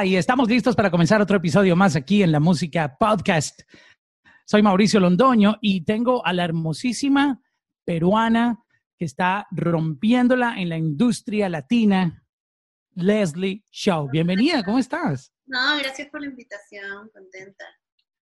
Y 0.00 0.16
estamos 0.16 0.48
listos 0.48 0.74
para 0.74 0.90
comenzar 0.90 1.20
otro 1.20 1.36
episodio 1.36 1.76
más 1.76 1.96
aquí 1.96 2.22
en 2.22 2.32
la 2.32 2.40
Música 2.40 2.96
Podcast. 2.98 3.60
Soy 4.46 4.62
Mauricio 4.62 4.98
Londoño 4.98 5.58
y 5.60 5.84
tengo 5.84 6.24
a 6.24 6.32
la 6.32 6.44
hermosísima 6.44 7.42
peruana 7.84 8.64
que 8.96 9.04
está 9.04 9.46
rompiéndola 9.50 10.54
en 10.56 10.70
la 10.70 10.78
industria 10.78 11.50
latina, 11.50 12.24
Leslie 12.94 13.64
Shaw. 13.70 14.08
Bienvenida, 14.10 14.64
¿cómo 14.64 14.78
estás? 14.78 15.30
No, 15.44 15.76
gracias 15.78 16.08
por 16.08 16.22
la 16.22 16.28
invitación, 16.28 17.10
contenta. 17.12 17.64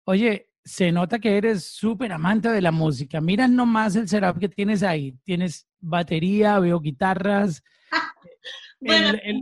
Oye, 0.04 0.52
se 0.64 0.92
nota 0.92 1.18
que 1.18 1.36
eres 1.36 1.66
súper 1.66 2.14
amante 2.14 2.48
de 2.50 2.62
la 2.62 2.72
música. 2.72 3.20
Mira 3.20 3.48
nomás 3.48 3.96
el 3.96 4.08
setup 4.08 4.40
que 4.40 4.50
tienes 4.50 4.84
ahí. 4.84 5.18
Tienes 5.24 5.68
batería, 5.80 6.60
veo 6.60 6.80
guitarras, 6.80 7.64
el, 8.82 9.22
el, 9.24 9.42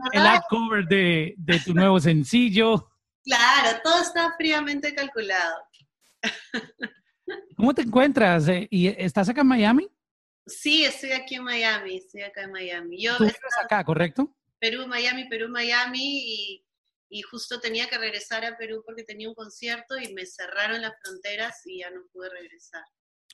cover 0.49 0.85
de, 0.85 1.33
de 1.37 1.59
tu 1.59 1.73
nuevo 1.73 1.99
sencillo. 1.99 2.89
Claro, 3.25 3.79
todo 3.81 4.01
está 4.01 4.33
fríamente 4.35 4.93
calculado. 4.93 5.55
¿Cómo 7.55 7.73
te 7.73 7.83
encuentras? 7.83 8.49
Eh, 8.49 8.67
¿Y 8.69 8.87
estás 8.87 9.29
acá 9.29 9.39
en 9.39 9.47
Miami? 9.47 9.89
Sí, 10.45 10.83
estoy 10.83 11.11
aquí 11.11 11.35
en 11.35 11.45
Miami, 11.45 11.97
estoy 11.97 12.23
acá 12.23 12.43
en 12.43 12.51
Miami. 12.51 13.01
Yo 13.01 13.15
¿Tú 13.15 13.23
estás 13.23 13.63
acá, 13.63 13.83
correcto? 13.85 14.35
Perú, 14.59 14.87
Miami, 14.87 15.29
Perú, 15.29 15.47
Miami 15.47 16.01
y, 16.01 16.65
y, 17.09 17.21
justo 17.21 17.61
tenía 17.61 17.87
que 17.87 17.97
regresar 17.97 18.43
a 18.43 18.57
Perú 18.57 18.83
porque 18.85 19.03
tenía 19.03 19.29
un 19.29 19.35
concierto 19.35 19.97
y 19.97 20.13
me 20.13 20.25
cerraron 20.25 20.81
las 20.81 20.93
fronteras 21.01 21.61
y 21.65 21.79
ya 21.79 21.91
no 21.91 22.01
pude 22.11 22.29
regresar. 22.29 22.83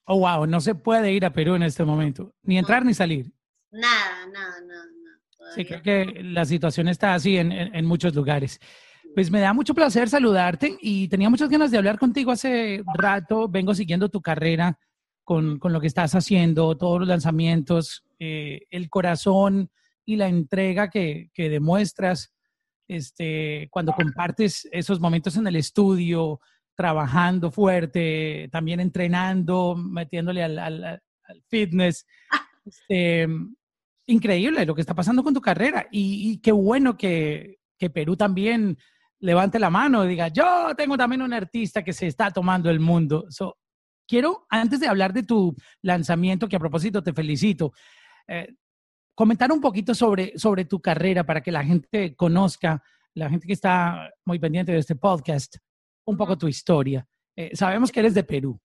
Oh, 0.06 0.20
wow, 0.20 0.46
no 0.46 0.62
se 0.62 0.76
puede 0.76 1.12
ir 1.12 1.26
a 1.26 1.34
Perú 1.34 1.56
en 1.56 1.64
este 1.64 1.84
momento, 1.84 2.36
ni 2.44 2.58
entrar 2.58 2.86
ni 2.86 2.94
salir. 2.94 3.32
Nada, 3.72 4.28
nada, 4.28 4.62
nada. 4.62 4.86
Sí, 5.56 5.66
creo 5.66 5.82
que 5.82 6.24
la 6.24 6.46
situación 6.46 6.88
está 6.88 7.14
así 7.14 7.38
en, 7.38 7.52
en, 7.52 7.86
muchos 7.86 8.14
lugares. 8.14 8.60
Pues 9.16 9.32
me 9.32 9.40
da 9.40 9.54
mucho 9.54 9.74
placer 9.74 10.10
saludarte 10.10 10.78
y 10.82 11.08
tenía 11.08 11.30
muchas 11.30 11.50
ganas 11.50 11.72
de 11.72 11.78
hablar 11.78 11.98
contigo 11.98 12.32
hace 12.32 12.84
rato. 12.94 13.48
Vengo 13.48 13.74
siguiendo 13.74 14.10
tu 14.10 14.22
carrera 14.22 14.78
con, 15.24 15.58
con 15.58 15.74
lo 15.74 15.82
que 15.82 15.88
estás 15.88 16.14
haciendo, 16.16 16.78
todos 16.78 17.00
los 17.00 17.08
lanzamientos, 17.08 18.04
eh, 18.20 18.62
el 18.70 18.90
corazón 18.90 19.70
y 20.06 20.16
la 20.16 20.28
entrega 20.28 20.90
que, 20.90 21.30
que 21.34 21.50
demuestras 21.50 22.34
este, 22.88 23.68
cuando 23.72 23.94
compartes 23.94 24.68
esos 24.72 25.00
momentos 25.00 25.38
en 25.38 25.48
el 25.48 25.56
estudio, 25.56 26.40
trabajando 26.76 27.52
fuerte, 27.52 28.50
también 28.52 28.80
entrenando, 28.80 29.76
metiéndole 29.76 30.44
al, 30.44 30.58
al, 30.58 30.84
al 30.84 31.44
fitness. 31.48 32.06
Este, 32.66 33.28
increíble 34.10 34.66
lo 34.66 34.76
que 34.76 34.82
está 34.82 34.96
pasando 34.96 35.24
con 35.24 35.34
tu 35.34 35.42
carrera 35.42 35.88
y, 35.92 36.40
qué 36.40 36.52
bueno 36.52 36.98
que, 36.98 37.60
que, 37.78 37.90
Perú 37.90 38.16
también 38.16 38.78
levante 39.20 39.60
la 39.60 39.70
mano 39.70 40.04
y 40.04 40.10
diga, 40.10 40.30
yo 40.30 40.74
tengo 40.76 40.98
también 40.98 41.22
un 41.22 41.34
artista 41.34 41.84
que 41.84 41.94
se 41.94 42.08
está 42.08 42.32
tomando 42.32 42.70
el 42.70 42.80
mundo. 42.80 43.28
quiero, 44.08 44.46
antes 44.50 44.80
de 44.80 44.88
hablar 44.88 45.14
de 45.14 45.24
tu 45.24 45.56
lanzamiento, 45.82 46.48
que 46.48 46.56
a 46.56 46.60
propósito 46.60 47.04
te 47.04 47.14
felicito, 47.14 47.74
eh, 48.28 48.56
comentar 49.14 49.52
un 49.52 49.62
poquito 49.62 49.94
sobre, 49.94 50.38
sobre 50.38 50.66
tu 50.66 50.82
carrera 50.82 51.24
para 51.24 51.42
que 51.42 51.52
la 51.52 51.64
gente 51.64 52.16
conozca, 52.16 52.82
la 53.14 53.30
gente 53.30 53.46
que 53.46 53.54
está 53.54 54.10
muy 54.26 54.40
pendiente 54.40 54.72
de 54.72 54.80
este 54.80 54.96
podcast, 54.96 55.58
un 56.06 56.18
poco 56.18 56.38
tu 56.38 56.48
historia. 56.48 57.06
Eh, 57.36 57.56
sabemos 57.56 57.92
que 57.92 58.00
eres 58.00 58.14
de 58.14 58.24
Perú. 58.24 58.60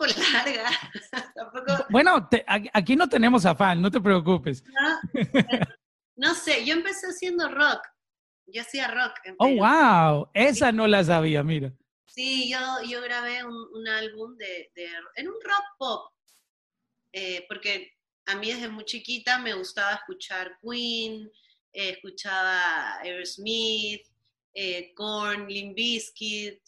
Poco 0.00 0.06
larga. 0.32 0.70
Bueno, 1.90 2.28
aquí 2.72 2.96
no 2.96 3.08
tenemos 3.08 3.44
afán, 3.44 3.82
no 3.82 3.90
te 3.90 4.00
preocupes. 4.00 4.64
No, 6.16 6.34
sé, 6.34 6.64
yo 6.64 6.74
empecé 6.74 7.06
haciendo 7.06 7.48
rock. 7.48 7.80
Yo 8.46 8.62
hacía 8.62 8.88
rock. 8.88 9.12
oh, 9.38 9.48
wow, 9.48 10.30
esa 10.34 10.72
no 10.72 10.86
la 10.86 11.04
sabía, 11.04 11.42
mira. 11.42 11.72
Sí, 12.06 12.50
yo, 12.50 12.58
yo 12.88 13.00
grabé 13.02 13.44
un, 13.44 13.88
álbum 13.88 14.36
de, 14.36 14.70
en 15.16 15.28
un 15.28 15.34
rock 15.34 15.64
pop, 15.78 16.12
eh, 17.12 17.44
porque 17.48 17.92
a 18.26 18.36
mí 18.36 18.52
desde 18.52 18.68
muy 18.68 18.84
chiquita 18.84 19.38
me 19.38 19.54
gustaba 19.54 19.94
escuchar 19.94 20.58
Queen, 20.62 21.30
eh, 21.72 21.90
escuchaba 21.90 22.98
Aerosmith, 23.00 24.06
eh, 24.54 24.92
Korn, 24.94 25.46
Limp 25.48 25.76
Bizkit, 25.76 26.60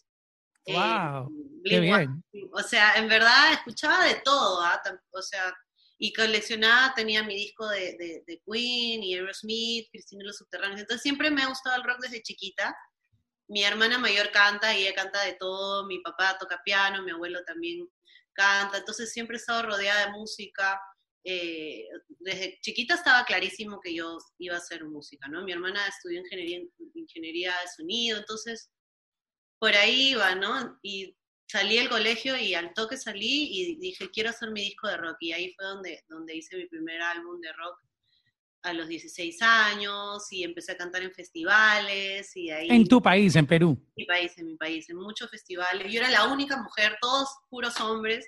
Wow, 0.67 1.31
qué 1.65 1.81
bien. 1.81 2.23
O 2.53 2.61
sea, 2.61 2.95
en 2.97 3.09
verdad 3.09 3.53
escuchaba 3.53 4.05
de 4.05 4.17
todo, 4.25 4.61
¿ah? 4.63 4.81
o 5.11 5.23
sea, 5.23 5.53
y 5.99 6.13
coleccionaba, 6.13 6.95
tenía 6.95 7.23
mi 7.23 7.35
disco 7.35 7.69
de, 7.69 8.23
de, 8.27 8.43
Queen 8.45 9.03
y 9.03 9.15
Aerosmith, 9.15 9.89
Cristina 9.91 10.25
y 10.25 10.27
los 10.27 10.37
Subterráneos. 10.37 10.81
Entonces 10.81 11.03
siempre 11.03 11.31
me 11.31 11.43
ha 11.43 11.49
gustado 11.49 11.77
el 11.77 11.85
rock 11.85 12.01
desde 12.03 12.23
chiquita. 12.23 12.77
Mi 13.49 13.63
hermana 13.63 13.99
mayor 13.99 14.33
canta 14.33 14.77
y 14.77 14.83
ella 14.83 14.95
canta 14.95 15.23
de 15.23 15.35
todo, 15.35 15.87
mi 15.87 16.01
papá 16.01 16.37
toca 16.39 16.61
piano, 16.65 17.03
mi 17.03 17.13
abuelo 17.13 17.45
también 17.45 17.89
canta, 18.33 18.79
entonces 18.79 19.13
siempre 19.13 19.37
he 19.37 19.39
estado 19.39 19.63
rodeada 19.63 20.07
de 20.07 20.13
música. 20.13 20.81
Eh, 21.25 21.87
desde 22.19 22.59
chiquita 22.63 22.95
estaba 22.95 23.25
clarísimo 23.25 23.81
que 23.81 23.95
yo 23.95 24.19
iba 24.39 24.57
a 24.57 24.59
hacer 24.59 24.85
música, 24.85 25.29
¿no? 25.29 25.45
Mi 25.45 25.53
hermana 25.53 25.87
estudió 25.87 26.19
ingeniería, 26.19 26.63
ingeniería 26.95 27.53
de 27.63 27.69
sonido, 27.77 28.19
entonces 28.19 28.71
por 29.63 29.77
ahí 29.77 30.09
iba, 30.09 30.35
¿no? 30.35 30.77
Y 30.83 31.17
salí 31.47 31.77
del 31.77 31.89
colegio 31.89 32.37
y 32.37 32.53
al 32.53 32.75
toque 32.75 32.97
salí 32.97 33.47
y 33.53 33.77
dije, 33.77 34.11
quiero 34.11 34.31
hacer 34.31 34.51
mi 34.51 34.61
disco 34.61 34.89
de 34.89 34.97
rock. 34.97 35.19
Y 35.21 35.33
ahí 35.33 35.55
fue 35.55 35.65
donde, 35.65 36.03
donde 36.09 36.35
hice 36.35 36.57
mi 36.57 36.67
primer 36.67 37.01
álbum 37.01 37.41
de 37.41 37.53
rock 37.53 37.79
a 38.65 38.73
los 38.73 38.89
16 38.89 39.41
años 39.41 40.27
y 40.33 40.43
empecé 40.43 40.73
a 40.73 40.77
cantar 40.77 41.05
en 41.05 41.13
festivales 41.13 42.37
y 42.37 42.51
ahí... 42.51 42.71
En 42.71 42.89
tu 42.89 43.01
país, 43.01 43.37
en 43.37 43.47
Perú. 43.47 43.79
En 43.81 43.93
mi 43.99 44.05
país, 44.05 44.37
en 44.37 44.47
mi 44.47 44.57
país, 44.57 44.91
en 44.91 44.97
muchos 44.97 45.31
festivales. 45.31 45.93
Yo 45.93 46.01
era 46.01 46.11
la 46.11 46.27
única 46.27 46.61
mujer, 46.61 46.99
todos 47.01 47.29
puros 47.49 47.81
hombres, 47.81 48.27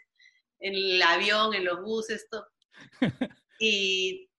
en 0.60 0.72
el 0.72 1.02
avión, 1.02 1.52
en 1.52 1.64
los 1.64 1.82
buses, 1.82 2.28
todo. 2.30 2.46
y 3.58 4.30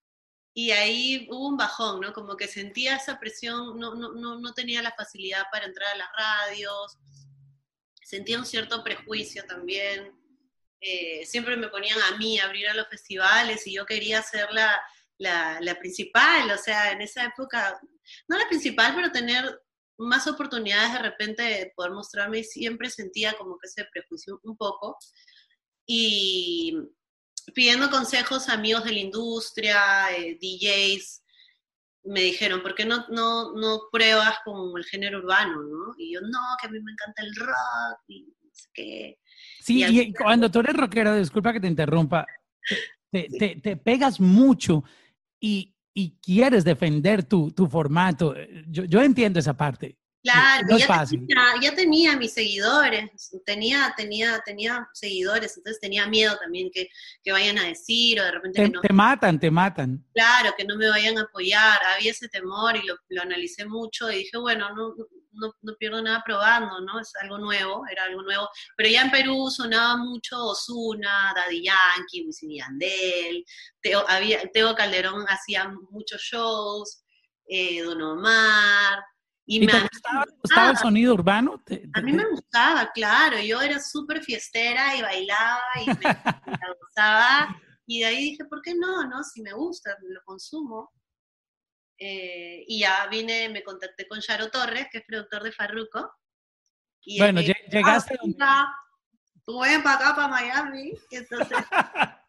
y 0.58 0.70
ahí 0.70 1.28
hubo 1.30 1.48
un 1.48 1.58
bajón, 1.58 2.00
¿no? 2.00 2.14
Como 2.14 2.34
que 2.34 2.48
sentía 2.48 2.96
esa 2.96 3.20
presión, 3.20 3.78
no, 3.78 3.94
no, 3.94 4.14
no, 4.14 4.40
no 4.40 4.54
tenía 4.54 4.80
la 4.80 4.90
facilidad 4.90 5.42
para 5.52 5.66
entrar 5.66 5.92
a 5.92 5.98
las 5.98 6.08
radios, 6.16 6.96
sentía 8.02 8.38
un 8.38 8.46
cierto 8.46 8.82
prejuicio 8.82 9.44
también. 9.44 10.18
Eh, 10.80 11.26
siempre 11.26 11.58
me 11.58 11.68
ponían 11.68 12.00
a 12.00 12.16
mí 12.16 12.38
a 12.38 12.46
abrir 12.46 12.68
a 12.68 12.74
los 12.74 12.88
festivales 12.88 13.66
y 13.66 13.74
yo 13.74 13.84
quería 13.84 14.22
ser 14.22 14.50
la, 14.50 14.80
la, 15.18 15.58
la, 15.60 15.74
principal, 15.78 16.50
o 16.50 16.56
sea, 16.56 16.90
en 16.90 17.02
esa 17.02 17.24
época, 17.24 17.78
no 18.26 18.38
la 18.38 18.48
principal, 18.48 18.94
pero 18.94 19.12
tener 19.12 19.60
más 19.98 20.26
oportunidades 20.26 20.94
de 20.94 21.00
repente 21.00 21.42
de 21.42 21.72
poder 21.76 21.92
mostrarme 21.92 22.38
y 22.38 22.44
siempre 22.44 22.88
sentía 22.88 23.34
como 23.34 23.58
que 23.58 23.66
ese 23.66 23.84
prejuicio 23.92 24.40
un 24.42 24.56
poco. 24.56 24.96
Y, 25.84 26.78
pidiendo 27.54 27.90
consejos 27.90 28.48
a 28.48 28.54
amigos 28.54 28.84
de 28.84 28.92
la 28.92 28.98
industria, 28.98 29.80
eh, 30.16 30.38
DJs, 30.40 31.22
me 32.04 32.20
dijeron, 32.20 32.62
¿por 32.62 32.74
qué 32.74 32.84
no, 32.84 33.06
no, 33.08 33.54
no 33.54 33.80
pruebas 33.90 34.38
con 34.44 34.76
el 34.76 34.84
género 34.84 35.18
urbano? 35.18 35.62
¿no? 35.62 35.94
Y 35.98 36.14
yo, 36.14 36.20
no, 36.20 36.38
que 36.60 36.68
a 36.68 36.70
mí 36.70 36.78
me 36.80 36.92
encanta 36.92 37.22
el 37.22 37.34
rock 37.34 38.00
y 38.08 38.22
no 38.22 38.50
sé 38.52 38.68
qué. 38.72 39.18
Sí, 39.60 39.84
y, 39.84 40.12
cuando 40.12 40.50
tú 40.50 40.60
eres 40.60 40.76
rockero, 40.76 41.16
disculpa 41.16 41.52
que 41.52 41.60
te 41.60 41.66
interrumpa, 41.66 42.26
te, 43.10 43.28
te, 43.38 43.56
te 43.56 43.76
pegas 43.76 44.20
mucho 44.20 44.84
y, 45.40 45.74
y, 45.92 46.16
quieres 46.20 46.64
defender 46.64 47.24
tu, 47.24 47.50
tu 47.50 47.66
formato. 47.66 48.34
Yo, 48.68 48.84
yo 48.84 49.02
entiendo 49.02 49.40
esa 49.40 49.56
parte. 49.56 49.98
Claro, 50.26 50.76
ya, 51.60 51.74
Tenía, 51.76 52.16
mis 52.16 52.32
seguidores, 52.32 53.30
tenía, 53.44 53.94
tenía, 53.96 54.40
tenía 54.44 54.88
seguidores, 54.92 55.56
entonces 55.56 55.80
tenía 55.80 56.06
miedo 56.06 56.36
también 56.38 56.68
que, 56.72 56.88
que 57.22 57.30
vayan 57.30 57.58
a 57.58 57.64
decir 57.64 58.20
o 58.20 58.24
de 58.24 58.30
repente 58.32 58.62
te, 58.62 58.68
no. 58.68 58.80
Te 58.80 58.92
matan, 58.92 59.38
te 59.38 59.50
matan. 59.52 60.04
Claro, 60.12 60.52
que 60.56 60.64
no 60.64 60.76
me 60.76 60.88
vayan 60.88 61.16
a 61.18 61.22
apoyar, 61.22 61.78
había 61.94 62.10
ese 62.10 62.28
temor 62.28 62.76
y 62.76 62.84
lo, 62.84 62.96
lo 63.08 63.22
analicé 63.22 63.66
mucho 63.66 64.10
y 64.10 64.16
dije, 64.16 64.36
bueno, 64.36 64.74
no, 64.74 64.94
no, 65.32 65.54
no, 65.62 65.74
pierdo 65.76 66.02
nada 66.02 66.22
probando, 66.24 66.80
¿no? 66.80 66.98
Es 66.98 67.12
algo 67.22 67.38
nuevo, 67.38 67.84
era 67.88 68.04
algo 68.04 68.22
nuevo. 68.22 68.48
Pero 68.76 68.88
ya 68.88 69.02
en 69.02 69.10
Perú 69.12 69.48
sonaba 69.48 69.96
mucho 69.96 70.44
Osuna, 70.44 71.32
Daddy 71.36 71.62
Yankee, 71.62 72.24
Wisin 72.26 72.50
Yandel, 72.50 73.44
Teo, 73.80 74.04
había, 74.08 74.40
Teo 74.52 74.74
Calderón 74.74 75.24
hacía 75.28 75.72
muchos 75.90 76.20
shows, 76.20 77.04
eh, 77.46 77.82
Don 77.82 78.02
Omar, 78.02 79.04
y, 79.46 79.60
me 79.60 79.66
te 79.68 79.80
gustaba, 80.42 80.70
el 80.70 80.76
sonido 80.76 81.14
urbano? 81.14 81.62
a 81.94 82.00
mí 82.00 82.12
me 82.12 82.28
gustaba, 82.28 82.90
claro. 82.92 83.38
Yo 83.38 83.60
era 83.62 83.78
súper 83.78 84.22
fiestera 84.22 84.96
y 84.96 85.02
bailaba 85.02 85.62
y 85.82 85.86
me, 85.86 86.74
gustaba. 86.80 87.56
Y 87.86 88.00
de 88.00 88.06
ahí 88.06 88.30
dije, 88.30 88.44
¿por 88.44 88.60
qué 88.60 88.74
no? 88.74 89.06
no? 89.06 89.22
Si 89.22 89.42
me 89.42 89.52
gusta, 89.52 89.96
lo 90.02 90.20
consumo. 90.24 90.90
Eh, 91.98 92.64
y 92.66 92.80
ya 92.80 93.06
vine, 93.06 93.48
me 93.48 93.62
contacté 93.62 94.08
con 94.08 94.20
Charo 94.20 94.50
Torres, 94.50 94.88
que 94.90 94.98
es 94.98 95.04
productor 95.06 95.44
de 95.44 95.52
Farruko. 95.52 96.12
Y 97.02 97.20
bueno, 97.20 97.40
llegaste. 97.40 98.18
Ah, 98.40 98.74
tú 99.44 99.60
ven 99.60 99.82
para 99.84 99.96
acá, 99.96 100.16
para 100.16 100.28
Miami. 100.28 100.92
Entonces, 101.10 101.56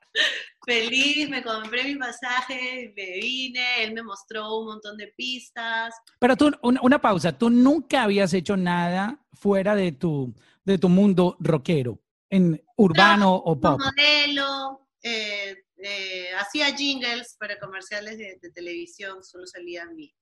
feliz, 0.68 1.30
me 1.30 1.42
compré 1.42 1.86
mi 1.86 1.96
pasaje, 1.96 2.94
me 2.94 3.20
vine, 3.20 3.84
él 3.84 3.94
me 3.94 4.04
mostró 4.04 4.58
un 4.58 4.66
montón 4.66 4.98
de 4.98 5.08
pistas. 5.08 5.96
Pero 6.20 6.36
tú, 6.36 6.52
una, 6.62 7.00
pausa, 7.00 7.32
tú 7.32 7.50
nunca 7.50 8.04
habías 8.04 8.34
hecho 8.34 8.58
nada 8.58 9.26
fuera 9.32 9.76
de 9.76 9.94
tu, 9.94 10.36
de 10.66 10.78
tu 10.78 10.90
mundo 10.90 11.38
rockero, 11.40 12.04
en 12.30 12.62
urbano 12.76 13.34
o 13.34 13.58
pop. 13.58 13.80
modelo, 13.80 14.90
eh, 15.02 15.56
eh, 15.78 16.32
hacía 16.38 16.76
jingles 16.76 17.38
para 17.40 17.58
comerciales 17.60 18.18
de, 18.18 18.52
televisión, 18.54 19.24
solo 19.24 19.48
salía 19.48 19.86
mi, 19.86 20.14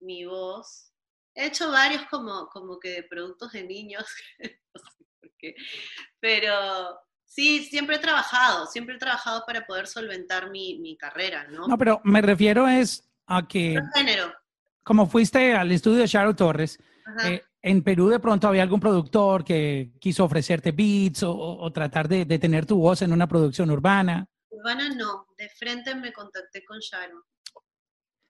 mi 0.00 0.26
voz. 0.26 0.92
He 1.34 1.46
hecho 1.46 1.70
varios 1.70 2.02
como, 2.10 2.48
como 2.48 2.78
que 2.78 2.90
de 2.90 3.02
productos 3.04 3.52
de 3.52 3.64
niños, 3.64 4.04
no 4.38 4.80
sé 4.82 5.04
por 5.18 5.30
qué, 5.38 5.54
pero 6.20 6.98
Sí, 7.26 7.64
siempre 7.64 7.96
he 7.96 7.98
trabajado, 7.98 8.66
siempre 8.66 8.94
he 8.94 8.98
trabajado 8.98 9.44
para 9.46 9.66
poder 9.66 9.86
solventar 9.86 10.50
mi, 10.50 10.96
carrera, 10.96 11.46
¿no? 11.50 11.66
No, 11.66 11.76
pero 11.76 12.00
me 12.04 12.22
refiero 12.22 12.66
es 12.66 13.06
a 13.26 13.46
que... 13.46 13.78
género. 13.94 14.32
Como 14.82 15.06
fuiste 15.06 15.52
al 15.52 15.70
estudio 15.72 15.98
de 15.98 16.06
Sharon 16.06 16.36
Torres, 16.36 16.78
eh, 17.24 17.42
en 17.60 17.82
Perú 17.82 18.08
de 18.08 18.20
pronto 18.20 18.46
había 18.46 18.62
algún 18.62 18.78
productor 18.78 19.44
que 19.44 19.90
quiso 20.00 20.24
ofrecerte 20.24 20.70
beats 20.70 21.24
o, 21.24 21.70
tratar 21.72 22.08
de, 22.08 22.24
tener 22.38 22.64
tu 22.64 22.78
voz 22.78 23.02
en 23.02 23.12
una 23.12 23.26
producción 23.26 23.70
urbana. 23.70 24.26
Urbana 24.48 24.88
no, 24.94 25.26
de 25.36 25.48
frente 25.48 25.94
me 25.96 26.12
contacté 26.12 26.64
con 26.64 26.78
Sharon. 26.78 27.22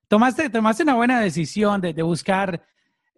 Tomaste, 0.09 0.49
tomaste 0.49 0.83
una 0.83 0.95
buena 0.95 1.21
decisión 1.21 1.81
de, 1.83 2.03
buscar, 2.03 2.67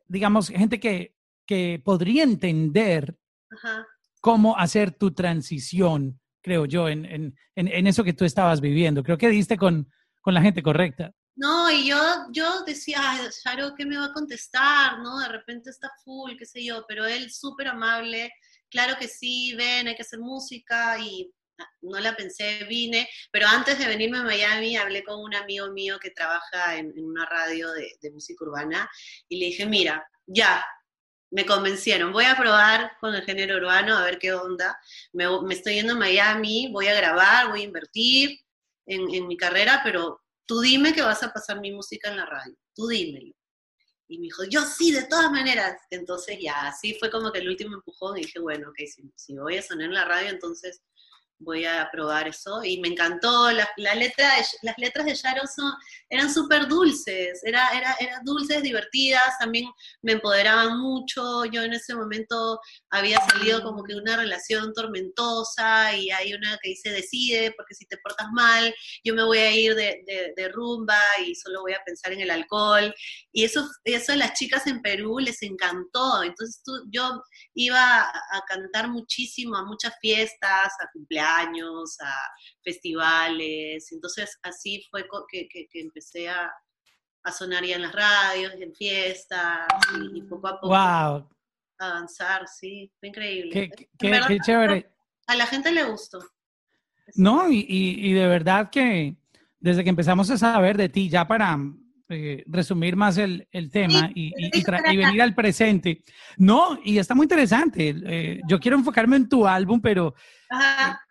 digamos, 0.08 0.48
gente 0.48 0.80
que, 0.80 1.14
que 1.46 1.80
podría 1.84 2.24
entender 2.24 3.16
Ajá 3.50 3.86
cómo 4.20 4.56
hacer 4.56 4.92
tu 4.92 5.12
transición, 5.12 6.20
creo 6.42 6.66
yo, 6.66 6.88
en, 6.88 7.04
en, 7.04 7.34
en, 7.54 7.86
eso 7.86 8.04
que 8.04 8.12
tú 8.12 8.24
estabas 8.24 8.60
viviendo. 8.60 9.02
Creo 9.02 9.18
que 9.18 9.28
diste 9.28 9.56
con, 9.56 9.90
con 10.20 10.34
la 10.34 10.42
gente 10.42 10.62
correcta. 10.62 11.12
No, 11.36 11.70
y 11.70 11.86
yo, 11.86 11.98
yo 12.32 12.64
decía, 12.64 12.98
ay, 13.00 13.20
Sharo, 13.44 13.74
¿qué 13.76 13.86
me 13.86 13.96
va 13.96 14.06
a 14.06 14.12
contestar? 14.12 14.98
¿No? 14.98 15.20
De 15.20 15.28
repente 15.28 15.70
está 15.70 15.88
full, 16.04 16.32
qué 16.36 16.44
sé 16.44 16.64
yo, 16.64 16.84
pero 16.88 17.06
él 17.06 17.30
súper 17.30 17.68
amable, 17.68 18.32
claro 18.68 18.96
que 18.98 19.06
sí, 19.06 19.54
ven, 19.56 19.86
hay 19.86 19.94
que 19.94 20.02
hacer 20.02 20.18
música 20.18 20.98
y 20.98 21.32
no 21.82 21.98
la 22.00 22.16
pensé, 22.16 22.64
vine, 22.64 23.08
pero 23.30 23.46
antes 23.46 23.78
de 23.78 23.86
venirme 23.86 24.18
a 24.18 24.24
Miami 24.24 24.76
hablé 24.76 25.04
con 25.04 25.20
un 25.20 25.34
amigo 25.34 25.70
mío 25.70 25.98
que 26.00 26.10
trabaja 26.10 26.76
en, 26.76 26.92
en 26.96 27.04
una 27.04 27.24
radio 27.26 27.70
de, 27.72 27.96
de, 28.00 28.10
música 28.10 28.44
urbana 28.44 28.88
y 29.28 29.38
le 29.38 29.46
dije, 29.46 29.66
mira, 29.66 30.06
ya, 30.26 30.64
me 31.30 31.44
convencieron, 31.44 32.12
voy 32.12 32.24
a 32.24 32.36
probar 32.36 32.92
con 33.00 33.14
el 33.14 33.22
género 33.22 33.56
urbano 33.56 33.96
a 33.96 34.04
ver 34.04 34.18
qué 34.18 34.32
onda. 34.32 34.78
Me, 35.12 35.26
estoy 35.50 35.74
yendo 35.74 35.92
a 35.92 35.96
Miami, 35.96 36.70
voy 36.72 36.86
a 36.86 36.94
grabar, 36.94 37.50
voy 37.50 37.62
a 37.62 37.64
invertir 37.64 38.40
en, 38.86 39.26
mi 39.26 39.36
carrera, 39.36 39.82
pero 39.84 40.22
tú 40.46 40.60
dime 40.60 40.94
que 40.94 41.02
vas 41.02 41.22
a 41.22 41.32
pasar 41.32 41.60
mi 41.60 41.72
música 41.72 42.10
en 42.10 42.16
la 42.16 42.26
radio, 42.26 42.54
tú 42.74 42.88
dímelo. 42.88 43.34
Y 44.10 44.18
me 44.18 44.24
dijo, 44.24 44.44
yo 44.44 44.62
sí, 44.62 44.90
de 44.90 45.04
todas 45.04 45.30
maneras. 45.30 45.76
Entonces 45.90 46.38
ya, 46.40 46.68
así 46.68 46.94
fue 46.94 47.10
como 47.10 47.30
que 47.30 47.40
el 47.40 47.48
último 47.48 47.74
empujón 47.74 48.16
y 48.16 48.22
dije, 48.22 48.40
bueno, 48.40 48.70
ok, 48.70 48.76
si, 48.86 49.12
si 49.14 49.36
voy 49.36 49.58
a 49.58 49.62
sonar 49.62 49.86
en 49.86 49.94
la 49.94 50.06
radio, 50.06 50.30
entonces 50.30 50.80
voy 51.40 51.64
a 51.64 51.88
probar 51.92 52.28
eso. 52.28 52.62
Y 52.64 52.80
me 52.80 52.88
encantó, 52.88 53.50
la, 53.50 53.68
la 53.76 53.94
letra, 53.94 54.30
las 54.62 54.78
letras 54.78 55.06
de 55.06 55.14
Sharon 55.14 55.46
eran 56.10 56.32
súper 56.32 56.66
dulces, 56.68 57.40
era, 57.44 57.68
era, 57.70 57.94
eran 58.00 58.24
dulces, 58.24 58.62
divertidas, 58.62 59.38
también 59.38 59.66
me 60.02 60.12
empoderaban 60.12 60.78
mucho. 60.80 61.44
Yo 61.46 61.62
en 61.62 61.74
ese 61.74 61.94
momento 61.94 62.60
había 62.90 63.20
salido 63.20 63.62
como 63.62 63.84
que 63.84 63.94
una 63.94 64.16
relación 64.16 64.72
tormentosa 64.72 65.94
y 65.96 66.10
hay 66.10 66.34
una 66.34 66.58
que 66.62 66.70
dice 66.70 66.90
decide, 66.90 67.52
porque 67.56 67.74
si 67.74 67.86
te 67.86 67.98
portas 67.98 68.28
mal, 68.32 68.74
yo 69.04 69.14
me 69.14 69.24
voy 69.24 69.38
a 69.38 69.54
ir 69.54 69.74
de, 69.74 70.02
de, 70.36 70.48
rumba 70.48 70.98
y 71.26 71.34
solo 71.34 71.60
voy 71.60 71.72
a 71.72 71.84
pensar 71.84 72.12
en 72.12 72.20
el 72.20 72.30
alcohol. 72.30 72.94
Y 73.32 73.44
eso, 73.44 73.68
eso 73.84 74.12
a 74.12 74.16
las 74.16 74.32
chicas 74.32 74.66
en 74.66 74.80
Perú 74.80 75.18
les 75.18 75.42
encantó. 75.42 76.22
Entonces 76.22 76.62
tú, 76.64 76.72
yo 76.90 77.22
iba 77.54 78.00
a 78.00 78.42
cantar 78.48 78.88
muchísimo 78.88 79.56
a 79.56 79.64
muchas 79.64 79.92
fiestas, 80.00 80.72
a 80.80 80.90
cumpleaños 80.92 81.27
años, 81.36 81.96
a 82.00 82.14
festivales. 82.62 83.90
Entonces 83.92 84.38
así 84.42 84.84
fue 84.90 85.06
que, 85.30 85.68
empecé 85.74 86.28
a, 86.28 86.50
sonar 87.36 87.62
ya 87.64 87.76
en 87.76 87.82
las 87.82 87.92
radios, 87.92 88.54
en 88.54 88.74
fiestas, 88.74 89.66
y, 90.14 90.22
poco 90.22 90.48
a 90.48 90.60
poco 90.60 90.74
avanzar, 91.78 92.46
sí, 92.48 92.90
fue 92.98 93.08
increíble. 93.08 93.70
Qué, 93.98 94.38
chévere. 94.40 94.90
A 95.26 95.36
la 95.36 95.46
gente 95.46 95.70
le 95.70 95.84
gustó. 95.84 96.18
No, 97.14 97.50
y, 97.50 97.64
y, 97.68 98.12
de 98.12 98.26
verdad 98.26 98.70
que 98.70 99.16
desde 99.60 99.82
que 99.82 99.90
empezamos 99.90 100.30
a 100.30 100.38
saber 100.38 100.76
de 100.76 100.88
ti, 100.88 101.08
ya 101.08 101.26
para 101.26 101.56
eh, 102.10 102.42
resumir 102.46 102.96
más 102.96 103.18
el, 103.18 103.46
el 103.52 103.70
tema 103.70 104.10
y, 104.14 104.32
y, 104.36 104.96
venir 104.96 105.20
al 105.20 105.34
presente. 105.34 106.02
No, 106.38 106.78
y 106.82 106.96
está 106.96 107.14
muy 107.14 107.24
interesante. 107.24 107.94
Eh, 108.06 108.40
yo 108.48 108.58
quiero 108.58 108.78
enfocarme 108.78 109.16
en 109.16 109.28
tu 109.28 109.46
álbum, 109.46 109.78
pero 109.78 110.14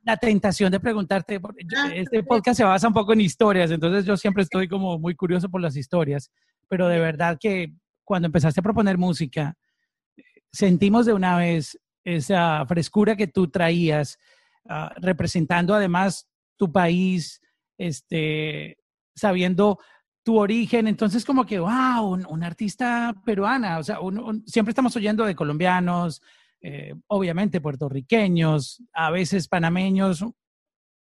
la 0.04 0.18
tentación 0.18 0.72
de 0.72 0.80
preguntarte, 0.80 1.40
ah, 1.78 1.92
este 1.94 2.24
podcast 2.24 2.58
se 2.58 2.64
basa 2.64 2.88
un 2.88 2.96
poco 2.96 3.14
en 3.14 3.22
historias, 3.22 3.70
entonces 3.70 4.06
yo 4.06 4.18
siempre 4.18 4.42
estoy 4.42 4.68
como 4.68 4.98
muy 4.98 5.16
curioso 5.16 5.50
por 5.50 5.62
las 5.62 5.76
historias, 5.76 6.32
pero 6.68 6.88
de 6.88 7.00
verdad 7.00 7.38
que 7.40 7.74
cuando 8.04 8.26
empezaste 8.26 8.62
a 8.62 8.64
proponer 8.64 8.98
música, 8.98 9.54
sentimos 10.52 11.06
de 11.06 11.14
una 11.14 11.38
vez 11.38 11.80
esa 12.04 12.66
frescura 12.66 13.16
que 13.16 13.28
tú 13.28 13.50
traías, 13.50 14.18
ah, 14.68 14.92
representando 14.98 15.76
además 15.76 16.28
tu 16.56 16.72
país, 16.72 17.40
este, 17.78 18.80
sabiendo 19.14 19.78
tu 20.28 20.38
origen, 20.38 20.90
entonces 20.90 21.24
como 21.24 21.46
que, 21.46 21.58
wow, 21.58 22.04
un, 22.06 22.44
artista 22.44 23.16
peruana, 23.24 23.78
o 23.80 23.84
sea, 23.84 23.98
siempre 24.46 24.72
estamos 24.72 24.94
oyendo 24.98 25.24
de 25.24 25.38
colombianos, 25.38 26.22
eh, 26.60 26.94
obviamente 27.08 27.62
puertorriqueños, 27.62 28.84
a 28.92 29.10
veces 29.10 29.48
panameños, 29.48 30.26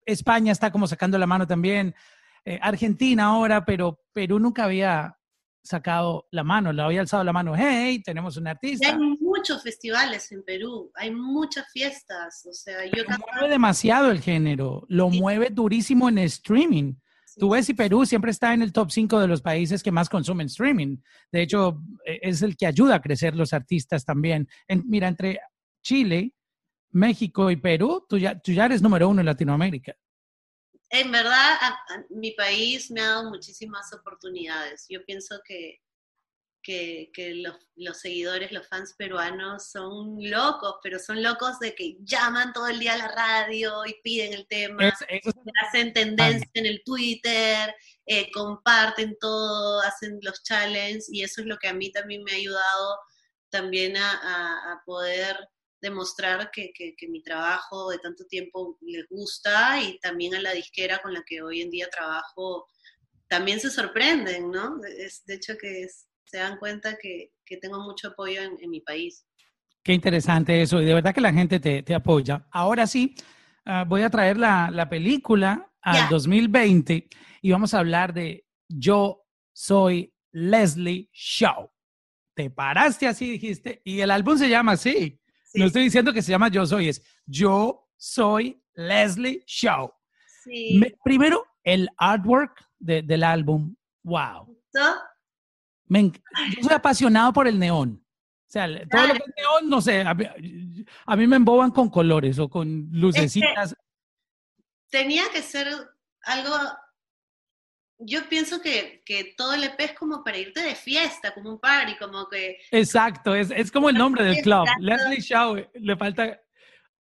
España 0.05 0.51
está 0.51 0.73
como 0.73 0.87
sacando 0.87 1.17
la 1.17 1.25
mano 1.25 1.47
también, 1.47 1.95
eh, 2.43 2.59
Argentina 2.61 3.27
ahora, 3.27 3.63
pero 3.63 4.01
Perú 4.11 4.39
nunca 4.39 4.65
había 4.65 5.17
sacado 5.63 6.27
la 6.31 6.43
mano, 6.43 6.73
le 6.73 6.81
había 6.81 6.99
alzado 6.99 7.23
la 7.23 7.31
mano, 7.31 7.53
hey, 7.55 8.03
tenemos 8.03 8.35
un 8.35 8.47
artista. 8.47 8.89
Hay 8.89 8.97
muchos 9.21 9.63
festivales 9.63 10.29
en 10.33 10.43
Perú, 10.43 10.91
hay 10.95 11.11
muchas 11.11 11.71
fiestas, 11.71 12.45
o 12.45 12.51
sea, 12.51 12.85
yo... 12.87 13.05
mueve 13.31 13.47
demasiado 13.47 14.11
el 14.11 14.19
género, 14.19 14.85
lo 14.89 15.09
mueve 15.09 15.47
durísimo 15.49 16.09
en 16.09 16.17
streaming. 16.17 16.95
Tú 17.37 17.49
ves 17.49 17.69
y 17.69 17.73
Perú 17.73 18.05
siempre 18.05 18.31
está 18.31 18.53
en 18.53 18.61
el 18.61 18.71
top 18.71 18.91
5 18.91 19.19
de 19.19 19.27
los 19.27 19.41
países 19.41 19.81
que 19.81 19.91
más 19.91 20.09
consumen 20.09 20.47
streaming. 20.47 20.97
De 21.31 21.41
hecho, 21.41 21.81
e, 22.05 22.19
es 22.21 22.41
el 22.41 22.55
que 22.55 22.65
ayuda 22.65 22.95
a 22.95 23.01
crecer 23.01 23.35
los 23.35 23.53
artistas 23.53 24.05
también. 24.05 24.47
mira, 24.85 25.07
entre 25.07 25.39
Chile, 25.81 26.33
México 26.91 27.49
y 27.49 27.55
Perú, 27.55 28.05
tú 28.07 28.17
ya, 28.17 28.39
tú 28.39 28.51
ya 28.51 28.65
eres 28.65 28.81
número 28.81 29.09
uno 29.09 29.21
en 29.21 29.25
Latinoamérica. 29.25 29.95
En 30.89 31.11
verdad, 31.11 31.57
mi 32.11 32.31
país 32.31 32.91
me 32.91 33.01
ha 33.01 33.07
dado 33.07 33.29
muchísimas 33.29 33.91
oportunidades. 33.93 34.85
Yo 34.89 35.03
pienso 35.05 35.41
que 35.43 35.81
que, 36.63 37.11
los, 37.75 37.99
seguidores, 37.99 38.51
los 38.51 38.67
fans 38.67 38.95
peruanos 38.97 39.69
son 39.69 40.17
locos, 40.29 40.75
pero 40.81 40.97
son 40.97 41.21
locos 41.21 41.59
de 41.59 41.75
que 41.75 41.97
llaman 41.99 42.53
todo 42.53 42.67
el 42.67 42.79
día 42.79 42.93
a 42.93 42.97
la 42.97 43.07
radio 43.09 43.85
y 43.85 43.99
piden 44.01 44.33
el 44.33 44.47
tema, 44.47 44.91
hacen 45.67 45.93
tendencia 45.93 46.49
en 46.53 46.65
el 46.65 46.81
Twitter, 46.83 47.75
eh, 48.05 48.31
comparten 48.31 49.17
todo, 49.19 49.81
hacen 49.81 50.19
los 50.21 50.41
challenges 50.43 51.09
y 51.11 51.23
eso 51.23 51.41
es 51.41 51.47
lo 51.47 51.57
que 51.57 51.67
a 51.67 51.73
mí 51.73 51.91
también 51.91 52.23
me 52.23 52.31
ha 52.31 52.35
ayudado 52.35 52.99
también 53.49 53.95
a, 53.97 54.81
poder 54.85 55.37
demostrar 55.79 56.49
que, 56.51 56.73
mi 57.09 57.21
trabajo 57.21 57.91
de 57.91 57.99
tanto 57.99 58.25
tiempo 58.25 58.77
les 58.81 59.07
gusta 59.09 59.79
y 59.81 59.99
también 59.99 60.33
a 60.33 60.41
la 60.41 60.53
disquera 60.53 60.99
con 60.99 61.13
la 61.13 61.23
que 61.23 61.41
hoy 61.41 61.61
en 61.61 61.69
día 61.69 61.87
trabajo 61.89 62.67
también 63.27 63.59
se 63.59 63.69
sorprenden, 63.69 64.49
¿no? 64.49 64.79
Es, 64.83 65.23
de 65.25 65.35
hecho 65.35 65.57
que 65.57 65.83
es, 65.83 66.07
se 66.25 66.37
dan 66.37 66.57
cuenta 66.57 66.97
que, 67.01 67.31
tengo 67.61 67.79
mucho 67.81 68.07
apoyo 68.07 68.41
en, 68.41 68.69
mi 68.69 68.81
país. 68.81 69.27
Qué 69.83 69.93
interesante 69.93 70.61
eso, 70.61 70.81
y 70.81 70.85
de 70.85 70.95
verdad 70.95 71.13
que 71.13 71.21
la 71.21 71.31
gente 71.31 71.59
te, 71.59 71.93
apoya. 71.93 72.47
Ahora 72.51 72.87
sí, 72.87 73.15
ah, 73.65 73.85
voy 73.87 74.01
a 74.01 74.09
traer 74.09 74.37
la, 74.37 74.87
película 74.89 75.71
al 75.81 76.09
2020 76.09 77.09
y 77.41 77.51
vamos 77.51 77.73
a 77.73 77.79
hablar 77.79 78.13
de 78.13 78.47
Yo 78.67 79.27
soy 79.51 80.13
Leslie 80.31 81.09
Shaw. 81.13 81.69
Te 82.33 82.49
paraste 82.49 83.05
así, 83.07 83.29
dijiste, 83.29 83.81
y 83.85 83.99
el 83.99 84.09
álbum 84.09 84.37
se 84.37 84.49
llama 84.49 84.71
así. 84.71 85.19
No 85.53 85.65
estoy 85.65 85.83
diciendo 85.83 86.11
que 86.11 86.23
se 86.23 86.31
llama 86.31 86.47
Yo 86.47 86.65
soy, 86.65 86.89
es 86.89 87.03
Yo 87.27 87.87
soy 87.95 88.63
Leslie 88.73 89.43
Shaw. 89.45 89.93
primero, 91.03 91.45
el 91.63 91.87
artwork 91.97 92.65
del 92.79 93.23
álbum. 93.23 93.75
Wow 94.01 94.57
yo 96.01 96.63
soy 96.63 96.73
apasionado 96.73 97.33
por 97.33 97.47
el 97.47 97.59
neón. 97.59 98.03
O 98.47 98.51
sea, 98.53 98.67
todo 98.87 99.07
lo 99.07 99.13
que 99.13 99.19
es 99.19 99.33
neón, 99.35 99.69
no 99.69 99.81
sé, 99.81 100.01
a 100.01 101.15
mí, 101.15 101.27
me 101.27 101.35
emboban 101.35 101.71
con 101.71 101.89
colores 101.89 102.37
o 102.39 102.49
con 102.49 102.87
lucecitas. 102.91 103.75
tenía 104.89 105.23
que 105.31 105.41
ser 105.41 105.67
algo 106.23 106.55
yo 108.05 108.27
pienso 108.27 108.61
que, 108.61 109.01
que, 109.05 109.33
todo 109.37 109.53
el 109.53 109.63
EP 109.63 109.79
es 109.79 109.93
como 109.93 110.23
para 110.23 110.37
irte 110.37 110.61
de 110.61 110.75
fiesta, 110.75 111.33
como 111.33 111.51
un 111.51 111.59
party, 111.59 111.95
como 111.97 112.27
que... 112.27 112.57
Exacto, 112.71 113.33
es, 113.35 113.51
es 113.51 113.71
como 113.71 113.89
el 113.89 113.95
nombre 113.95 114.25
del 114.25 114.41
club. 114.41 114.65
Leslie 114.79 115.21
Shaw, 115.21 115.55
le 115.73 115.97
falta 115.97 116.41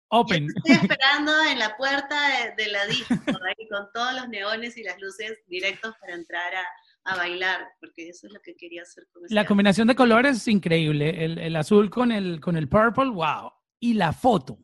open. 0.08 0.46
estoy 0.56 0.72
esperando 0.90 1.32
en 1.50 1.58
la 1.58 1.76
puerta 1.76 2.16
de, 2.56 2.68
la 2.68 2.86
disco, 2.86 3.14
ahí, 3.14 3.68
con 3.68 3.90
todos 3.92 4.14
los 4.14 4.28
neones 4.28 4.76
y 4.76 4.82
las 4.82 5.00
luces 5.00 5.38
directos 5.46 5.94
para 6.00 6.14
entrar 6.14 6.54
a, 6.54 6.64
a 7.06 7.16
bailar, 7.16 7.60
porque 7.80 8.08
eso 8.08 8.26
es 8.26 8.32
lo 8.32 8.40
que 8.40 8.54
quería 8.56 8.82
hacer 8.82 9.06
con 9.12 9.22
La 9.28 9.46
combinación 9.46 9.88
de 9.88 9.94
colores 9.94 10.36
es 10.36 10.48
increíble, 10.48 11.24
el, 11.24 11.38
el, 11.38 11.56
azul 11.56 11.88
con 11.88 12.12
el, 12.12 12.40
con 12.40 12.56
el 12.56 12.68
purple, 12.68 13.10
wow. 13.10 13.52
Y 13.78 13.94
la 13.94 14.12
foto. 14.12 14.58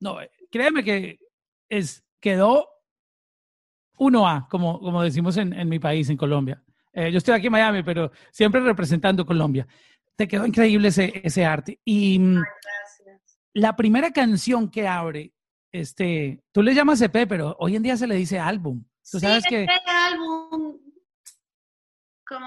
No, 0.00 0.18
créeme 0.50 0.82
que 0.82 1.18
es, 1.68 2.04
quedó 2.20 2.68
1A, 3.98 4.48
como, 4.48 4.80
como 4.80 5.02
decimos 5.02 5.36
en, 5.36 5.52
en 5.52 5.68
mi 5.68 5.78
país, 5.78 6.10
en 6.10 6.16
Colombia. 6.16 6.62
Eh, 6.92 7.12
yo 7.12 7.18
estoy 7.18 7.34
aquí 7.34 7.46
en 7.46 7.52
Miami, 7.52 7.82
pero 7.82 8.10
siempre 8.30 8.60
representando 8.60 9.24
Colombia. 9.24 9.66
Te 10.16 10.26
quedó 10.26 10.46
increíble 10.46 10.88
ese, 10.88 11.20
ese 11.22 11.44
arte. 11.44 11.78
Y 11.84 12.18
mm, 12.18 12.42
la 13.54 13.76
primera 13.76 14.10
canción 14.12 14.70
que 14.70 14.88
abre, 14.88 15.32
este, 15.72 16.42
tú 16.52 16.62
le 16.62 16.74
llamas 16.74 17.00
EP, 17.00 17.26
pero 17.28 17.54
hoy 17.58 17.76
en 17.76 17.82
día 17.82 17.96
se 17.96 18.06
le 18.06 18.14
dice 18.14 18.38
álbum. 18.38 18.82
Tú 19.10 19.20
sabes 19.20 19.44
sí, 19.44 19.50
que 19.50 19.66
álbum. 19.86 20.78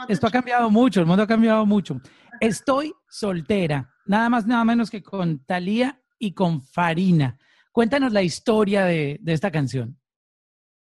Esto 0.07 0.27
ha 0.27 0.31
cambiado 0.31 0.69
mucho, 0.69 0.99
el 0.99 1.05
mundo 1.05 1.23
ha 1.23 1.27
cambiado 1.27 1.65
mucho. 1.65 2.01
Estoy 2.39 2.93
soltera, 3.09 3.93
nada 4.05 4.29
más, 4.29 4.45
nada 4.45 4.63
menos 4.65 4.89
que 4.89 5.01
con 5.01 5.43
Talía 5.45 6.01
y 6.17 6.33
con 6.33 6.61
Farina. 6.61 7.37
Cuéntanos 7.71 8.11
la 8.11 8.21
historia 8.21 8.85
de, 8.85 9.17
de 9.21 9.33
esta 9.33 9.51
canción. 9.51 9.99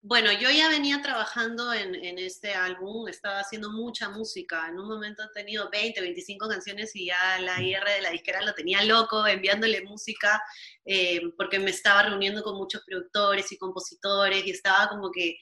Bueno, 0.04 0.32
yo 0.32 0.50
ya 0.50 0.68
venía 0.68 1.00
trabajando 1.00 1.72
en, 1.72 2.18
este 2.18 2.54
álbum, 2.54 3.06
estaba 3.06 3.38
haciendo 3.38 3.70
mucha 3.70 4.08
música. 4.08 4.66
En 4.68 4.80
un 4.80 4.88
momento 4.88 5.22
he 5.22 5.28
tenido 5.28 5.70
20, 5.70 6.00
25 6.00 6.48
canciones 6.48 6.90
y 6.96 7.06
ya 7.06 7.38
la 7.38 7.62
IR 7.62 7.84
de 7.84 8.02
la 8.02 8.10
disquera 8.10 8.42
lo 8.42 8.52
tenía 8.52 8.82
loco 8.82 9.24
enviándole 9.24 9.82
música 9.82 10.42
eh, 10.84 11.20
porque 11.36 11.60
me 11.60 11.70
estaba 11.70 12.02
reuniendo 12.02 12.42
con 12.42 12.56
muchos 12.56 12.82
productores 12.84 13.52
y 13.52 13.58
compositores 13.58 14.44
y 14.44 14.50
estaba 14.50 14.88
como 14.88 15.12
que, 15.12 15.36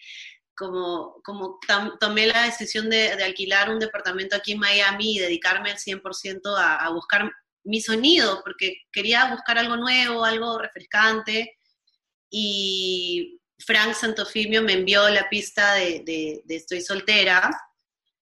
como, 0.61 1.21
como 1.25 1.59
tomé 1.99 2.27
la 2.27 2.45
decisión 2.45 2.91
de, 2.91 3.13
alquilar 3.13 3.71
un 3.71 3.79
departamento 3.79 4.37
aquí 4.37 4.53
en 4.53 4.59
Miami 4.59 5.17
y 5.17 5.19
dedicarme 5.19 5.71
al 5.71 5.79
100% 5.79 6.57
a, 6.57 6.77
a 6.77 6.91
buscar 6.91 7.31
mi 7.65 7.81
sonido 7.81 8.43
porque 8.45 8.83
quería 8.93 9.31
buscar 9.31 9.59
algo 9.59 9.77
nuevo, 9.77 10.25
algo 10.25 10.59
refrescante. 10.59 11.57
Y 12.31 13.41
Frank 13.59 13.95
Santofimio 13.95 14.63
me 14.63 14.75
envió 14.75 15.09
la 15.09 15.29
pista 15.29 15.75
de, 15.75 16.43
Estoy 16.49 16.81
soltera, 16.81 17.51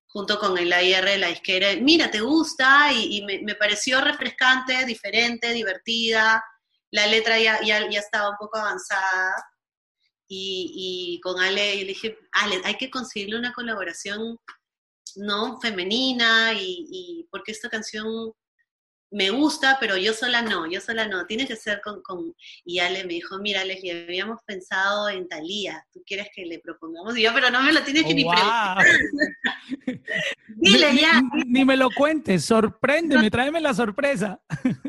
junto 0.07 0.39
con 0.39 0.57
el 0.59 0.73
AIR 0.73 1.05
de 1.05 1.19
la 1.19 1.29
disquera. 1.29 1.69
Mira, 1.81 2.11
¿te 2.11 2.21
gusta? 2.21 2.93
Y, 2.93 3.23
me, 3.25 3.55
pareció 3.55 4.01
refrescante, 4.01 4.85
diferente, 4.85 5.53
divertida. 5.53 6.43
La 6.91 7.07
letra 7.07 7.39
ya, 7.39 7.61
ya, 7.63 7.81
estaba 7.99 8.31
un 8.31 8.37
poco 8.39 8.59
avanzada. 8.59 9.35
Y, 10.29 11.21
con 11.23 11.41
Ale 11.41 11.77
le 11.77 11.85
dije, 11.87 12.19
Ale, 12.33 12.61
hay 12.65 12.77
que 12.77 12.91
conseguirle 12.91 13.39
una 13.39 13.53
colaboración 13.53 14.39
no 15.17 15.59
femenina 15.61 16.53
y, 16.53 16.87
y 16.91 17.29
porque 17.31 17.53
esta 17.53 17.71
canción 17.71 18.35
me 19.11 19.31
gusta, 19.31 19.79
pero 19.81 19.97
yo 19.97 20.13
sola 20.13 20.43
no, 20.43 20.71
yo 20.71 20.81
sola 20.81 21.07
no, 21.07 21.25
tiene 21.27 21.47
que 21.47 21.57
ser 21.57 21.81
con, 21.83 22.03
con... 22.03 22.35
Y 22.65 22.79
Ale 22.81 23.05
me 23.05 23.15
dijo, 23.15 23.39
mira, 23.39 23.65
Leslie, 23.65 24.05
habíamos 24.05 24.41
pensado 24.45 25.09
en 25.09 25.27
Talía, 25.29 25.85
¿tú 25.93 26.03
quieres 26.05 26.29
que 26.35 26.45
le 26.45 26.59
propongamos? 26.59 27.17
Y 27.17 27.23
yo, 27.23 27.33
pero 27.33 27.51
no 27.51 27.63
me 27.63 27.73
lo 27.73 27.83
tienes 27.83 28.05
que 28.05 28.15
ni 28.15 28.25
preguntar. 28.25 28.85
Dile 30.49 30.97
ya. 30.97 31.23
Ni, 31.47 31.65
me 31.65 31.77
lo 31.77 31.91
cuentes, 31.91 32.45
sorpréndeme, 32.45 33.31
tráeme 33.31 33.61
la 33.61 33.73
sorpresa. 33.73 34.41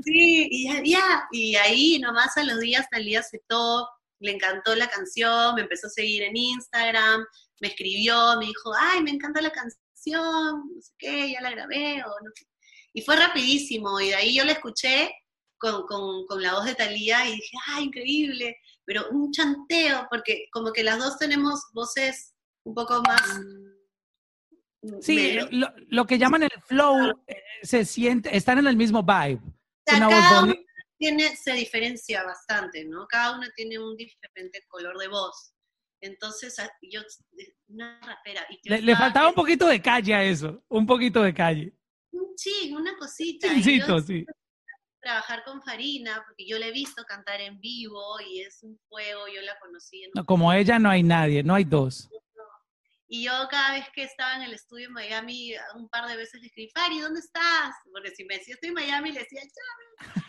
sí, 0.04 0.48
y 0.52 0.66
ya, 0.66 0.82
ya, 0.84 1.28
y 1.32 1.56
ahí 1.56 2.00
nomás 2.00 2.36
a 2.38 2.44
los 2.44 2.60
días 2.60 2.90
Talía 2.90 3.22
aceptó, 3.22 3.88
le 4.20 4.32
encantó 4.32 4.76
la 4.76 4.90
canción, 4.90 5.56
me 5.56 5.62
empezó 5.62 5.88
a 5.88 5.92
seguir 5.92 6.24
en 6.24 6.36
Instagram, 6.36 7.26
me 7.62 7.68
escribió, 7.70 8.38
me 8.40 8.48
dijo, 8.48 8.72
ay, 8.78 9.02
me 9.02 9.12
encanta 9.12 9.42
la 9.42 9.52
canción, 9.52 10.64
no 10.76 10.82
sé 10.82 10.92
qué, 10.98 11.32
ya 11.32 11.42
la 11.42 11.52
grabé, 11.52 12.04
o 12.04 12.08
no 12.08 12.32
sé 12.36 12.50
y 12.94 13.02
fue 13.02 13.16
rapidísimo, 13.16 14.00
y 14.00 14.10
de 14.10 14.16
ahí 14.16 14.36
yo 14.36 14.46
la 14.46 14.54
escuché 14.54 15.12
con, 15.58 15.86
con, 15.86 16.42
la 16.42 16.54
voz 16.54 16.66
de 16.66 16.76
Talía 16.76 17.28
y 17.28 17.34
dije, 17.34 17.58
¡ay, 17.68 17.86
increíble! 17.86 18.58
Pero 18.86 19.10
un 19.12 19.32
chanteo, 19.32 20.08
porque 20.10 20.46
como 20.52 20.72
que 20.72 20.84
las 20.84 20.98
dos 20.98 21.18
tenemos 21.18 21.62
voces 21.74 22.34
un 22.64 22.74
poco 22.74 23.02
más... 23.02 23.22
Sí, 25.02 25.38
lo, 25.90 26.06
que 26.06 26.18
llaman 26.18 26.44
el 26.44 26.62
flow 26.66 27.22
eh, 27.28 27.44
se 27.62 27.84
siente, 27.84 28.36
están 28.36 28.60
en 28.60 28.68
el 28.68 28.78
mismo 28.78 29.04
vibe. 29.04 29.42
Tiene, 31.00 31.36
se 31.36 31.54
diferencia 31.54 32.24
bastante, 32.24 32.86
¿no? 32.86 33.08
Cada 33.08 33.38
uno 33.38 33.48
tiene 33.56 33.80
un 33.80 33.96
diferente 33.96 34.64
color 34.68 34.98
de 34.98 35.08
voz. 35.08 35.54
Entonces, 36.02 36.56
yo, 36.84 37.02
una 37.68 38.00
rapera. 38.02 38.46
le, 38.64 38.82
le, 38.82 38.96
faltaba 38.96 39.30
un 39.30 39.34
poquito 39.34 39.66
de 39.66 39.82
calle 39.82 40.14
a 40.14 40.24
eso, 40.24 40.64
un 40.70 40.86
poquito 40.86 41.24
de 41.24 41.34
calle 41.34 41.74
sí, 42.40 42.74
una 42.74 42.96
cosita. 42.98 43.48
sí. 43.62 44.26
Trabajar 45.02 45.44
con 45.46 45.62
Farina, 45.62 46.22
porque 46.26 46.46
yo 46.46 46.60
la 46.60 46.68
he 46.68 46.72
visto 46.72 47.04
cantar 47.06 47.40
en 47.40 47.60
vivo 47.60 48.20
y 48.20 48.42
es 48.42 48.62
un 48.64 48.78
fuego, 48.90 49.28
yo 49.34 49.42
la 49.42 49.58
conocí. 49.60 50.04
En 50.04 50.26
como 50.26 50.52
ella 50.52 50.78
no 50.78 50.90
hay 50.90 51.04
nadie, 51.04 51.42
no 51.42 51.56
hay 51.56 51.64
dos. 51.64 52.10
Y 53.08 53.24
yo 53.24 53.32
cada 53.50 53.74
vez 53.74 53.86
que 53.96 54.04
estaba 54.04 54.36
en 54.36 54.44
el 54.44 54.54
estudio 54.54 54.88
en 54.88 54.94
Miami, 54.94 55.54
un 55.76 55.90
par 55.90 56.08
de 56.08 56.18
veces 56.18 56.42
le 56.42 56.48
escribí, 56.48 56.70
Fari, 56.76 57.00
¿dónde 57.00 57.22
estás? 57.22 57.74
Porque 57.92 58.12
si 58.12 58.24
me 58.26 58.38
decía 58.38 58.54
estoy 58.54 58.70
en 58.70 58.76
Miami, 58.76 59.12
le 59.14 59.22
decía, 59.22 59.42
chávez. 59.42 60.26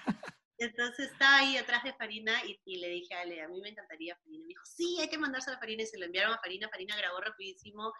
Entonces 0.60 1.10
estaba 1.10 1.38
ahí 1.38 1.56
atrás 1.56 1.82
de 1.82 1.94
Farina 1.94 2.34
y, 2.44 2.76
le 2.76 2.88
dije 2.90 3.14
a 3.14 3.22
Ale, 3.22 3.40
a 3.40 3.48
mí 3.48 3.60
me 3.62 3.70
encantaría 3.70 4.14
Farina. 4.16 4.42
Me 4.42 4.48
dijo, 4.48 4.62
sí, 4.66 4.98
hay 5.00 5.08
que 5.08 5.16
mandarse 5.16 5.50
a 5.50 5.58
Farina 5.58 5.82
y 5.82 5.86
se 5.86 5.98
lo 5.98 6.04
enviaron 6.04 6.34
a 6.34 6.38
Farina. 6.38 6.68
Farina 6.68 6.94
grabó 6.98 7.18
rapidísimo 7.18 7.92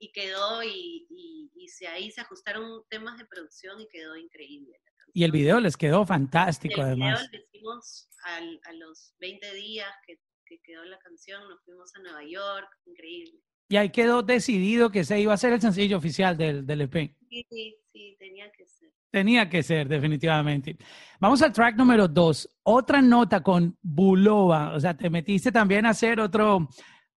y 0.00 0.10
quedó 0.10 0.64
y, 0.64 1.06
y, 1.10 1.86
ahí 1.86 2.10
se 2.10 2.20
ajustaron 2.20 2.82
temas 2.88 3.18
de 3.18 3.26
producción 3.26 3.80
y 3.80 3.88
quedó 3.88 4.16
increíble. 4.16 4.80
Y 5.14 5.22
el 5.22 5.30
video 5.30 5.60
les 5.60 5.76
quedó 5.76 6.04
fantástico 6.04 6.80
el 6.80 6.88
además. 6.88 7.28
Video 7.30 7.40
lo 7.40 7.46
hicimos 7.46 8.08
a 8.24 8.72
los 8.72 9.14
20 9.20 9.54
días 9.54 9.88
que, 10.04 10.18
que, 10.44 10.60
quedó 10.64 10.84
la 10.84 10.98
canción, 10.98 11.48
nos 11.48 11.62
fuimos 11.64 11.94
a 11.94 12.00
Nueva 12.00 12.24
York, 12.24 12.68
increíble. 12.86 13.40
Y 13.68 13.76
ahí 13.76 13.90
quedó 13.90 14.22
decidido 14.22 14.90
que 14.90 15.04
se 15.04 15.20
iba 15.20 15.34
a 15.34 15.36
ser 15.36 15.52
el 15.52 15.60
sencillo 15.60 15.98
oficial 15.98 16.36
del, 16.36 16.66
del 16.66 16.80
EP. 16.80 17.14
Sí, 17.28 17.46
sí, 17.48 17.76
sí, 17.92 18.16
tenía 18.18 18.50
que 18.50 18.66
ser. 18.66 18.90
Tenía 19.10 19.48
que 19.48 19.62
ser, 19.62 19.88
definitivamente. 19.88 20.76
Vamos 21.18 21.40
al 21.42 21.52
track 21.52 21.76
número 21.76 22.08
dos. 22.08 22.48
Otra 22.62 23.00
nota 23.00 23.42
con 23.42 23.76
Bulova. 23.80 24.74
O 24.74 24.80
sea, 24.80 24.96
te 24.96 25.08
metiste 25.08 25.50
también 25.50 25.86
a 25.86 25.90
hacer 25.90 26.20
otro, 26.20 26.68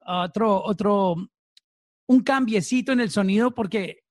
otro, 0.05 0.63
otro 0.63 1.15
un 2.07 2.23
cambiecito 2.23 2.91
en 2.91 3.01
el 3.01 3.09
sonido 3.09 3.53
porque 3.53 4.03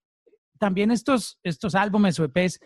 también 0.59 0.91
estos, 0.91 1.39
estos 1.43 1.75
álbumes 1.75 2.19
o 2.19 2.25
EPs 2.25 2.61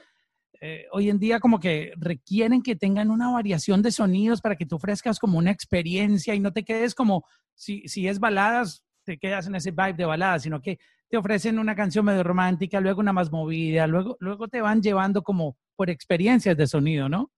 eh, 0.60 0.86
hoy 0.92 1.10
en 1.10 1.18
día 1.18 1.40
como 1.40 1.60
que 1.60 1.92
requieren 1.96 2.62
que 2.62 2.74
tengan 2.74 3.10
una 3.10 3.30
variación 3.30 3.82
de 3.82 3.92
sonidos 3.92 4.40
para 4.40 4.56
que 4.56 4.64
tú 4.64 4.76
ofrezcas 4.76 5.18
como 5.18 5.36
una 5.36 5.50
experiencia 5.50 6.34
y 6.34 6.40
no 6.40 6.52
te 6.52 6.64
quedes 6.64 6.94
como, 6.94 7.24
si, 7.54 7.86
si 7.86 8.08
es 8.08 8.18
baladas, 8.18 8.82
te 9.04 9.18
quedas 9.18 9.46
en 9.46 9.56
ese 9.56 9.72
vibe 9.72 9.92
de 9.92 10.06
baladas, 10.06 10.42
sino 10.42 10.62
que 10.62 10.78
te 11.14 11.18
ofrecen 11.18 11.60
una 11.60 11.76
canción 11.76 12.04
medio 12.04 12.24
romántica, 12.24 12.80
luego 12.80 12.98
una 12.98 13.12
más 13.12 13.30
movida, 13.30 13.86
luego, 13.86 14.16
luego 14.18 14.48
te 14.48 14.60
van 14.60 14.82
llevando 14.82 15.22
como 15.22 15.56
por 15.76 15.88
experiencias 15.88 16.56
de 16.56 16.66
sonido, 16.66 17.08
¿no? 17.08 17.32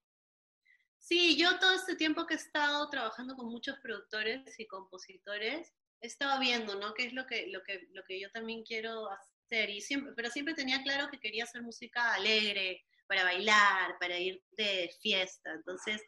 Sí, 0.99 1.37
yo 1.37 1.59
todo 1.59 1.75
este 1.75 1.95
tiempo 1.95 2.27
que 2.27 2.33
he 2.33 2.39
estado 2.39 2.89
trabajando 2.89 3.37
con 3.37 3.51
muchos 3.51 3.77
productores 3.81 4.59
y 4.59 4.67
compositores, 4.67 5.75
he 6.01 6.07
estado 6.07 6.41
viendo, 6.41 6.77
¿no? 6.77 6.95
¿Qué 6.95 7.05
es 7.05 7.13
lo 7.13 7.27
que, 7.27 7.49
lo 7.49 7.63
que, 7.65 7.87
lo 7.93 8.03
que 8.05 8.19
yo 8.19 8.31
también 8.31 8.65
quiero 8.65 9.11
hacer? 9.11 9.69
Y 9.69 9.83
siempre, 9.83 10.15
pero 10.17 10.31
siempre 10.31 10.55
tenía 10.55 10.83
claro 10.83 11.11
que 11.11 11.21
quería 11.21 11.45
hacer 11.45 11.61
música 11.61 12.15
alegre, 12.15 12.83
para 13.07 13.25
bailar, 13.25 13.99
para 14.01 14.19
ir 14.19 14.43
de 14.53 14.91
fiesta. 15.03 15.53
Entonces, 15.53 16.03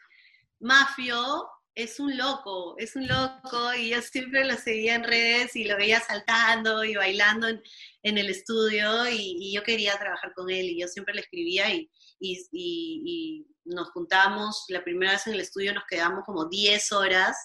Mafio 0.58 1.46
es 1.78 2.00
un 2.00 2.16
loco, 2.16 2.74
es 2.76 2.96
un 2.96 3.06
loco, 3.06 3.72
y 3.78 3.90
yo 3.90 4.02
siempre 4.02 4.44
lo 4.44 4.56
seguía 4.56 4.96
en 4.96 5.04
redes 5.04 5.54
y 5.54 5.62
lo 5.62 5.76
veía 5.76 6.00
saltando 6.00 6.82
y 6.82 6.96
bailando 6.96 7.46
en, 7.46 7.62
en 8.02 8.18
el 8.18 8.28
estudio, 8.30 9.08
y, 9.08 9.36
y, 9.38 9.54
yo 9.54 9.62
quería 9.62 9.96
trabajar 9.96 10.32
con 10.34 10.50
él, 10.50 10.64
y 10.66 10.80
yo 10.80 10.88
siempre 10.88 11.14
le 11.14 11.20
escribía, 11.20 11.72
y, 11.72 11.88
y, 12.18 12.48
y, 12.52 13.46
nos 13.64 13.90
juntamos, 13.90 14.64
la 14.70 14.82
primera 14.82 15.12
vez 15.12 15.28
en 15.28 15.34
el 15.34 15.40
estudio 15.40 15.72
nos 15.72 15.84
quedamos 15.88 16.24
como 16.26 16.46
10 16.48 16.90
horas, 16.90 17.36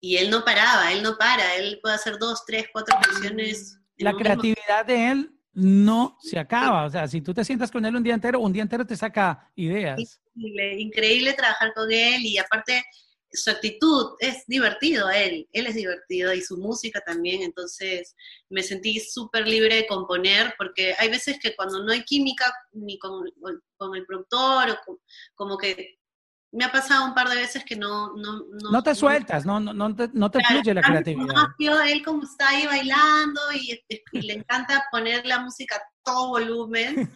y 0.00 0.16
él 0.18 0.30
no 0.30 0.44
paraba, 0.44 0.92
él 0.92 1.02
no 1.02 1.18
para, 1.18 1.56
él 1.56 1.80
puede 1.82 1.96
hacer 1.96 2.18
dos, 2.20 2.44
tres, 2.46 2.66
cuatro 2.72 2.96
canciones. 3.02 3.76
La 3.96 4.12
creatividad 4.12 4.86
de 4.86 5.10
él 5.10 5.34
no 5.52 6.16
se 6.20 6.38
acaba, 6.38 6.84
o 6.84 6.90
sea, 6.90 7.08
si 7.08 7.20
tú 7.20 7.34
te 7.34 7.44
sientas 7.44 7.72
con 7.72 7.84
él 7.84 7.96
un 7.96 8.02
día 8.04 8.14
entero, 8.14 8.38
un 8.38 8.52
día 8.52 8.62
entero 8.62 8.86
te 8.86 8.96
saca 8.96 9.50
ideas. 9.56 9.98
Increíble, 10.36 10.80
increíble 10.80 11.32
trabajar 11.32 11.74
con 11.74 11.90
él 11.90 12.24
y 12.24 12.38
aparte 12.38 12.84
su 13.32 13.50
actitud 13.50 14.16
es 14.18 14.44
divertido 14.46 15.08
él, 15.10 15.48
él 15.52 15.66
es 15.66 15.74
divertido 15.74 16.32
y 16.34 16.40
su 16.40 16.56
música 16.56 17.00
también, 17.00 17.42
entonces 17.42 18.14
me 18.48 18.62
sentí 18.62 18.98
súper 19.00 19.46
libre 19.46 19.76
de 19.76 19.86
componer 19.86 20.54
porque 20.58 20.94
hay 20.98 21.08
veces 21.10 21.38
que 21.40 21.54
cuando 21.54 21.82
no 21.84 21.92
hay 21.92 22.04
química 22.04 22.52
ni 22.72 22.98
con, 22.98 23.24
el 23.94 24.06
productor 24.06 24.70
o 24.70 25.00
como 25.34 25.56
que 25.56 25.98
me 26.52 26.64
ha 26.64 26.72
pasado 26.72 27.04
un 27.04 27.14
par 27.14 27.28
de 27.28 27.36
veces 27.36 27.64
que 27.64 27.76
no... 27.76 28.12
No, 28.16 28.44
no, 28.72 28.82
te 28.82 28.94
sueltas, 28.94 29.46
no, 29.46 29.60
no, 29.60 29.72
no 29.72 29.94
te, 29.94 30.08
no 30.12 30.30
te 30.30 30.40
fluye 30.44 30.74
la 30.74 30.82
creatividad. 30.82 31.86
él 31.86 32.04
como 32.04 32.24
está 32.24 32.48
ahí 32.48 32.66
bailando 32.66 33.40
y, 33.54 33.80
le 34.12 34.32
encanta 34.32 34.84
poner 34.90 35.24
la 35.26 35.38
música 35.38 35.76
a 35.76 35.82
todo 36.04 36.30
volumen. 36.30 37.12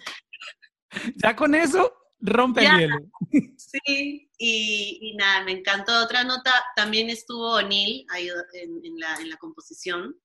ya 1.17 1.35
con 1.35 1.57
eso 1.57 1.93
rompe 2.25 2.65
el 2.65 2.79
hielo. 2.79 2.97
Sí, 3.57 4.31
y, 4.39 5.15
nada, 5.17 5.45
me 5.45 5.53
encantó. 5.53 6.05
Otra 6.05 6.23
nota, 6.23 6.53
también 6.77 7.11
estuvo 7.11 7.55
O'Neill 7.55 8.07
ahí 8.11 8.29
en, 8.53 8.99
la, 8.99 9.17
en 9.17 9.31
la 9.31 9.37
composición. 9.37 10.17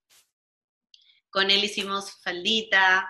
Con 1.32 1.50
él 1.50 1.64
hicimos 1.64 2.22
Faldita. 2.22 3.10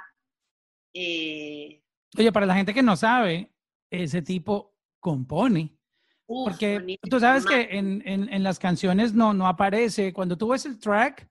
Eh, 0.93 1.83
Oye, 2.17 2.31
para 2.31 2.45
la 2.45 2.55
gente 2.55 2.73
que 2.73 2.81
no 2.81 2.95
sabe, 2.95 3.53
ese 3.91 4.21
tipo 4.21 4.75
compone. 4.99 5.77
Porque 6.25 6.99
tú 7.09 7.19
sabes 7.19 7.45
que 7.45 7.69
en, 7.71 8.03
en, 8.05 8.43
las 8.43 8.59
canciones 8.59 9.13
no, 9.13 9.33
no 9.33 9.47
aparece, 9.47 10.13
cuando 10.13 10.37
tú 10.37 10.49
ves 10.49 10.63
el 10.67 10.79
track, 10.79 11.27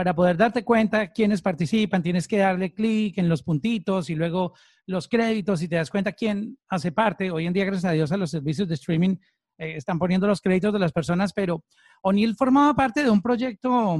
para 0.00 0.14
poder 0.14 0.38
darte 0.38 0.64
cuenta 0.64 1.12
quiénes 1.12 1.42
participan, 1.42 2.02
tienes 2.02 2.26
que 2.26 2.38
darle 2.38 2.72
clic 2.72 3.18
en 3.18 3.28
los 3.28 3.42
puntitos 3.42 4.08
y 4.08 4.14
luego 4.14 4.54
los 4.86 5.06
créditos 5.08 5.60
y 5.60 5.68
te 5.68 5.76
das 5.76 5.90
cuenta 5.90 6.12
quién 6.12 6.56
hace 6.70 6.90
parte. 6.90 7.30
Hoy 7.30 7.46
en 7.46 7.52
día, 7.52 7.66
gracias 7.66 7.84
a 7.84 7.92
Dios, 7.92 8.10
a 8.10 8.16
los 8.16 8.30
servicios 8.30 8.66
de 8.66 8.76
streaming 8.76 9.16
eh, 9.58 9.76
están 9.76 9.98
poniendo 9.98 10.26
los 10.26 10.40
créditos 10.40 10.72
de 10.72 10.78
las 10.78 10.90
personas, 10.90 11.34
pero 11.34 11.64
O'Neill 12.00 12.34
formaba 12.34 12.72
parte 12.72 13.04
de 13.04 13.10
un 13.10 13.20
proyecto 13.20 13.98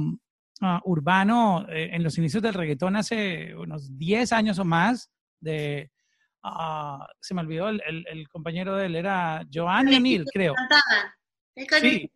ah, 0.61 0.81
urbano 0.85 1.67
eh, 1.69 1.91
en 1.93 2.01
los 2.01 2.17
inicios 2.17 2.41
del 2.41 2.55
reggaetón 2.55 2.95
hace 2.95 3.55
unos 3.55 3.95
10 3.95 4.33
años 4.33 4.57
o 4.57 4.65
más 4.65 5.11
de 5.39 5.91
Ah, 6.43 7.07
se 7.19 7.35
me 7.35 7.41
olvidó, 7.41 7.69
el, 7.69 7.79
el, 7.85 8.27
compañero 8.27 8.75
de 8.75 8.87
él 8.87 8.95
era 8.95 9.43
Giovanni 9.47 9.97
O'Neill, 9.97 10.25
creo. 10.33 10.55
Sí. 11.53 12.09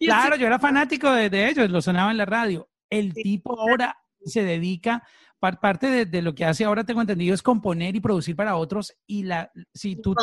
Claro, 0.00 0.34
yo 0.34 0.48
era 0.48 0.58
fanático 0.58 1.10
de, 1.12 1.30
de, 1.30 1.48
ellos, 1.48 1.70
lo 1.70 1.80
sonaba 1.80 2.10
en 2.10 2.16
la 2.16 2.26
radio. 2.26 2.68
El 2.90 3.12
tipo 3.14 3.58
ahora 3.58 3.96
se 4.24 4.42
dedica, 4.42 5.02
parte 5.38 5.88
de, 5.88 6.06
de, 6.06 6.22
lo 6.22 6.34
que 6.34 6.44
hace 6.44 6.64
ahora, 6.64 6.84
tengo 6.84 7.00
entendido, 7.00 7.34
es 7.34 7.42
componer 7.42 7.94
y 7.94 8.00
producir 8.00 8.34
para 8.34 8.56
otros. 8.56 8.92
Y 9.06 9.24
la, 9.24 9.50
si 9.72 9.96
tú 9.96 10.14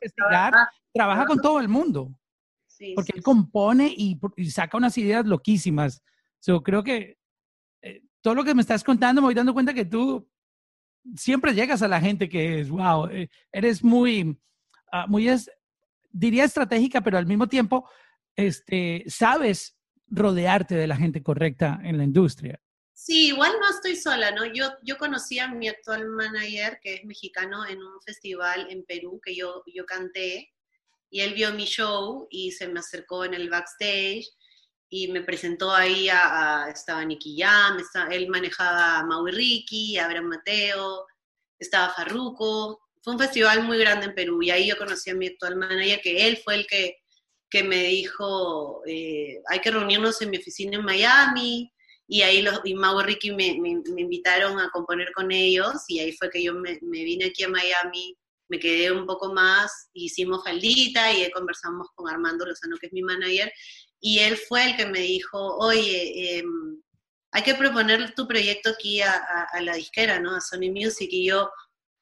investigar, 0.00 0.54
trabaja, 0.92 1.26
con 1.26 1.40
todo 1.40 1.60
el 1.60 1.68
mundo. 1.68 2.18
porque 2.94 3.12
él 3.14 3.22
compone 3.22 3.92
y, 3.96 4.18
y, 4.36 4.50
saca 4.50 4.76
unas 4.76 4.96
ideas 4.98 5.26
loquísimas. 5.26 6.02
Yo 6.46 6.62
creo 6.62 6.82
que 6.82 7.18
eh, 7.82 8.02
todo 8.20 8.34
lo 8.34 8.44
que 8.44 8.54
me 8.54 8.62
estás 8.62 8.84
contando, 8.84 9.20
me 9.20 9.26
voy 9.26 9.34
dando 9.34 9.52
cuenta 9.52 9.74
que 9.74 9.84
tú 9.84 10.28
siempre 11.16 11.54
llegas 11.54 11.82
a 11.82 11.88
la 11.88 12.00
gente 12.00 12.28
que 12.28 12.60
es, 12.60 12.70
wow, 12.70 13.06
eh, 13.06 13.28
eres 13.52 13.82
muy, 13.82 14.38
ah, 14.92 15.06
muy, 15.06 15.28
es, 15.28 15.50
diría 16.10 16.44
estratégica, 16.44 17.00
pero 17.00 17.18
al 17.18 17.26
mismo 17.26 17.46
tiempo, 17.48 17.88
este, 18.36 19.04
sabes 19.08 19.77
rodearte 20.10 20.74
de 20.74 20.86
la 20.86 20.96
gente 20.96 21.22
correcta 21.22 21.80
en 21.82 21.98
la 21.98 22.04
industria. 22.04 22.60
Sí, 22.92 23.28
igual 23.28 23.52
no 23.60 23.70
estoy 23.70 23.94
sola, 23.96 24.32
¿no? 24.32 24.44
Yo, 24.44 24.72
yo 24.82 24.98
conocí 24.98 25.38
a 25.38 25.48
mi 25.48 25.68
actual 25.68 26.06
manager, 26.08 26.80
que 26.82 26.94
es 26.94 27.04
mexicano, 27.04 27.64
en 27.66 27.78
un 27.78 28.00
festival 28.02 28.66
en 28.70 28.84
Perú 28.84 29.20
que 29.24 29.36
yo, 29.36 29.62
yo 29.72 29.86
canté, 29.86 30.52
y 31.10 31.20
él 31.20 31.34
vio 31.34 31.52
mi 31.52 31.64
show 31.64 32.26
y 32.30 32.52
se 32.52 32.68
me 32.68 32.80
acercó 32.80 33.24
en 33.24 33.34
el 33.34 33.48
backstage 33.48 34.28
y 34.90 35.08
me 35.08 35.22
presentó 35.22 35.74
ahí 35.74 36.08
a, 36.08 36.68
estaba 36.72 37.04
Nicky 37.04 37.36
Jam, 37.38 37.78
él 38.10 38.28
manejaba 38.28 38.98
a 38.98 39.04
Maui 39.04 39.32
Ricky, 39.32 39.98
Abraham 39.98 40.26
Mateo, 40.26 41.06
estaba 41.58 41.92
Farruko, 41.94 42.80
fue 43.02 43.12
un 43.12 43.18
festival 43.18 43.62
muy 43.64 43.78
grande 43.78 44.06
en 44.06 44.14
Perú 44.14 44.42
y 44.42 44.50
ahí 44.50 44.68
yo 44.68 44.76
conocí 44.76 45.10
a 45.10 45.14
mi 45.14 45.28
actual 45.28 45.56
manager, 45.56 46.00
que 46.00 46.26
él 46.26 46.38
fue 46.38 46.56
el 46.56 46.66
que, 46.66 46.96
que 47.50 47.62
me 47.62 47.84
dijo, 47.84 48.82
eh, 48.86 49.40
hay 49.48 49.60
que 49.60 49.70
reunirnos 49.70 50.20
en 50.22 50.30
mi 50.30 50.38
oficina 50.38 50.76
en 50.76 50.84
Miami, 50.84 51.72
y 52.06 52.22
ahí 52.22 52.42
los, 52.42 52.60
y 52.64 52.74
Mau 52.74 53.00
y 53.00 53.04
Ricky 53.04 53.32
me, 53.32 53.58
me, 53.60 53.70
invitaron 54.00 54.58
a 54.58 54.70
componer 54.70 55.12
con 55.12 55.30
ellos, 55.30 55.84
y 55.88 56.00
ahí 56.00 56.12
fue 56.12 56.30
que 56.30 56.42
yo 56.42 56.54
me, 56.54 56.78
vine 56.80 57.26
aquí 57.26 57.44
a 57.44 57.48
Miami, 57.48 58.16
me 58.48 58.58
quedé 58.58 58.90
un 58.92 59.06
poco 59.06 59.32
más, 59.32 59.90
hicimos 59.92 60.42
faldita 60.42 61.12
y 61.12 61.30
conversamos 61.30 61.88
con 61.94 62.08
Armando 62.08 62.46
Lozano, 62.46 62.76
que 62.78 62.86
es 62.86 62.92
mi 62.92 63.02
manager, 63.02 63.52
y 64.00 64.20
él 64.20 64.36
fue 64.36 64.64
el 64.64 64.76
que 64.76 64.86
me 64.86 65.00
dijo, 65.00 65.56
oye, 65.58 66.38
em, 66.38 66.80
hay 67.32 67.42
que 67.42 67.54
proponer 67.54 68.14
tu 68.14 68.26
proyecto 68.26 68.70
aquí 68.70 69.02
a, 69.02 69.48
la 69.60 69.74
disquera, 69.74 70.18
¿no? 70.18 70.34
A 70.34 70.40
Sony 70.40 70.70
Music. 70.72 71.08
Y 71.10 71.26
yo, 71.26 71.50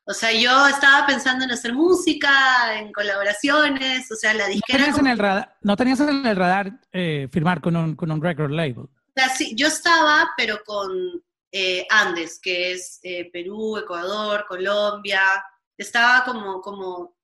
o 0.09 0.15
sea, 0.15 0.33
yo 0.33 0.69
estaba 0.69 1.05
pensando 1.05 1.45
en 1.45 1.51
hacer 1.51 1.73
música, 1.73 2.79
en 2.79 2.93
colaboraciones, 2.93 4.11
o 4.13 4.15
sea, 4.15 4.35
la 4.35 4.47
disquera... 4.47 4.79
¿No 4.79 4.85
tenías, 4.85 4.99
en, 5.01 5.07
el 5.09 5.19
radar, 5.19 5.57
¿no 5.63 5.77
tenías 5.77 6.01
en 6.01 6.27
el 6.27 6.37
radar 6.37 6.81
eh, 6.93 7.29
firmar 7.33 7.61
con 7.61 7.75
un, 7.75 7.97
con 7.97 8.13
un 8.13 8.23
record 8.23 8.53
label? 8.53 8.79
O 8.79 9.13
sea, 9.17 9.29
sí, 9.31 9.55
yo 9.57 9.67
estaba, 9.67 10.31
pero 10.37 10.61
con 10.65 10.93
eh, 11.51 11.87
Andes, 11.91 12.39
que 12.41 12.73
es 12.73 13.01
eh, 13.03 13.31
Perú, 13.33 13.79
Ecuador, 13.79 14.45
Colombia. 14.47 15.23
Estaba 15.77 16.25
como, 16.25 16.61
como 16.61 17.17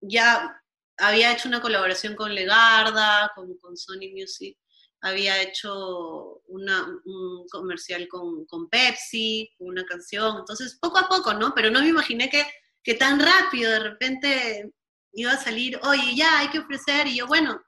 ya 0.00 0.58
había 0.96 1.32
hecho 1.32 1.48
una 1.48 1.60
colaboración 1.60 2.14
con 2.14 2.34
Legarda, 2.34 3.30
con, 3.34 3.58
con 3.58 3.76
Sony 3.76 4.08
Music, 4.14 4.56
había 5.02 5.40
hecho 5.42 6.40
una, 6.48 6.86
un 7.04 7.46
comercial 7.48 8.08
con, 8.08 8.44
con, 8.46 8.68
Pepsi, 8.68 9.50
una 9.58 9.84
canción, 9.84 10.38
entonces 10.38 10.78
poco 10.80 10.98
a 10.98 11.08
poco, 11.08 11.34
¿no? 11.34 11.52
Pero 11.54 11.70
no 11.70 11.80
me 11.80 11.88
imaginé 11.88 12.28
que, 12.28 12.44
que 12.82 12.94
tan 12.94 13.20
rápido 13.20 13.70
de 13.70 13.78
repente 13.80 14.72
iba 15.12 15.32
a 15.32 15.42
salir, 15.42 15.78
oye, 15.82 16.14
ya 16.14 16.38
hay 16.38 16.48
que 16.48 16.58
ofrecer, 16.58 17.06
y 17.06 17.16
yo, 17.16 17.26
bueno, 17.26 17.62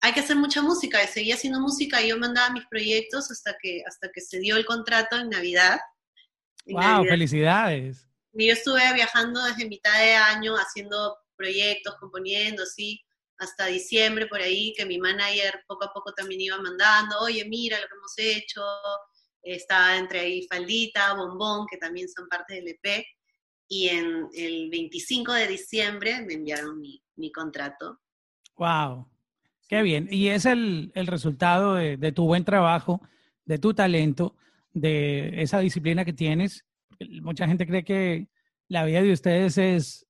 hay 0.00 0.12
que 0.12 0.20
hacer 0.20 0.36
mucha 0.36 0.62
música, 0.62 1.02
y 1.02 1.06
seguía 1.08 1.34
haciendo 1.34 1.60
música, 1.60 2.02
y 2.02 2.08
yo 2.08 2.18
mandaba 2.18 2.52
mis 2.52 2.66
proyectos 2.66 3.30
hasta 3.30 3.56
que, 3.60 3.82
hasta 3.86 4.10
que 4.12 4.20
se 4.20 4.38
dio 4.38 4.56
el 4.56 4.64
contrato 4.64 5.16
en 5.16 5.30
Navidad. 5.30 5.78
¡Wow! 6.66 7.04
¡Felicidades! 7.04 8.06
Y 8.32 8.46
yo 8.46 8.52
estuve 8.52 8.80
viajando 8.94 9.42
desde 9.44 9.68
mitad 9.68 9.98
de 9.98 10.14
año 10.14 10.54
haciendo 10.56 11.16
proyectos, 11.36 11.96
componiendo, 11.98 12.66
sí, 12.66 13.00
hasta 13.38 13.66
diciembre 13.66 14.26
por 14.26 14.40
ahí, 14.40 14.72
que 14.76 14.84
mi 14.86 14.98
manager 14.98 15.62
poco 15.66 15.84
a 15.84 15.92
poco 15.92 16.12
también 16.12 16.40
iba 16.40 16.60
mandando, 16.60 17.18
oye, 17.20 17.44
mira 17.44 17.78
lo 17.80 17.86
que 17.86 17.94
hemos 17.94 18.18
hecho, 18.18 18.62
estaba 19.42 19.96
entre 19.96 20.20
ahí 20.20 20.46
Faldita, 20.48 21.14
Bombón, 21.14 21.66
que 21.70 21.76
también 21.76 22.08
son 22.08 22.28
parte 22.28 22.54
del 22.54 22.68
EP, 22.68 23.04
y 23.68 23.88
en 23.88 24.28
el 24.34 24.70
25 24.70 25.32
de 25.32 25.46
diciembre 25.46 26.22
me 26.26 26.34
enviaron 26.34 26.80
mi, 26.80 27.02
mi 27.16 27.30
contrato. 27.30 28.00
¡Wow! 28.56 29.08
¡Qué 29.68 29.82
bien! 29.82 30.08
Y 30.10 30.28
es 30.28 30.46
el, 30.46 30.90
el 30.94 31.06
resultado 31.06 31.74
de, 31.74 31.96
de, 31.96 32.12
tu 32.12 32.24
buen 32.24 32.44
trabajo, 32.44 33.00
de 33.44 33.58
tu 33.58 33.74
talento, 33.74 34.34
de 34.72 35.42
esa 35.42 35.60
disciplina 35.60 36.04
que 36.04 36.12
tienes. 36.12 36.64
Mucha 37.20 37.46
gente 37.46 37.66
cree 37.66 37.84
que 37.84 38.28
la 38.68 38.84
vida 38.84 39.02
de 39.02 39.12
ustedes 39.12 39.58
es 39.58 40.08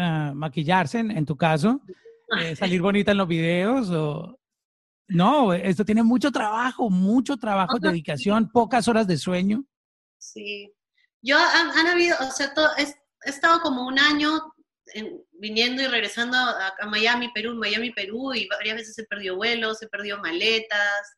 Ah, 0.00 0.32
maquillarse, 0.32 1.00
en, 1.00 1.26
tu 1.26 1.36
caso, 1.36 1.80
eh, 2.40 2.56
salir 2.56 2.80
bonita 2.80 3.12
en 3.12 3.18
los 3.18 3.28
videos 3.28 3.90
o... 3.90 4.38
No, 5.10 5.54
esto 5.54 5.86
tiene 5.86 6.02
mucho 6.02 6.30
trabajo, 6.30 6.90
mucho 6.90 7.38
trabajo, 7.38 7.78
dedicación, 7.78 8.50
pocas 8.50 8.88
horas 8.88 9.06
de 9.06 9.16
sueño. 9.16 9.64
Sí. 10.18 10.70
Yo 11.22 11.38
han, 11.38 11.86
habido, 11.86 12.14
o 12.20 12.30
sea, 12.30 12.52
he, 12.76 12.94
estado 13.28 13.60
como 13.62 13.86
un 13.86 13.98
año 13.98 14.38
viniendo 15.32 15.82
y 15.82 15.86
regresando 15.86 16.36
a, 16.36 16.74
Miami, 16.90 17.30
Perú, 17.32 17.54
Miami, 17.54 17.90
Perú, 17.90 18.34
y 18.34 18.46
varias 18.48 18.76
veces 18.76 18.98
he 18.98 19.04
perdido 19.04 19.36
vuelos, 19.36 19.82
he 19.82 19.88
perdido 19.88 20.18
maletas, 20.18 21.16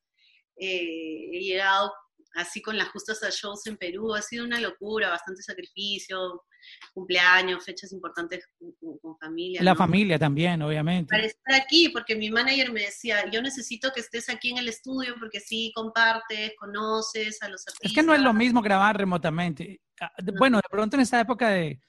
eh, 0.56 1.28
he 1.32 1.40
llegado 1.40 1.92
así 2.34 2.62
con 2.62 2.78
las 2.78 2.90
justas 2.90 3.22
a 3.24 3.30
shows 3.30 3.66
en 3.66 3.76
Perú, 3.76 4.14
ha 4.14 4.22
sido 4.22 4.44
una 4.44 4.60
locura, 4.60 5.10
bastante 5.10 5.42
sacrificio, 5.42 6.44
cumpleaños, 6.92 7.64
fechas 7.64 7.92
importantes 7.92 8.46
con, 8.58 9.16
familia. 9.18 9.62
La 9.62 9.74
familia 9.74 10.18
también, 10.18 10.62
obviamente. 10.62 11.10
Para 11.10 11.24
estar 11.24 11.54
aquí, 11.54 11.88
porque 11.90 12.16
mi 12.16 12.30
manager 12.30 12.72
me 12.72 12.82
decía, 12.82 13.30
yo 13.30 13.42
necesito 13.42 13.90
que 13.94 14.00
estés 14.00 14.28
aquí 14.28 14.50
en 14.50 14.58
el 14.58 14.68
estudio 14.68 15.14
porque 15.18 15.40
sí 15.40 15.72
compartes, 15.74 16.52
conoces 16.58 17.42
a 17.42 17.48
los 17.48 17.66
artistas. 17.66 17.90
Es 17.90 17.94
que 17.94 18.02
no 18.02 18.14
es 18.14 18.20
lo 18.20 18.32
mismo 18.32 18.62
grabar 18.62 18.96
remotamente. 18.96 19.80
Ah, 20.00 20.10
bueno, 20.38 20.58
de 20.58 20.68
pronto 20.70 20.96
en 20.96 21.02
esta 21.02 21.20
época 21.20 21.50
de, 21.50 21.80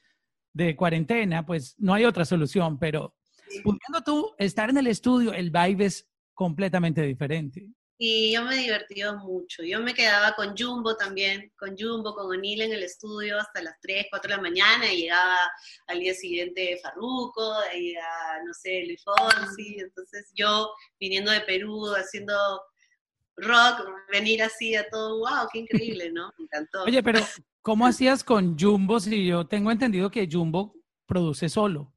de 0.52 0.76
cuarentena, 0.76 1.44
pues 1.44 1.74
no 1.78 1.94
hay 1.94 2.04
otra 2.04 2.24
solución, 2.24 2.78
pero 2.78 3.16
pudiendo 3.62 4.02
tú 4.04 4.34
estar 4.38 4.70
en 4.70 4.78
el 4.78 4.86
estudio, 4.86 5.32
el 5.32 5.50
vibe 5.50 5.86
es 5.86 6.08
completamente 6.34 7.02
diferente. 7.02 7.68
Y 7.98 8.32
yo 8.32 8.42
me 8.42 8.56
divertí 8.56 9.02
mucho. 9.22 9.62
Yo 9.62 9.78
me 9.80 9.94
quedaba 9.94 10.34
con 10.34 10.56
Jumbo 10.56 10.96
también, 10.96 11.52
con 11.56 11.76
Jumbo, 11.78 12.14
con 12.14 12.26
O'Neill 12.26 12.62
en 12.62 12.72
el 12.72 12.82
estudio 12.82 13.38
hasta 13.38 13.62
las 13.62 13.78
3, 13.80 14.06
4 14.10 14.28
de 14.28 14.36
la 14.36 14.42
mañana 14.42 14.92
y 14.92 15.02
llegaba 15.02 15.38
al 15.86 16.00
día 16.00 16.12
siguiente 16.14 16.80
Farruco, 16.82 17.60
de 17.60 17.68
ahí 17.68 17.94
a, 17.94 18.42
no 18.44 18.52
sé, 18.54 18.84
Luis 18.86 19.04
Fonsi. 19.04 19.78
Entonces 19.78 20.32
yo 20.34 20.72
viniendo 20.98 21.30
de 21.30 21.42
Perú, 21.42 21.92
haciendo 21.94 22.34
rock, 23.36 23.86
venir 24.10 24.42
así 24.42 24.74
a 24.74 24.88
todo, 24.88 25.18
wow, 25.18 25.48
qué 25.52 25.60
increíble, 25.60 26.10
¿no? 26.10 26.32
Me 26.38 26.44
encantó. 26.44 26.84
Oye, 26.84 27.02
pero 27.02 27.20
¿cómo 27.60 27.86
hacías 27.86 28.24
con 28.24 28.58
Jumbo 28.58 29.00
si 29.00 29.26
yo 29.26 29.46
tengo 29.46 29.70
entendido 29.70 30.10
que 30.10 30.28
Jumbo 30.30 30.74
produce 31.06 31.48
solo? 31.48 31.92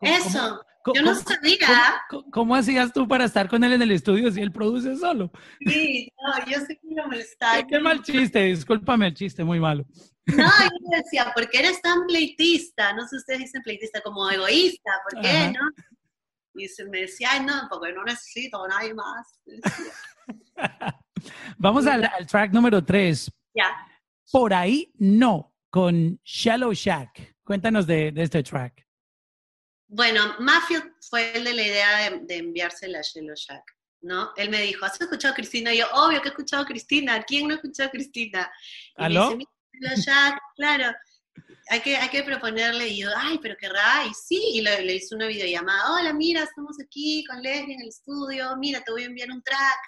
Eso, 0.00 0.64
yo 0.94 1.02
no 1.02 1.14
sabía. 1.14 2.02
¿cómo, 2.32 2.54
hacías 2.54 2.92
tú 2.92 3.06
para 3.06 3.24
estar 3.24 3.48
con 3.48 3.62
él 3.64 3.74
en 3.74 3.82
el 3.82 3.90
estudio 3.90 4.30
si 4.30 4.40
él 4.40 4.52
produce 4.52 4.96
solo? 4.96 5.30
Sí, 5.66 6.10
no, 6.22 6.46
yo 6.46 6.60
sé 6.60 6.78
que 6.78 7.08
me 7.08 7.18
está. 7.18 7.66
Qué, 7.66 7.78
mal 7.80 8.02
chiste, 8.02 8.42
discúlpame 8.44 9.08
el 9.08 9.14
chiste, 9.14 9.44
muy 9.44 9.60
malo. 9.60 9.84
No, 10.26 10.44
yo 10.44 10.96
decía, 10.96 11.32
¿por 11.34 11.48
qué 11.48 11.60
eres 11.60 11.80
tan 11.80 12.06
pleitista? 12.06 12.92
No 12.92 13.02
sé 13.02 13.08
si 13.10 13.16
ustedes 13.16 13.40
dicen 13.40 13.62
pleitista 13.62 14.00
como 14.02 14.28
egoísta, 14.30 14.90
¿por 15.10 15.22
qué, 15.22 15.52
no? 15.52 15.84
Y 16.54 16.68
se 16.68 16.84
me 16.86 17.02
decía, 17.02 17.28
ay, 17.32 17.44
no, 17.44 17.54
porque 17.70 17.92
no 17.92 18.04
necesito 18.04 18.64
a 18.64 18.68
nadie 18.68 18.94
más. 18.94 19.40
Vamos 21.58 21.86
al, 21.86 22.10
track 22.26 22.52
número 22.52 22.84
3. 22.84 23.30
Ya. 23.54 23.74
Por 24.30 24.52
ahí 24.52 24.92
no, 24.98 25.54
con 25.70 26.20
Shallow 26.24 26.72
Shack. 26.72 27.36
Cuéntanos 27.44 27.86
de, 27.86 28.12
de 28.12 28.22
este 28.22 28.42
track. 28.42 28.87
Bueno, 29.88 30.36
Mafio 30.38 30.82
fue 31.08 31.36
el 31.36 31.44
de 31.44 31.54
la 31.54 31.62
idea 31.62 32.10
de, 32.10 32.36
enviársela 32.36 33.00
a 33.00 33.02
Shallow 33.02 33.34
Shack. 33.34 33.64
¿no? 34.00 34.32
Él 34.36 34.48
me 34.50 34.62
dijo, 34.62 34.84
¿has 34.84 35.00
escuchado 35.00 35.32
a 35.32 35.36
Cristina? 35.36 35.74
Y 35.74 35.78
yo, 35.78 35.86
obvio 35.92 36.22
que 36.22 36.28
he 36.28 36.30
escuchado 36.30 36.62
a 36.62 36.66
Cristina. 36.66 37.22
¿Quién 37.24 37.48
no 37.48 37.54
ha 37.54 37.56
escuchado 37.56 37.88
a 37.88 37.92
Cristina? 37.92 38.50
Y 38.96 39.04
¿Aló? 39.04 39.36
me 39.36 39.44
dice, 39.72 40.02
Shack, 40.02 40.40
claro. 40.56 40.94
Hay 41.70 41.80
que, 41.80 41.96
hay 41.96 42.08
que 42.08 42.22
proponerle, 42.22 42.88
y 42.88 42.98
yo, 42.98 43.10
ay, 43.16 43.38
pero 43.42 43.54
qué 43.60 43.68
y 44.08 44.14
sí, 44.14 44.42
y 44.54 44.60
le, 44.62 44.82
le 44.82 44.94
hice 44.96 45.14
una 45.14 45.26
videollamada, 45.26 45.92
hola, 45.92 46.12
mira, 46.14 46.42
estamos 46.42 46.76
aquí 46.82 47.24
con 47.26 47.42
Leslie 47.42 47.74
en 47.74 47.82
el 47.82 47.88
estudio, 47.88 48.56
mira, 48.56 48.82
te 48.82 48.90
voy 48.90 49.02
a 49.02 49.06
enviar 49.06 49.30
un 49.30 49.42
track, 49.42 49.78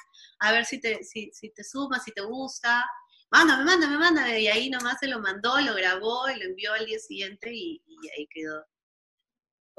a 0.40 0.52
ver 0.52 0.66
si 0.66 0.78
te, 0.78 1.02
si, 1.02 1.30
si 1.32 1.50
te 1.50 1.64
sumas, 1.64 2.04
si 2.04 2.12
te 2.12 2.20
gusta, 2.20 2.86
mándame, 3.30 3.64
mándame, 3.64 3.98
mándame. 3.98 4.40
Y 4.40 4.48
ahí 4.48 4.70
nomás 4.70 4.98
se 4.98 5.08
lo 5.08 5.20
mandó, 5.20 5.60
lo 5.60 5.74
grabó 5.74 6.28
y 6.28 6.38
lo 6.38 6.44
envió 6.44 6.72
al 6.72 6.86
día 6.86 6.98
siguiente 6.98 7.50
y, 7.52 7.82
ahí 8.16 8.26
quedó. 8.30 8.64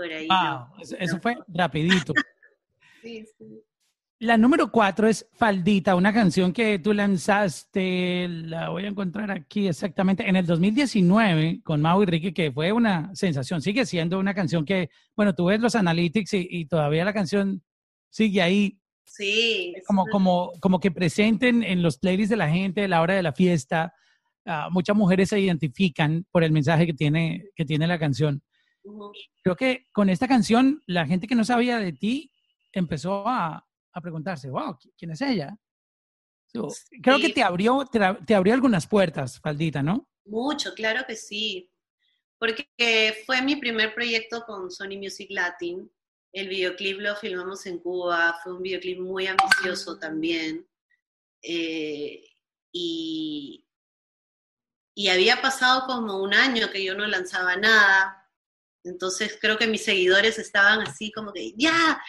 Por 0.02 0.12
ahí. 0.12 0.28
eso, 1.00 1.20
fue 1.20 1.38
rapidito. 1.48 2.14
sí, 3.02 3.26
sí. 3.38 3.64
La 4.20 4.38
número 4.38 4.72
cuatro 4.72 5.08
es 5.08 5.28
Faldita, 5.34 5.96
una 5.96 6.14
canción 6.14 6.54
que 6.54 6.78
tú 6.78 6.94
lanzaste, 6.94 8.28
la 8.28 8.70
voy 8.70 8.86
a 8.86 8.90
encontrar 8.90 9.32
aquí 9.32 9.68
exactamente, 9.68 10.30
en 10.30 10.36
el 10.36 10.46
2019 10.46 11.62
con 11.64 11.82
Mau 11.82 12.04
y 12.04 12.06
Ricky, 12.06 12.32
que 12.32 12.52
fue 12.52 12.72
una 12.72 13.10
sensación, 13.16 13.64
sigue 13.64 13.84
siendo 13.84 14.20
una 14.20 14.36
canción 14.36 14.64
que, 14.64 14.92
bueno, 15.16 15.34
tú 15.34 15.46
ves 15.46 15.60
los 15.60 15.74
analytics 15.74 16.34
y 16.34 16.66
todavía 16.66 17.04
la 17.04 17.14
canción 17.14 17.64
sigue 18.12 18.44
ahí 18.44 18.82
Sí. 19.12 19.74
Como, 19.88 20.06
como, 20.08 20.54
como 20.62 20.80
que 20.80 20.90
presenten 20.90 21.64
en 21.64 21.84
los 21.84 21.98
playlists 21.98 22.30
de 22.30 22.38
la 22.38 22.50
gente 22.50 22.86
a 22.86 22.88
la 22.88 23.02
hora 23.02 23.14
de 23.14 23.24
la 23.24 23.34
fiesta. 23.34 23.94
Ah, 24.46 24.70
muchas 24.72 24.96
mujeres 24.96 25.30
se 25.30 25.40
identifican 25.40 26.26
por 26.32 26.46
el 26.46 26.54
mensaje 26.54 26.86
que 26.86 26.94
tiene, 26.94 27.50
que 27.56 27.66
tiene 27.66 27.88
la 27.88 28.00
canción. 28.00 28.42
Creo 29.44 29.56
que 29.56 29.88
con 29.92 30.10
esta 30.10 30.28
canción, 30.28 30.82
la 30.88 31.06
gente 31.06 31.28
que 31.28 31.36
no 31.36 31.44
sabía 31.44 31.78
de 31.78 31.94
ti 31.94 32.32
empezó 32.72 33.28
a, 33.28 33.68
a 33.94 34.02
preguntarse, 34.02 34.50
wow, 34.50 34.78
¿quién 34.98 35.12
es 35.12 35.22
ella? 35.22 35.58
Creo 37.02 37.20
que 37.20 37.30
te 37.30 37.44
abrió, 37.44 37.86
te, 37.86 38.00
te, 38.26 38.36
abrió 38.36 38.54
algunas 38.54 38.86
puertas, 38.88 39.40
Faldita, 39.40 39.82
¿no? 39.82 40.10
Mucho, 40.26 40.74
claro 40.74 41.06
que 41.08 41.16
sí. 41.16 41.72
Porque 42.38 42.68
fue 43.26 43.42
mi 43.42 43.56
primer 43.56 43.94
proyecto 43.94 44.44
con 44.46 44.70
Sony 44.70 44.98
Music 44.98 45.28
Latin 45.30 45.90
el 46.34 46.48
videoclip 46.48 47.00
lo 47.00 47.16
filmamos 47.16 47.66
en 47.66 47.80
Cuba, 47.80 48.40
fue 48.42 48.54
un 48.54 48.62
videoclip 48.62 49.00
muy 49.00 49.28
ambicioso 49.28 49.98
también. 50.00 50.68
Eh, 51.42 52.24
y, 52.72 53.68
y 54.96 55.08
había 55.10 55.42
pasado 55.42 55.86
como 55.88 56.22
un 56.22 56.34
año 56.34 56.70
que 56.72 56.84
yo 56.84 56.96
no 56.96 57.06
lanzaba 57.06 57.58
nada. 57.58 58.21
Entonces 58.84 59.38
creo 59.40 59.58
que 59.58 59.68
mis 59.68 59.84
seguidores 59.84 60.40
estaban 60.40 60.82
así 60.82 61.12
como 61.12 61.32
que, 61.32 61.54
ya, 61.58 62.02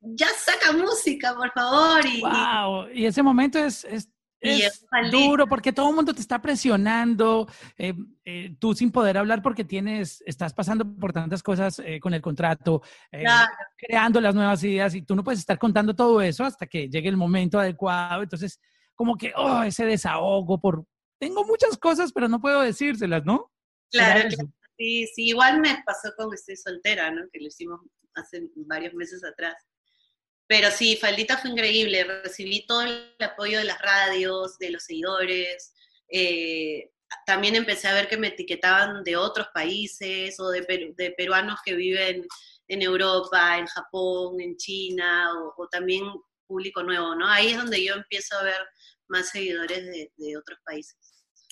ya 0.00 0.28
saca 0.28 0.72
música, 0.72 1.34
por 1.34 1.52
favor. 1.52 2.04
Y, 2.06 2.20
wow. 2.20 2.88
y 2.92 3.06
ese 3.06 3.22
momento 3.22 3.58
es, 3.58 3.84
es 3.84 4.08
es 4.44 4.84
duro 5.10 5.46
porque 5.46 5.72
todo 5.72 5.88
el 5.88 5.96
mundo 5.96 6.14
te 6.14 6.20
está 6.20 6.40
presionando, 6.40 7.48
eh, 7.78 7.94
eh, 8.24 8.54
tú 8.58 8.74
sin 8.74 8.90
poder 8.90 9.16
hablar 9.16 9.42
porque 9.42 9.64
tienes, 9.64 10.22
estás 10.26 10.52
pasando 10.52 10.84
por 10.84 11.12
tantas 11.12 11.42
cosas 11.42 11.80
eh, 11.84 11.98
con 11.98 12.14
el 12.14 12.20
contrato, 12.20 12.82
creando 13.76 14.20
las 14.20 14.34
nuevas 14.34 14.62
ideas 14.64 14.94
y 14.94 15.02
tú 15.02 15.14
no 15.14 15.24
puedes 15.24 15.40
estar 15.40 15.58
contando 15.58 15.94
todo 15.94 16.20
eso 16.20 16.44
hasta 16.44 16.66
que 16.66 16.88
llegue 16.88 17.08
el 17.08 17.16
momento 17.16 17.58
adecuado. 17.58 18.22
Entonces, 18.22 18.60
como 18.94 19.16
que, 19.16 19.32
oh, 19.36 19.62
ese 19.62 19.86
desahogo 19.86 20.60
por, 20.60 20.84
tengo 21.18 21.44
muchas 21.44 21.76
cosas, 21.78 22.12
pero 22.12 22.28
no 22.28 22.40
puedo 22.40 22.60
decírselas, 22.60 23.24
¿no? 23.24 23.50
Claro, 23.90 24.28
sí, 24.76 25.06
sí, 25.06 25.28
igual 25.28 25.60
me 25.60 25.82
pasó 25.84 26.12
con 26.16 26.32
Estoy 26.32 26.56
soltera, 26.56 27.10
¿no? 27.10 27.22
Que 27.32 27.40
lo 27.40 27.48
hicimos 27.48 27.80
hace 28.14 28.48
varios 28.56 28.94
meses 28.94 29.24
atrás. 29.24 29.54
Pero 30.46 30.70
sí, 30.70 30.96
Faldita 30.96 31.38
fue 31.38 31.50
increíble, 31.50 32.04
recibí 32.04 32.66
todo 32.66 32.82
el 32.82 33.14
apoyo 33.20 33.58
de 33.58 33.64
las 33.64 33.80
radios, 33.80 34.58
de 34.58 34.70
los 34.70 34.84
seguidores, 34.84 35.74
eh, 36.08 36.90
también 37.26 37.54
empecé 37.54 37.88
a 37.88 37.94
ver 37.94 38.08
que 38.08 38.16
me 38.16 38.28
etiquetaban 38.28 39.02
de 39.04 39.16
otros 39.16 39.48
países 39.54 40.38
o 40.40 40.50
de, 40.50 40.94
de 40.96 41.10
peruanos 41.12 41.60
que 41.64 41.74
viven 41.74 42.26
en 42.68 42.82
Europa, 42.82 43.58
en 43.58 43.66
Japón, 43.66 44.40
en 44.40 44.56
China, 44.56 45.30
o, 45.56 45.68
también 45.68 46.04
público 46.46 46.82
nuevo, 46.82 47.14
¿no? 47.14 47.26
Ahí 47.28 47.48
es 47.48 47.56
donde 47.56 47.82
yo 47.82 47.94
empiezo 47.94 48.36
a 48.36 48.44
ver 48.44 48.66
más 49.08 49.30
seguidores 49.30 49.84
de, 49.86 50.12
de 50.16 50.36
otros 50.36 50.58
países. 50.64 50.96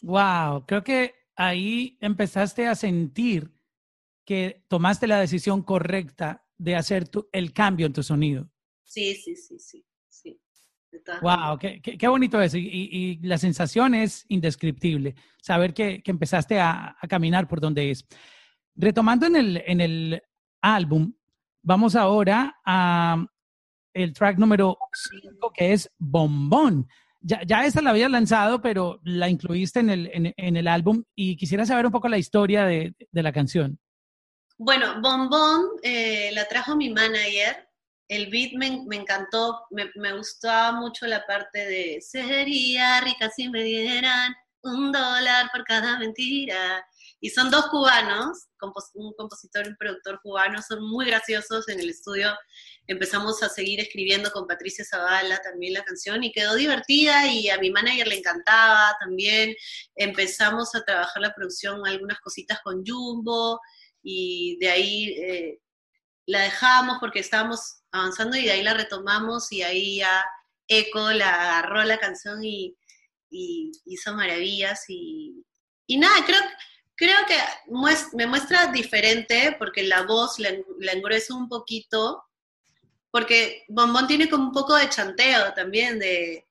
Wow, 0.03 0.67
creo 0.67 0.83
que 0.83 1.15
ahí 1.37 1.99
empezaste 2.01 2.67
a 2.67 2.75
sentir 2.75 3.53
que 4.25 4.65
tomaste 4.69 5.07
la 5.07 5.21
decisión 5.21 5.63
correcta 5.63 6.47
de 6.59 6.77
hacer 6.77 7.09
tu, 7.09 7.29
el 7.33 7.53
cambio 7.53 7.87
en 7.87 7.93
tu 7.93 8.03
sonido. 8.03 8.49
Sí, 8.85 9.15
sí, 9.17 9.35
sí, 9.37 9.59
sí. 9.59 9.85
sí. 10.09 10.41
Wow, 11.23 11.59
qué, 11.59 11.81
qué, 11.81 12.09
bonito 12.09 12.41
eso. 12.41 12.59
Y, 12.59 12.69
y, 12.69 13.19
la 13.27 13.39
sensación 13.39 13.95
es 13.95 14.25
indescriptible. 14.29 15.15
Saber 15.41 15.73
que, 15.75 16.03
que 16.03 16.11
empezaste 16.11 16.61
a, 16.61 16.97
a, 17.01 17.09
caminar 17.09 17.49
por 17.49 17.61
donde 17.61 17.91
es. 17.91 18.07
Retomando 18.75 19.27
en 19.27 19.37
el, 19.37 19.63
en 19.67 19.81
el 19.81 20.23
álbum, 20.61 21.15
vamos 21.63 21.97
ahora 21.97 22.61
a 22.65 23.27
el 23.95 24.13
track 24.13 24.39
número 24.39 24.79
5, 24.93 25.53
que 25.55 25.73
es 25.73 25.91
Bombón. 25.99 26.87
Ya, 27.23 27.41
ya 27.47 27.65
esa 27.65 27.83
la 27.83 27.91
habías 27.91 28.11
lanzado, 28.11 28.61
pero 28.61 29.01
la 29.05 29.29
incluiste 29.29 29.81
en 29.81 29.91
el, 29.91 30.11
en, 30.13 30.35
en 30.37 30.57
el 30.57 30.69
álbum 30.69 31.05
y 31.15 31.37
quisiera 31.37 31.65
saber 31.65 31.87
un 31.87 31.93
poco 31.93 32.09
la 32.09 32.19
historia 32.19 32.65
de, 32.65 32.95
de 33.11 33.23
la 33.23 33.33
canción. 33.33 33.79
Bueno, 34.59 35.01
Bombón 35.01 35.63
eh, 35.83 36.31
la 36.33 36.47
trajo 36.47 36.77
mi 36.77 36.91
manager 36.91 37.69
el 38.13 38.27
beat 38.27 38.53
me, 38.55 38.67
encantó, 38.95 39.63
me, 39.71 39.91
me, 39.95 40.13
gustaba 40.15 40.73
mucho 40.73 41.07
la 41.07 41.25
parte 41.25 41.65
de 41.65 42.01
sería 42.03 43.01
rica 43.01 43.31
si 43.31 43.49
me 43.49 43.63
dieran 43.63 44.35
un 44.63 44.93
dólar 44.93 45.49
por 45.51 45.65
cada 45.65 45.99
mentira. 45.99 46.85
Y 47.21 47.31
son 47.31 47.51
dos 47.51 47.67
cubanos, 47.69 48.49
un 48.95 49.13
compositor 49.15 49.65
y 49.65 49.71
un 49.71 49.77
productor 49.77 50.21
cubano, 50.23 50.61
son 50.61 50.85
muy 50.85 51.07
graciosos 51.07 51.69
en 51.69 51.81
el 51.81 51.89
estudio. 51.89 52.35
Empezamos 52.87 53.43
a 53.43 53.49
seguir 53.49 53.81
escribiendo 53.81 54.31
con 54.33 54.47
Patricia 54.47 54.85
Zavala 54.85 55.41
también 55.41 55.75
la 55.75 55.85
canción 55.85 56.25
y 56.25 56.33
quedó 56.33 56.57
divertida 56.57 57.29
y 57.29 57.49
a 57.49 57.59
mi 57.59 57.71
manager 57.71 58.09
le 58.09 58.19
encantaba 58.19 58.97
también. 59.01 59.55
Empezamos 59.95 60.75
a 60.75 60.85
trabajar 60.85 61.23
la 61.23 61.35
producción, 61.35 61.87
algunas 61.87 62.21
cositas 62.21 62.61
con 62.63 62.85
Jumbo 62.85 63.61
y 64.03 64.57
de 64.59 64.71
ahí 64.71 65.09
eh, 65.19 65.61
la 66.27 66.43
dejamos 66.43 66.99
porque 66.99 67.21
estábamos 67.21 67.83
avanzando 67.91 68.37
y 68.37 68.45
de 68.45 68.53
ahí 68.53 68.63
la 68.63 68.75
retomamos 68.75 69.53
y 69.53 69.63
ahí 69.63 69.99
ya 69.99 70.25
Eco 70.69 71.13
la 71.13 71.59
agarró 71.59 71.83
la 71.85 71.99
canción 71.99 72.43
y, 72.45 72.77
hizo 73.35 74.15
maravillas 74.15 74.85
y, 74.89 75.43
nada, 75.89 76.23
creo, 76.27 76.41
creo 76.95 77.17
que 77.27 77.39
me 78.15 78.27
muestra 78.27 78.67
diferente 78.67 79.57
porque 79.59 79.85
la 79.85 80.03
voz 80.03 80.39
la, 80.39 80.51
engruesa 80.93 81.35
un 81.35 81.49
poquito, 81.49 82.23
porque 83.13 83.65
Bombón 83.69 84.07
tiene 84.07 84.29
como 84.29 84.47
un 84.47 84.53
poco 84.53 84.75
de 84.75 84.89
chanteo 84.89 85.53
también, 85.53 85.99
de, 85.99 86.49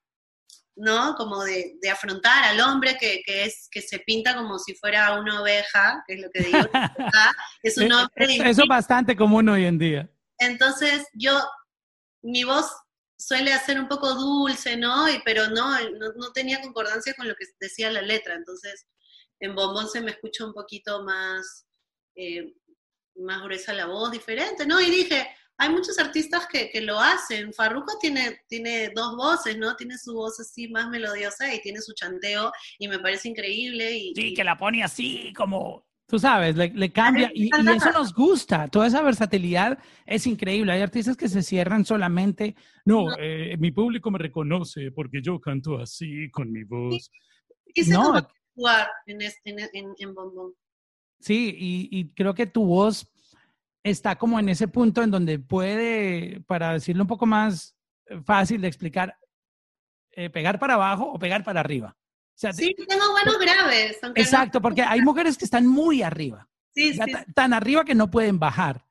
¿no? 0.76 1.16
Como 1.16 1.44
de, 1.44 1.78
afrontar 1.92 2.44
al 2.44 2.60
hombre 2.62 2.98
que, 3.00 3.24
es, 3.26 3.68
que 3.70 3.82
se 3.82 4.00
pinta 4.00 4.36
como 4.36 4.60
si 4.60 4.76
fuera 4.76 5.20
una 5.20 5.42
oveja, 5.42 6.04
que 6.08 6.14
es 6.14 6.22
lo 6.22 6.30
que 6.30 6.44
digo. 6.44 6.60
es 7.64 7.78
un 7.78 7.92
hombre. 7.92 8.50
Eso 8.50 8.62
es 8.62 8.70
bastante 8.70 9.16
común 9.16 9.50
hoy 9.50 9.66
en 9.66 9.80
día. 9.80 10.10
Entonces 10.38 11.08
yo, 11.14 11.40
mi 12.22 12.44
voz 12.44 12.72
suele 13.18 13.54
hacer 13.54 13.80
un 13.80 13.88
poco 13.88 14.14
dulce, 14.14 14.78
¿no? 14.78 15.10
Y, 15.10 15.20
pero 15.26 15.48
no, 15.48 15.78
no, 16.16 16.32
tenía 16.32 16.62
concordancia 16.62 17.16
con 17.16 17.28
lo 17.28 17.36
que 17.36 17.46
decía 17.60 17.92
la 17.92 18.02
letra, 18.04 18.36
entonces 18.36 18.88
en 19.40 19.56
Bombón 19.56 19.90
se 19.90 20.02
me 20.02 20.12
escucha 20.12 20.46
un 20.46 20.54
poquito 20.54 21.04
más, 21.04 21.66
eh, 22.16 22.54
más 23.16 23.42
gruesa 23.42 23.74
la 23.74 23.88
voz, 23.88 24.12
diferente, 24.12 24.68
¿no? 24.68 24.80
Y 24.80 24.92
dije, 24.92 25.28
hay 25.58 25.70
muchos 25.70 26.00
artistas 26.00 26.48
que, 26.48 26.70
que, 26.70 26.82
lo 26.82 27.00
hacen. 27.00 27.54
Farruko 27.54 27.98
tiene, 28.00 28.42
tiene 28.48 28.90
dos 28.96 29.16
voces, 29.16 29.58
¿no? 29.58 29.76
Tiene 29.76 29.98
su 29.98 30.14
voz 30.14 30.40
así 30.40 30.68
más 30.70 30.90
melodiosa 30.90 31.54
y 31.54 31.62
tiene 31.62 31.82
su 31.82 31.94
chanteo 31.94 32.52
y 32.80 32.88
me 32.88 33.00
parece 33.00 33.30
increíble. 33.30 33.96
Y, 33.96 34.14
sí, 34.16 34.34
que 34.34 34.44
la 34.44 34.58
pone 34.58 34.84
así 34.84 35.32
como 35.34 35.86
Tú 36.12 36.20
sabes, 36.20 36.58
le, 36.58 36.92
cambia 36.92 37.32
y, 37.34 37.50
eso 37.74 37.90
nos 37.94 38.14
gusta. 38.14 38.68
Toda 38.68 38.88
esa 38.88 39.02
versatilidad 39.02 39.80
es 40.06 40.28
increíble. 40.28 40.74
Hay 40.74 40.82
artistas 40.82 41.16
que 41.16 41.30
se 41.30 41.42
cierran 41.42 41.86
solamente, 41.86 42.54
no, 42.84 43.18
eh, 43.18 43.56
mi 43.58 43.72
público 43.72 44.12
me 44.12 44.20
reconoce 44.20 44.92
porque 44.92 45.22
yo 45.24 45.40
canto 45.40 45.78
así 45.78 46.30
con 46.30 46.52
mi 46.52 46.66
voz. 46.66 47.10
no. 47.88 48.28
jugar 48.54 48.90
en, 49.06 49.22
en, 49.46 49.94
en, 49.98 50.14
bombón. 50.14 50.54
Sí, 51.22 51.56
y, 51.58 52.10
creo 52.10 52.34
que 52.34 52.46
tu 52.46 52.66
voz 52.66 53.10
está 53.84 54.18
como 54.18 54.40
en 54.40 54.50
ese 54.50 54.68
punto 54.68 55.04
en 55.04 55.12
donde 55.12 55.40
puede, 55.40 56.42
para 56.48 56.74
decirlo 56.74 57.04
un 57.04 57.08
poco 57.08 57.26
más 57.26 57.76
fácil 58.26 58.62
de 58.62 58.68
explicar, 58.68 59.18
eh, 60.12 60.30
pegar 60.30 60.60
para 60.60 60.74
abajo 60.76 61.06
o 61.06 61.20
pegar 61.20 61.44
para 61.44 61.60
arriba 61.62 61.98
sí, 62.52 62.76
tengo 62.88 63.12
buenos 63.12 63.40
graves. 63.40 64.00
Exacto, 64.16 64.62
porque 64.62 64.82
hay 64.82 65.02
mujeres 65.02 65.38
que 65.38 65.46
están 65.46 65.68
muy 65.68 66.02
arriba. 66.02 66.50
Sí, 66.74 66.94
sí. 66.94 67.00
Tan 67.36 67.54
arriba 67.54 67.84
que 67.84 67.96
no 67.96 68.10
pueden 68.10 68.40
bajar. 68.40 68.86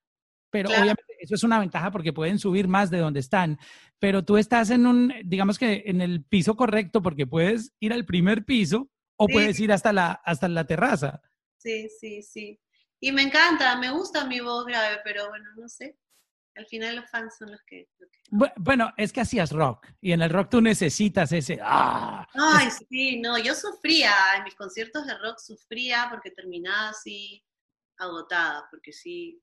Pero 0.50 0.68
obviamente 0.68 1.05
eso 1.20 1.37
es 1.37 1.44
una 1.44 1.61
ventaja 1.61 1.92
porque 1.92 2.12
pueden 2.12 2.38
subir 2.38 2.66
más 2.66 2.90
de 2.90 2.98
donde 2.98 3.20
están. 3.20 3.59
Pero 3.98 4.24
tú 4.24 4.37
estás 4.37 4.70
en 4.70 4.87
un, 4.87 5.14
digamos 5.24 5.59
que 5.59 5.85
en 5.87 6.00
el 6.00 6.24
piso 6.24 6.57
correcto 6.57 7.03
porque 7.03 7.26
puedes 7.26 7.72
ir 7.79 7.92
al 7.92 8.05
primer 8.05 8.44
piso 8.44 8.90
o 9.16 9.29
puedes 9.29 9.61
ir 9.61 9.72
hasta 9.72 9.92
la, 9.92 10.12
hasta 10.24 10.48
la 10.48 10.64
terraza. 10.64 11.20
Sí, 11.59 11.88
sí, 11.88 12.22
sí. 12.22 12.61
Y 13.01 13.13
me 13.13 13.23
encanta, 13.23 13.77
me 13.77 13.91
gusta 13.91 14.27
mi 14.27 14.41
voz 14.41 14.67
grave, 14.67 15.01
pero 15.03 15.29
bueno, 15.29 15.47
no 15.57 15.69
sé. 15.69 15.97
Al 16.57 16.67
final 16.67 16.97
los 16.97 17.11
fans 17.11 17.37
son 17.39 17.53
los 17.53 17.61
que, 17.63 17.89
Bueno, 18.57 18.93
es 18.97 19.13
que 19.13 19.23
hacías 19.23 19.51
rock 19.53 19.87
y 20.01 20.13
en 20.13 20.21
el 20.21 20.31
rock 20.31 20.51
tú 20.51 20.61
necesitas 20.61 21.33
ese... 21.33 21.59
¡ah! 21.63 22.27
Ay, 22.35 22.69
sí, 22.71 23.21
no, 23.21 23.39
yo 23.39 23.55
sufría, 23.55 24.13
en 24.37 24.45
mis 24.45 24.55
conciertos 24.55 25.07
de 25.07 25.17
rock 25.17 25.39
sufría 25.39 26.09
porque 26.11 26.31
terminaba 26.31 26.91
así 26.91 27.43
agotada, 27.97 28.67
porque 28.71 28.93
sí... 28.93 29.41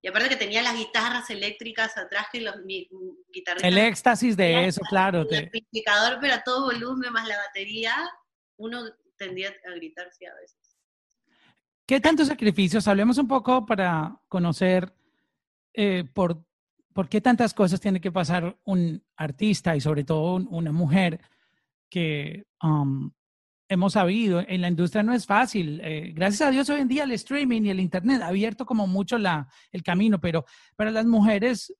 Y 0.00 0.08
aparte 0.08 0.28
que 0.28 0.36
tenía 0.36 0.62
las 0.62 0.76
guitarras 0.76 1.28
eléctricas 1.30 1.96
atrás 1.96 2.26
que 2.32 2.40
los 2.40 2.56
mi, 2.64 2.88
guitarristas... 3.32 3.70
El 3.70 3.78
éxtasis 3.78 4.36
de 4.36 4.66
eso, 4.66 4.80
claro. 4.88 5.26
El 5.28 5.44
amplificador, 5.44 6.18
pero 6.20 6.34
a 6.34 6.42
todo 6.42 6.66
volumen 6.66 7.12
más 7.12 7.28
la 7.28 7.36
batería, 7.36 7.94
uno 8.56 8.82
tendría 9.16 9.50
a 9.50 9.70
gritarse 9.74 10.26
a 10.26 10.34
veces. 10.34 10.67
¿Qué 11.88 12.00
tantos 12.00 12.28
sacrificios? 12.28 12.86
Hablemos 12.86 13.16
un 13.16 13.26
poco 13.26 13.64
para 13.64 14.20
conocer 14.28 14.92
eh, 15.72 16.04
por, 16.12 16.44
por 16.92 17.08
qué 17.08 17.22
tantas 17.22 17.54
cosas 17.54 17.80
tiene 17.80 17.98
que 17.98 18.12
pasar 18.12 18.58
un 18.64 19.02
artista 19.16 19.74
y 19.74 19.80
sobre 19.80 20.04
todo 20.04 20.34
una 20.50 20.70
mujer 20.70 21.18
que 21.88 22.44
um, 22.62 23.10
hemos 23.70 23.94
sabido 23.94 24.44
en 24.46 24.60
la 24.60 24.68
industria 24.68 25.02
no 25.02 25.14
es 25.14 25.24
fácil. 25.24 25.80
Eh, 25.82 26.12
gracias 26.14 26.46
a 26.46 26.50
Dios 26.50 26.68
hoy 26.68 26.82
en 26.82 26.88
día 26.88 27.04
el 27.04 27.12
streaming 27.12 27.62
y 27.62 27.70
el 27.70 27.80
internet 27.80 28.20
ha 28.20 28.26
abierto 28.26 28.66
como 28.66 28.86
mucho 28.86 29.16
la, 29.16 29.48
el 29.72 29.82
camino, 29.82 30.20
pero 30.20 30.44
para 30.76 30.90
las 30.90 31.06
mujeres 31.06 31.74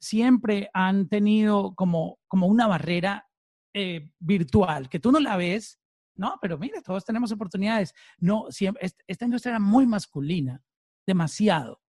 siempre 0.00 0.68
han 0.74 1.08
tenido 1.08 1.76
como, 1.76 2.18
como 2.26 2.48
una 2.48 2.66
barrera 2.66 3.28
eh, 3.72 4.10
virtual, 4.18 4.88
que 4.88 4.98
tú 4.98 5.12
no 5.12 5.20
la 5.20 5.36
ves, 5.36 5.78
no, 6.18 6.36
pero 6.42 6.58
mira, 6.58 6.82
todos 6.82 7.04
tenemos 7.04 7.30
oportunidades. 7.30 7.94
No, 8.18 8.46
siempre, 8.50 8.90
esta 9.06 9.24
industria 9.24 9.52
era 9.52 9.60
muy 9.60 9.86
masculina, 9.86 10.60
demasiado. 11.06 11.80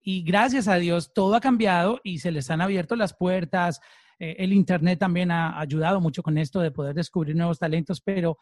Y 0.00 0.22
gracias 0.22 0.66
a 0.68 0.76
Dios 0.76 1.12
todo 1.14 1.34
ha 1.36 1.40
cambiado 1.40 2.00
y 2.02 2.18
se 2.18 2.32
les 2.32 2.50
han 2.50 2.62
abierto 2.62 2.96
las 2.96 3.14
puertas. 3.14 3.80
Eh, 4.18 4.36
el 4.38 4.54
Internet 4.54 4.98
también 4.98 5.30
ha 5.30 5.60
ayudado 5.60 6.00
mucho 6.00 6.22
con 6.22 6.38
esto 6.38 6.60
de 6.60 6.70
poder 6.70 6.94
descubrir 6.94 7.36
nuevos 7.36 7.58
talentos, 7.58 8.00
pero, 8.00 8.38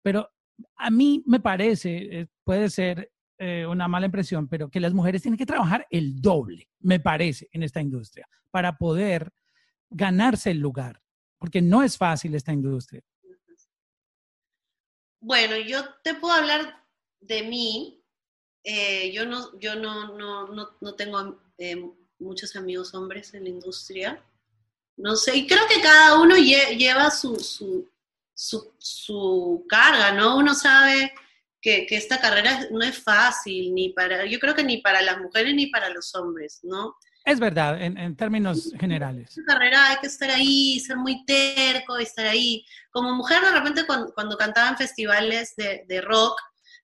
pero 0.00 0.30
a 0.76 0.90
mí 0.90 1.24
me 1.26 1.40
parece, 1.40 2.20
eh, 2.20 2.28
puede 2.44 2.70
ser 2.70 3.10
eh, 3.38 3.66
una 3.66 3.88
mala 3.88 4.06
impresión, 4.06 4.46
pero 4.46 4.70
que 4.70 4.78
las 4.78 4.94
mujeres 4.94 5.22
tienen 5.22 5.38
que 5.38 5.44
trabajar 5.44 5.86
el 5.90 6.20
doble, 6.20 6.68
me 6.78 7.00
parece, 7.00 7.48
en 7.50 7.64
esta 7.64 7.80
industria, 7.80 8.28
para 8.52 8.78
poder 8.78 9.32
ganarse 9.90 10.52
el 10.52 10.60
lugar, 10.60 11.02
porque 11.36 11.60
no 11.60 11.82
es 11.82 11.98
fácil 11.98 12.36
esta 12.36 12.52
industria. 12.52 13.02
Bueno, 15.22 15.56
yo 15.56 15.88
te 16.02 16.14
puedo 16.14 16.34
hablar 16.34 16.84
de 17.20 17.44
mí, 17.44 18.04
eh, 18.64 19.12
yo 19.12 19.24
no, 19.24 19.56
yo 19.60 19.76
no, 19.76 20.16
no, 20.18 20.48
no, 20.48 20.76
no 20.80 20.94
tengo 20.96 21.40
eh, 21.58 21.76
muchos 22.18 22.56
amigos 22.56 22.92
hombres 22.92 23.32
en 23.32 23.44
la 23.44 23.50
industria. 23.50 24.20
No 24.96 25.14
sé, 25.14 25.36
y 25.36 25.46
creo 25.46 25.64
que 25.68 25.80
cada 25.80 26.20
uno 26.20 26.36
lleva 26.36 27.08
su, 27.12 27.38
su, 27.38 27.88
su, 28.78 29.64
carga, 29.68 30.10
¿no? 30.10 30.36
Uno 30.36 30.56
sabe 30.56 31.14
que, 31.60 31.86
que, 31.86 31.96
esta 31.96 32.20
carrera 32.20 32.66
no 32.72 32.82
es 32.82 32.98
fácil, 32.98 33.72
ni 33.72 33.90
para, 33.90 34.26
yo 34.26 34.40
creo 34.40 34.56
que 34.56 34.64
ni 34.64 34.78
para 34.78 35.02
las 35.02 35.18
mujeres 35.18 35.54
ni 35.54 35.68
para 35.68 35.88
los 35.88 36.12
hombres, 36.16 36.58
¿no? 36.64 36.96
Es 37.24 37.38
verdad, 37.38 37.80
en, 37.80 37.96
en 37.96 38.16
términos 38.16 38.72
generales. 38.78 39.36
Esta 39.36 39.54
carrera 39.54 39.90
hay 39.90 39.96
que 39.98 40.08
estar 40.08 40.30
ahí, 40.30 40.80
ser 40.80 40.96
muy 40.96 41.24
terco, 41.24 41.96
estar 41.98 42.26
ahí. 42.26 42.64
Como 42.90 43.14
mujer, 43.14 43.40
de 43.42 43.52
repente, 43.52 43.86
cuando, 43.86 44.12
cuando 44.12 44.36
cantaba 44.36 44.70
en 44.70 44.76
festivales 44.76 45.54
de, 45.56 45.84
de 45.86 46.00
rock, 46.00 46.36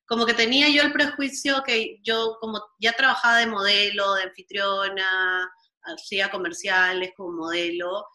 como 0.06 0.24
que 0.24 0.34
tenía 0.34 0.68
yo 0.68 0.82
el 0.82 0.92
prejuicio 0.92 1.62
que 1.66 1.98
yo 2.02 2.38
como 2.40 2.62
ya 2.80 2.92
trabajaba 2.92 3.38
de 3.38 3.46
modelo, 3.46 4.14
de 4.14 4.22
anfitriona, 4.22 5.50
hacía 5.82 6.30
comerciales 6.30 7.12
como 7.16 7.32
modelo, 7.32 8.06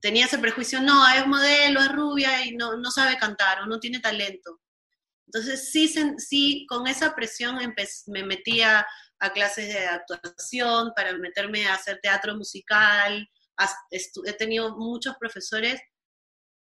tenía 0.00 0.24
ese 0.24 0.38
prejuicio, 0.38 0.80
no, 0.80 1.06
es 1.08 1.26
modelo, 1.26 1.80
es 1.80 1.92
rubia 1.92 2.44
y 2.44 2.56
no, 2.56 2.76
no 2.76 2.90
sabe 2.90 3.18
cantar 3.18 3.60
o 3.60 3.66
no 3.66 3.78
tiene 3.78 4.00
talento. 4.00 4.60
Entonces 5.26 5.70
sí, 5.70 5.92
sí 6.18 6.66
con 6.68 6.86
esa 6.86 7.14
presión 7.14 7.58
me 8.06 8.22
metía 8.24 8.86
a 9.20 9.32
clases 9.32 9.68
de 9.68 9.86
actuación 9.86 10.92
para 10.96 11.12
meterme 11.18 11.66
a 11.66 11.74
hacer 11.74 12.00
teatro 12.02 12.34
musical, 12.34 13.28
he 14.24 14.32
tenido 14.32 14.76
muchos 14.76 15.14
profesores 15.18 15.80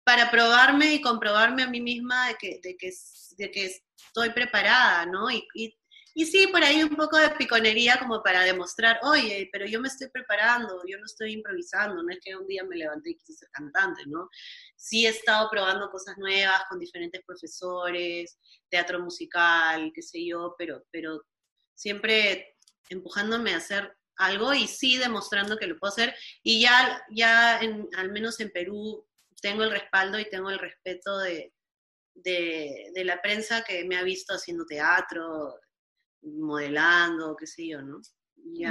para 0.04 0.30
probarme 0.30 0.94
y 0.94 1.02
comprobarme 1.02 1.64
a 1.64 1.70
mí 1.70 1.80
misma 1.80 2.28
de 2.28 2.36
que, 2.36 2.60
de 2.62 2.76
que, 2.76 2.92
de 3.38 3.52
que 3.52 3.82
estoy 4.06 4.32
preparada, 4.32 5.06
¿no? 5.06 5.30
Y, 5.32 5.48
y, 5.54 6.26
sí, 6.26 6.48
por 6.48 6.62
ahí 6.62 6.84
un 6.84 6.96
poco 6.96 7.18
de 7.18 7.30
piconería 7.30 7.98
como 7.98 8.22
para 8.22 8.42
demostrar, 8.44 9.00
oye, 9.04 9.48
pero 9.54 9.66
yo 9.66 9.80
me 9.80 9.88
estoy 9.88 10.10
preparando, 10.10 10.82
yo 10.86 10.98
no 10.98 11.06
estoy 11.06 11.34
improvisando, 11.34 12.04
no 12.04 12.12
es 12.12 12.20
que 12.22 12.36
un 12.36 12.48
día 12.48 12.66
me 12.66 12.76
levanté 12.76 13.12
y 13.12 13.16
quise 13.16 13.34
ser 13.34 13.50
cantante, 13.52 14.02
¿no? 14.08 14.28
Sí 14.76 15.06
he 15.06 15.10
estado 15.10 15.50
probando 15.50 15.90
cosas 15.90 16.18
nuevas 16.18 16.64
con 16.68 16.80
diferentes 16.80 17.22
profesores, 17.26 18.38
teatro 18.70 19.00
musical, 19.00 19.92
qué 19.96 20.02
sé 20.02 20.26
yo, 20.26 20.56
pero, 20.58 20.84
pero 20.92 21.22
siempre 21.76 22.58
empujándome 22.90 23.54
a 23.54 23.58
hacer 23.58 23.96
algo 24.18 24.54
y 24.54 24.68
sí 24.68 24.98
demostrando 24.98 25.58
que 25.58 25.68
lo 25.68 25.78
puedo 25.78 25.92
hacer. 25.92 26.16
Y 26.44 26.62
ya, 26.62 27.02
ya 27.10 27.60
en, 27.60 27.88
al 27.98 28.12
menos 28.12 28.40
en 28.40 28.52
Perú 28.52 29.06
tengo 29.42 29.64
el 29.64 29.72
respaldo 29.72 30.20
y 30.20 30.30
tengo 30.30 30.50
el 30.50 30.60
respeto 30.60 31.18
de, 31.20 31.54
de, 32.14 33.04
la 33.04 33.22
prensa 33.22 33.64
que 33.64 33.84
me 33.86 33.98
ha 33.98 34.04
visto 34.04 34.34
haciendo 34.34 34.66
teatro, 34.66 35.56
modelando, 36.22 37.36
qué 37.36 37.48
sé 37.48 37.68
yo, 37.68 37.82
¿no? 37.82 38.00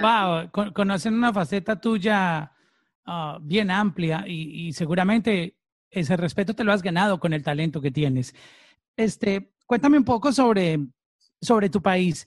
Wow, 0.00 0.50
conocen 0.72 1.14
una 1.14 1.32
faceta 1.32 1.80
tuya 1.80 2.52
ah, 3.06 3.38
bien 3.40 3.70
amplia 3.70 4.24
y, 4.26 4.72
seguramente 4.72 5.56
ese 5.90 6.16
respeto 6.16 6.54
te 6.54 6.62
lo 6.62 6.72
has 6.72 6.82
ganado 6.82 7.18
con 7.18 7.32
el 7.32 7.42
talento 7.42 7.80
que 7.80 7.90
tienes. 7.90 8.34
Este, 8.96 9.54
cuéntame 9.66 9.98
un 9.98 10.04
poco 10.04 10.32
sobre, 10.32 10.78
sobre 11.40 11.68
tu 11.68 11.82
país. 11.82 12.26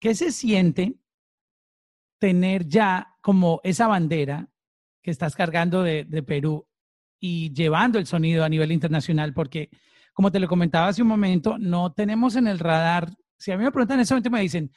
¿Qué 0.00 0.14
se 0.14 0.32
siente 0.32 0.98
tener 2.18 2.66
ya 2.66 3.16
como 3.20 3.60
esa 3.62 3.86
bandera 3.86 4.48
que 5.02 5.10
estás 5.10 5.36
cargando 5.36 5.82
de, 5.82 6.24
Perú 6.26 6.66
y 7.20 7.52
llevando 7.52 7.98
el 7.98 8.06
sonido 8.06 8.42
a 8.42 8.48
nivel 8.48 8.72
internacional? 8.72 9.34
Porque 9.34 9.68
como 10.14 10.32
te 10.32 10.40
lo 10.40 10.48
comentaba 10.48 10.88
hace 10.88 11.02
un 11.02 11.08
momento, 11.08 11.58
no 11.58 11.92
tenemos 11.92 12.34
en 12.36 12.46
el 12.46 12.58
radar. 12.58 13.14
Si 13.38 13.52
a 13.52 13.58
mí 13.58 13.64
me 13.64 13.70
preguntan 13.70 13.98
en 13.98 14.02
ese 14.02 14.14
momento, 14.14 14.30
me 14.30 14.40
dicen, 14.40 14.72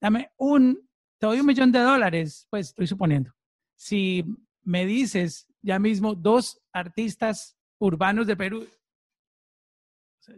dame 0.00 0.30
un, 0.38 0.88
te 1.18 1.26
doy 1.26 1.40
un 1.40 1.46
millón 1.46 1.70
de 1.70 1.80
dólares, 1.80 2.46
pues 2.48 2.68
estoy 2.68 2.86
suponiendo. 2.86 3.34
Si 3.76 4.24
me 4.62 4.86
dices 4.86 5.46
ya 5.60 5.78
mismo 5.78 6.14
dos 6.14 6.62
artistas 6.72 7.58
urbanos 7.78 8.26
de 8.26 8.36
Perú, 8.36 8.66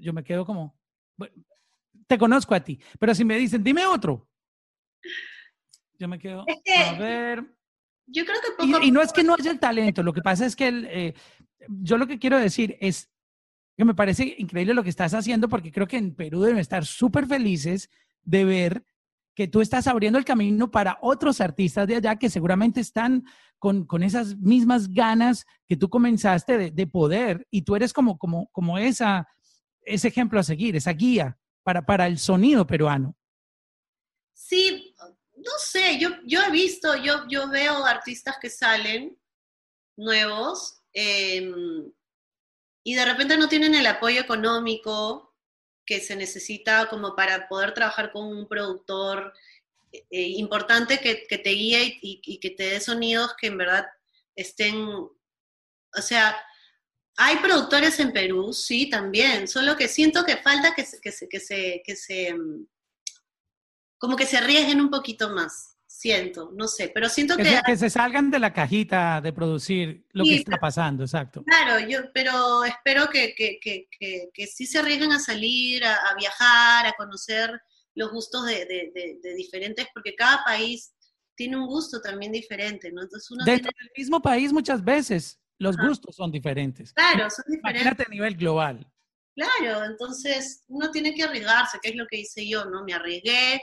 yo 0.00 0.12
me 0.12 0.24
quedo 0.24 0.44
como, 0.44 0.76
te 2.06 2.18
conozco 2.18 2.54
a 2.54 2.60
ti, 2.60 2.80
pero 2.98 3.14
si 3.14 3.24
me 3.24 3.36
dicen, 3.36 3.62
dime 3.62 3.86
otro, 3.86 4.28
yo 5.98 6.08
me 6.08 6.18
quedo, 6.18 6.44
a 6.44 6.98
ver, 6.98 7.44
yo 8.06 8.24
creo 8.24 8.40
que 8.40 8.52
poco 8.56 8.82
y, 8.84 8.88
y, 8.88 8.90
no 8.90 9.02
es 9.02 9.12
que 9.12 9.24
no 9.24 9.34
haya 9.34 9.50
el 9.50 9.58
talento, 9.58 10.02
lo 10.02 10.12
que 10.12 10.22
pasa 10.22 10.46
es 10.46 10.54
que 10.54 10.68
el, 10.68 10.86
eh, 10.90 11.14
yo 11.68 11.98
lo 11.98 12.06
que 12.06 12.18
quiero 12.18 12.38
decir 12.38 12.76
es 12.80 13.10
que 13.76 13.84
me 13.84 13.94
parece 13.94 14.34
increíble 14.38 14.74
lo 14.74 14.82
que 14.82 14.90
estás 14.90 15.14
haciendo 15.14 15.48
porque 15.48 15.72
creo 15.72 15.86
que 15.86 15.98
en 15.98 16.14
Perú 16.14 16.42
deben 16.42 16.58
estar 16.58 16.84
súper 16.84 17.26
felices 17.26 17.90
de 18.22 18.44
ver 18.44 18.84
que 19.34 19.48
tú 19.48 19.60
estás 19.60 19.86
abriendo 19.86 20.18
el 20.18 20.24
camino 20.24 20.70
para 20.70 20.98
otros 21.02 21.42
artistas 21.42 21.86
de 21.86 21.96
allá 21.96 22.16
que 22.16 22.30
seguramente 22.30 22.80
están 22.80 23.24
con, 23.58 23.84
con 23.84 24.02
esas 24.02 24.36
mismas 24.38 24.88
ganas 24.92 25.44
que 25.68 25.76
tú 25.76 25.90
comenzaste 25.90 26.56
de, 26.56 26.70
de, 26.70 26.86
poder 26.86 27.46
y 27.50 27.62
tú 27.62 27.76
eres 27.76 27.92
como, 27.92 28.16
como, 28.16 28.48
como 28.48 28.78
esa, 28.78 29.28
ese 29.82 30.08
ejemplo 30.08 30.40
a 30.40 30.42
seguir, 30.42 30.74
esa 30.74 30.92
guía 30.92 31.38
para, 31.66 31.84
para 31.84 32.06
el 32.06 32.16
sonido 32.16 32.64
peruano. 32.64 33.16
Sí, 34.32 34.94
no 35.34 35.50
sé, 35.58 35.98
yo, 35.98 36.10
yo 36.24 36.40
he 36.44 36.50
visto, 36.52 36.94
yo, 36.94 37.26
yo 37.28 37.48
veo 37.48 37.84
artistas 37.84 38.36
que 38.40 38.48
salen 38.50 39.18
nuevos 39.96 40.80
eh, 40.92 41.52
y 42.84 42.94
de 42.94 43.04
repente 43.04 43.36
no 43.36 43.48
tienen 43.48 43.74
el 43.74 43.88
apoyo 43.88 44.20
económico 44.20 45.34
que 45.84 45.98
se 45.98 46.14
necesita 46.14 46.86
como 46.86 47.16
para 47.16 47.48
poder 47.48 47.74
trabajar 47.74 48.12
con 48.12 48.28
un 48.28 48.46
productor 48.46 49.32
eh, 49.90 50.04
importante 50.36 51.00
que, 51.00 51.26
que, 51.26 51.38
te 51.38 51.50
guíe 51.50 51.98
y, 52.00 52.20
y, 52.22 52.38
que 52.38 52.50
te 52.50 52.62
dé 52.62 52.80
sonidos 52.80 53.34
que 53.40 53.48
en 53.48 53.58
verdad 53.58 53.86
estén, 54.36 54.76
o 54.76 55.10
sea, 56.00 56.36
hay 57.16 57.36
productores 57.36 57.98
en 58.00 58.12
Perú, 58.12 58.52
sí, 58.52 58.90
también, 58.90 59.48
solo 59.48 59.76
que 59.76 59.88
siento 59.88 60.24
que 60.24 60.36
falta 60.36 60.74
que, 60.74 60.84
que, 61.02 61.12
se, 61.12 61.28
que, 61.28 61.40
se, 61.40 61.82
que 61.84 61.96
se, 61.96 62.34
como 63.98 64.16
que 64.16 64.26
se 64.26 64.36
arriesguen 64.36 64.80
un 64.80 64.90
poquito 64.90 65.30
más 65.30 65.76
siento, 65.86 66.50
no 66.54 66.68
sé, 66.68 66.90
pero 66.92 67.08
siento 67.08 67.36
que... 67.36 67.44
Que, 67.44 67.60
que 67.64 67.76
se 67.76 67.88
salgan 67.88 68.30
de 68.30 68.38
la 68.38 68.52
cajita 68.52 69.20
de 69.22 69.32
producir 69.32 70.06
lo 70.12 70.24
sí, 70.24 70.30
que 70.30 70.36
está 70.36 70.58
pasando, 70.58 71.04
exacto. 71.04 71.42
Claro, 71.44 71.88
yo, 71.88 72.00
pero 72.12 72.64
espero 72.64 73.08
que, 73.08 73.34
que, 73.34 73.58
que, 73.62 73.88
que 74.32 74.46
sí 74.46 74.66
se 74.66 74.78
arriesguen 74.78 75.12
a 75.12 75.18
salir, 75.18 75.84
a, 75.84 75.94
a, 75.94 76.14
viajar, 76.14 76.86
a 76.86 76.92
conocer 76.92 77.58
los 77.94 78.12
gustos 78.12 78.44
de, 78.44 78.66
de, 78.66 78.92
de, 78.94 79.18
de, 79.22 79.34
diferentes, 79.34 79.86
porque 79.94 80.14
cada 80.14 80.44
país 80.44 80.92
tiene 81.34 81.56
un 81.56 81.66
gusto 81.66 82.00
también 82.02 82.30
diferente, 82.30 82.92
¿no? 82.92 83.02
Entonces 83.02 83.30
uno 83.30 83.44
Dentro 83.44 83.70
tiene... 83.70 83.88
del 83.88 83.92
mismo 83.96 84.20
país 84.20 84.52
muchas 84.52 84.84
veces 84.84 85.40
los 85.58 85.76
gustos 85.76 86.16
son 86.16 86.30
diferentes. 86.30 86.92
Claro, 86.92 87.30
son 87.30 87.44
diferentes. 87.48 87.82
Imagínate 87.82 88.04
a 88.04 88.10
nivel 88.10 88.36
global. 88.36 88.86
Claro, 89.34 89.84
entonces 89.84 90.64
uno 90.68 90.90
tiene 90.90 91.14
que 91.14 91.22
arriesgarse, 91.22 91.78
que 91.82 91.90
es 91.90 91.96
lo 91.96 92.06
que 92.06 92.20
hice 92.20 92.48
yo, 92.48 92.64
¿no? 92.64 92.84
Me 92.84 92.94
arriesgué, 92.94 93.60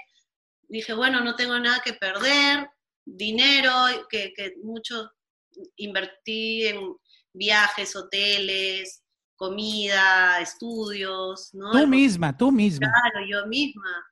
dije, 0.68 0.94
bueno, 0.94 1.22
no 1.22 1.36
tengo 1.36 1.58
nada 1.60 1.82
que 1.84 1.94
perder, 1.94 2.68
dinero, 3.04 3.72
que, 4.10 4.34
que 4.36 4.54
mucho 4.64 5.12
invertí 5.78 6.68
en 6.68 6.96
viajes, 7.34 7.96
hoteles, 7.96 9.04
comida, 9.36 10.40
estudios, 10.40 11.54
¿no? 11.54 11.72
Tú 11.72 11.88
misma, 11.88 12.38
tú 12.38 12.52
misma. 12.52 12.92
Claro, 12.92 13.26
yo 13.28 13.48
misma. 13.48 14.06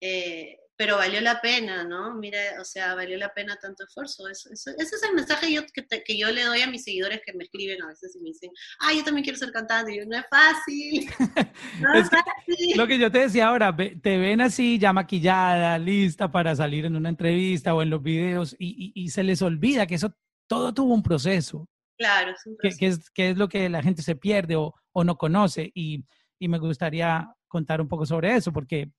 Eh, 0.00 0.59
pero 0.80 0.96
valió 0.96 1.20
la 1.20 1.42
pena, 1.42 1.84
¿no? 1.84 2.14
Mira, 2.14 2.38
o 2.58 2.64
sea, 2.64 2.94
valió 2.94 3.18
la 3.18 3.34
pena 3.34 3.54
tanto 3.60 3.84
esfuerzo. 3.84 4.26
Eso, 4.30 4.48
eso, 4.50 4.70
ese 4.78 4.96
es 4.96 5.02
el 5.02 5.14
mensaje 5.14 5.52
yo, 5.52 5.60
que, 5.74 5.82
te, 5.82 6.02
que, 6.02 6.16
yo 6.16 6.32
le 6.32 6.42
doy 6.42 6.62
a 6.62 6.70
mis 6.70 6.84
seguidores 6.84 7.20
que 7.22 7.34
me 7.34 7.44
escriben 7.44 7.82
a 7.82 7.88
veces 7.88 8.16
y 8.16 8.20
me 8.20 8.30
dicen, 8.30 8.50
ah, 8.80 8.90
yo 8.96 9.04
también 9.04 9.22
quiero 9.22 9.38
ser 9.38 9.52
cantante. 9.52 9.92
Y 9.92 9.98
yo, 9.98 10.06
no 10.06 10.16
es 10.16 10.24
fácil. 10.30 11.10
No 11.82 11.92
es, 11.92 12.04
es 12.04 12.08
fácil. 12.08 12.78
Lo 12.78 12.86
que 12.86 12.98
yo 12.98 13.12
te 13.12 13.18
decía 13.18 13.48
ahora, 13.48 13.76
te 13.76 14.16
ven 14.16 14.40
así 14.40 14.78
ya 14.78 14.94
maquillada, 14.94 15.78
lista 15.78 16.32
para 16.32 16.56
salir 16.56 16.86
en 16.86 16.96
una 16.96 17.10
entrevista 17.10 17.74
o 17.74 17.82
en 17.82 17.90
los 17.90 18.02
videos 18.02 18.56
y, 18.58 18.92
y, 18.94 19.04
y 19.04 19.10
se 19.10 19.22
les 19.22 19.42
olvida 19.42 19.86
que 19.86 19.96
eso 19.96 20.16
todo 20.46 20.72
tuvo 20.72 20.94
un 20.94 21.02
proceso. 21.02 21.68
Claro, 21.98 22.30
es 22.30 22.46
un 22.46 22.56
proceso. 22.56 22.78
Que, 22.78 22.86
que, 22.86 22.90
es, 22.90 23.10
que 23.10 23.30
es 23.32 23.36
lo 23.36 23.50
que 23.50 23.68
la 23.68 23.82
gente 23.82 24.00
se 24.00 24.16
pierde 24.16 24.56
o, 24.56 24.74
o 24.92 25.04
no 25.04 25.18
conoce. 25.18 25.70
Y, 25.74 26.06
y 26.38 26.48
me 26.48 26.58
gustaría 26.58 27.28
contar 27.48 27.82
un 27.82 27.88
poco 27.88 28.06
sobre 28.06 28.34
eso 28.34 28.50
porque 28.50 28.90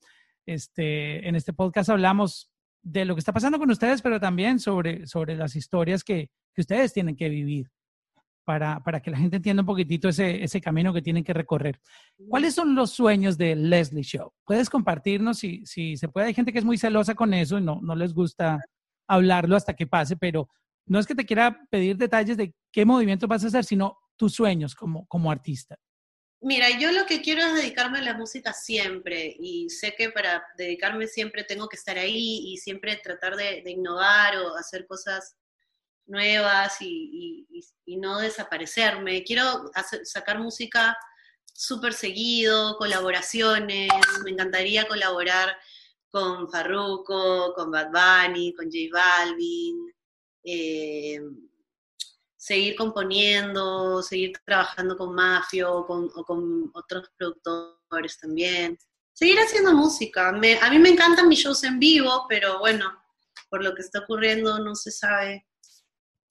este, 0.46 1.28
en 1.28 1.36
este 1.36 1.54
podcast 1.54 1.90
hablamos 1.90 2.52
de 2.84 3.06
lo 3.06 3.16
que 3.16 3.20
está 3.20 3.34
pasando 3.34 3.60
con 3.60 3.70
ustedes, 3.70 4.02
pero 4.02 4.20
también 4.20 4.60
sobre, 4.60 5.06
sobre 5.08 5.36
las 5.36 5.56
historias 5.56 6.04
que, 6.04 6.30
que 6.54 6.62
ustedes 6.62 6.94
tienen 6.94 7.16
que 7.16 7.30
vivir 7.30 7.70
para, 8.44 8.84
para, 8.84 9.02
que 9.02 9.12
la 9.12 9.18
gente 9.18 9.38
entienda 9.38 9.62
un 9.62 9.68
poquitito 9.68 10.10
ese, 10.10 10.44
ese 10.44 10.60
camino 10.62 10.94
que 10.94 11.02
tienen 11.02 11.24
que 11.24 11.34
recorrer. 11.34 11.80
¿Cuáles 12.28 12.56
son 12.56 12.76
los 12.76 12.92
sueños 12.92 13.38
de 13.38 13.56
Leslie 13.56 14.04
Show? 14.04 14.34
¿Puedes 14.46 14.70
compartirnos 14.70 15.38
si, 15.38 15.66
si 15.66 15.96
se 15.96 16.10
puede? 16.10 16.28
Hay 16.28 16.34
gente 16.34 16.52
que 16.52 16.60
es 16.60 16.66
muy 16.66 16.78
celosa 16.78 17.14
con 17.16 17.34
eso 17.34 17.60
y 17.60 17.62
no, 17.62 17.80
no 17.82 17.96
les 17.96 18.14
gusta 18.14 18.60
hablarlo 19.08 19.56
hasta 19.56 19.76
que 19.76 19.88
pase, 19.88 20.18
pero 20.18 20.50
no 20.88 21.00
es 21.00 21.06
que 21.06 21.16
te 21.16 21.26
quiera 21.26 21.66
pedir 21.70 21.98
detalles 21.98 22.38
de 22.38 22.54
qué 22.72 22.86
movimiento 22.86 23.28
vas 23.28 23.44
a 23.44 23.48
hacer, 23.48 23.64
sino 23.64 23.98
tus 24.18 24.34
sueños 24.34 24.76
como, 24.76 25.06
como 25.08 25.32
artista. 25.32 25.78
Mira, 26.44 26.72
yo 26.80 26.92
lo 26.92 27.06
que 27.06 27.22
quiero 27.22 27.44
es 27.44 27.54
dedicarme 27.54 28.00
a 28.00 28.02
la 28.02 28.16
música 28.16 28.52
siempre 28.52 29.36
y 29.40 29.70
sé 29.70 29.94
que 29.96 30.10
para 30.10 30.44
dedicarme 30.58 31.06
siempre 31.06 31.44
tengo 31.44 31.70
que 31.70 31.76
estar 31.76 32.00
ahí 32.00 32.42
y 32.52 32.58
siempre 32.58 32.96
tratar 32.98 33.36
de, 33.36 33.62
innovar 33.68 34.38
o 34.38 34.56
hacer 34.56 34.88
cosas 34.88 35.38
nuevas 36.08 36.78
y, 36.82 37.48
no 37.86 38.20
desaparecerme. 38.20 39.24
Quiero 39.24 39.72
sacar 40.04 40.40
música 40.40 40.98
súper 41.46 41.94
seguido, 41.94 42.76
colaboraciones, 42.78 43.90
me 44.24 44.32
encantaría 44.32 44.88
colaborar 44.88 45.56
con 46.10 46.50
Farruko, 46.50 47.54
con 47.54 47.70
Bad 47.70 47.92
Bunny, 47.92 48.54
con 48.56 48.66
J 48.66 48.90
Balvin. 48.92 49.94
Eh, 50.44 51.20
seguir 52.42 52.76
componiendo, 52.76 54.02
seguir 54.02 54.34
trabajando 54.44 54.98
con 54.98 55.14
Mafio 55.14 55.72
o 55.72 55.86
con, 55.86 56.10
o 56.16 56.26
con 56.26 56.72
otros 56.74 57.12
productores 57.16 58.18
también. 58.20 58.80
Seguir 59.14 59.38
haciendo 59.38 59.76
música. 59.76 60.32
Me, 60.32 60.58
a 60.60 60.72
mí 60.72 60.80
me 60.80 60.90
encantan 60.90 61.28
mis 61.28 61.38
shows 61.38 61.64
en 61.64 61.78
vivo, 61.78 62.26
pero 62.28 62.58
bueno, 62.58 62.92
por 63.48 63.64
lo 63.64 63.76
que 63.76 63.84
está 63.84 64.00
ocurriendo 64.00 64.58
no 64.58 64.74
se 64.74 64.90
sabe 64.90 65.46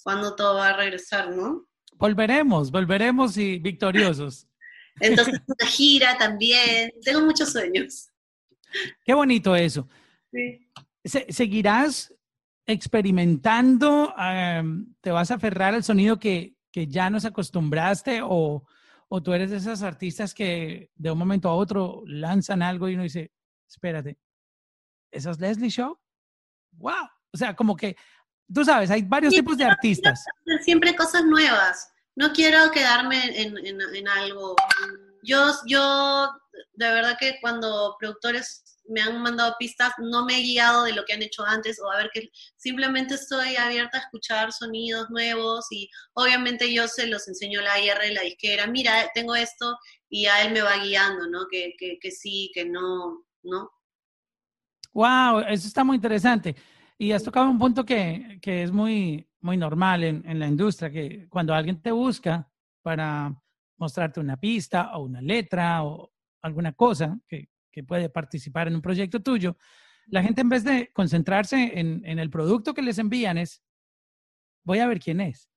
cuándo 0.03 0.35
todo 0.35 0.57
va 0.57 0.71
a 0.71 0.77
regresar, 0.77 1.31
¿no? 1.31 1.69
Volveremos, 1.95 2.73
volveremos 2.73 3.37
y 3.37 3.61
victoriosos. 3.61 4.49
Entonces, 5.01 5.41
una 5.47 5.71
gira 5.71 6.19
también. 6.19 6.91
Tengo 7.05 7.21
muchos 7.21 7.53
sueños. 7.53 8.09
Qué 9.05 9.15
bonito 9.15 9.55
eso. 9.55 9.89
Sí. 10.33 10.69
Se, 11.05 11.33
¿Seguirás 11.33 12.13
experimentando, 12.71 14.15
um, 14.15 14.95
te 15.01 15.11
vas 15.11 15.31
a 15.31 15.35
aferrar 15.35 15.75
al 15.75 15.85
sonido 15.85 16.19
que, 16.19 16.57
que 16.73 16.87
ya 16.87 17.11
nos 17.11 17.25
acostumbraste 17.25 18.21
o, 18.23 18.65
o, 19.09 19.23
tú 19.23 19.33
eres 19.33 19.51
de 19.51 19.57
esas 19.57 19.83
artistas 19.83 20.35
que 20.35 20.91
de 20.95 21.11
un 21.11 21.19
momento 21.19 21.49
a 21.49 21.55
otro 21.55 22.03
lanzan 22.07 22.63
algo 22.63 22.89
y 22.89 22.95
uno 22.95 23.03
dice, 23.03 23.33
espérate, 23.69 24.19
¿eso 25.11 25.31
es 25.31 25.41
Leslie 25.41 25.71
Show? 25.71 25.99
¡Wow! 26.73 27.09
O 27.33 27.37
sea, 27.37 27.55
como 27.55 27.77
que, 27.77 27.97
tú 28.53 28.65
sabes, 28.65 28.91
hay 28.91 29.03
varios 29.03 29.33
sí, 29.33 29.41
tipos 29.41 29.57
de 29.57 29.65
artistas. 29.65 30.25
Siempre 30.63 30.95
cosas 30.97 31.25
nuevas. 31.25 31.93
No 32.17 32.33
quiero 32.33 32.71
quedarme 32.71 33.41
en, 33.41 33.57
en, 33.59 33.81
en 33.81 34.09
algo. 34.09 34.57
Yo, 35.23 35.53
yo, 35.67 36.29
de 36.75 36.91
verdad 36.91 37.17
que 37.19 37.39
cuando 37.41 37.97
productores 37.99 38.81
me 38.91 39.01
han 39.01 39.23
mandado 39.23 39.55
pistas, 39.59 39.93
no 39.99 40.25
me 40.25 40.39
he 40.39 40.43
guiado 40.43 40.85
de 40.85 40.93
lo 40.93 41.05
que 41.05 41.13
han 41.13 41.23
hecho 41.23 41.45
antes 41.45 41.81
o 41.81 41.91
a 41.91 41.97
ver 41.97 42.11
que 42.13 42.31
simplemente 42.57 43.15
estoy 43.15 43.57
abierta 43.57 43.99
a 43.99 44.01
escuchar 44.01 44.53
sonidos 44.53 45.09
nuevos 45.11 45.67
y 45.71 45.89
obviamente 46.15 46.73
yo 46.73 46.89
se 46.89 47.07
los 47.07 47.29
enseño 47.29 47.61
la 47.61 47.79
IR, 47.79 48.13
la 48.13 48.23
disquera, 48.23 48.67
mira, 48.67 49.09
tengo 49.15 49.35
esto 49.35 49.77
y 50.09 50.27
a 50.27 50.43
él 50.43 50.53
me 50.53 50.63
va 50.63 50.77
guiando, 50.83 51.29
¿no? 51.29 51.47
Que, 51.51 51.75
que, 51.79 51.99
que 52.01 52.11
sí, 52.11 52.51
que 52.53 52.65
no, 52.65 53.25
¿no? 53.43 53.71
Wow, 54.93 55.41
eso 55.49 55.69
está 55.69 55.85
muy 55.85 55.97
interesante. 55.97 56.57
Y 56.99 57.13
has 57.13 57.23
tocado 57.23 57.49
un 57.49 57.59
punto 57.59 57.85
que, 57.85 58.39
que 58.43 58.65
es 58.65 58.73
muy, 58.73 59.27
muy 59.41 59.57
normal 59.57 60.03
en, 60.03 60.23
en 60.27 60.39
la 60.41 60.49
industria, 60.49 60.91
que 60.91 61.29
cuando 61.29 61.55
alguien 61.55 61.81
te 61.81 61.93
busca 61.93 62.51
para 62.83 63.41
mostrarte 63.81 64.21
una 64.21 64.37
pista 64.37 64.97
o 64.97 65.05
una 65.05 65.21
letra 65.21 65.83
o 65.83 66.13
alguna 66.43 66.73
cosa 66.73 67.19
que, 67.27 67.49
que 67.73 67.83
puede 67.83 68.09
participar 68.09 68.69
en 68.69 68.77
un 68.77 68.83
proyecto 68.83 69.21
tuyo, 69.21 69.57
la 70.07 70.23
gente 70.23 70.43
en 70.43 70.49
vez 70.49 70.63
de 70.65 70.93
concentrarse 70.93 71.79
en, 71.79 72.03
en 72.05 72.19
el 72.19 72.31
producto 72.31 72.75
que 72.75 72.83
les 72.83 72.99
envían 72.99 73.39
es, 73.39 73.63
voy 74.65 74.79
a 74.79 74.87
ver 74.87 75.01
quién 75.01 75.21
es. 75.21 75.49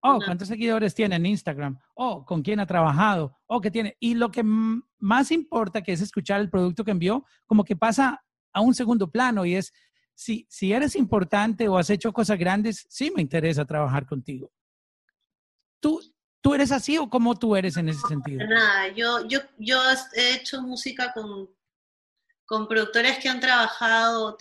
Oh, 0.00 0.20
¿cuántos 0.24 0.48
seguidores 0.48 0.94
tiene 0.94 1.16
en 1.16 1.26
Instagram? 1.26 1.78
Oh, 1.94 2.24
¿con 2.24 2.42
quién 2.42 2.60
ha 2.60 2.66
trabajado? 2.66 3.36
Oh, 3.46 3.60
¿qué 3.60 3.70
tiene? 3.70 3.96
Y 3.98 4.14
lo 4.14 4.30
que 4.30 4.44
más 4.44 5.32
importa, 5.32 5.82
que 5.82 5.92
es 5.92 6.00
escuchar 6.00 6.40
el 6.40 6.50
producto 6.50 6.84
que 6.84 6.92
envió, 6.92 7.24
como 7.46 7.64
que 7.64 7.74
pasa 7.74 8.24
a 8.52 8.60
un 8.60 8.74
segundo 8.74 9.10
plano 9.10 9.44
y 9.44 9.56
es, 9.56 9.72
si, 10.14 10.46
si 10.48 10.72
eres 10.72 10.94
importante 10.94 11.68
o 11.68 11.76
has 11.76 11.90
hecho 11.90 12.12
cosas 12.12 12.38
grandes, 12.38 12.86
sí 12.88 13.12
me 13.14 13.22
interesa 13.22 13.64
trabajar 13.64 14.06
contigo. 14.06 14.52
¿Tú, 15.80 16.00
¿Tú 16.40 16.54
eres 16.54 16.70
así 16.70 16.98
o 16.98 17.10
cómo 17.10 17.36
tú 17.36 17.56
eres 17.56 17.76
en 17.76 17.88
ese 17.88 18.00
sentido? 18.06 18.46
Nada, 18.46 18.88
yo, 18.88 19.26
yo, 19.26 19.40
yo 19.58 19.80
he 20.14 20.34
hecho 20.34 20.62
música 20.62 21.12
con, 21.12 21.48
con 22.46 22.66
productores 22.66 23.18
que 23.18 23.28
han 23.28 23.40
trabajado, 23.40 24.36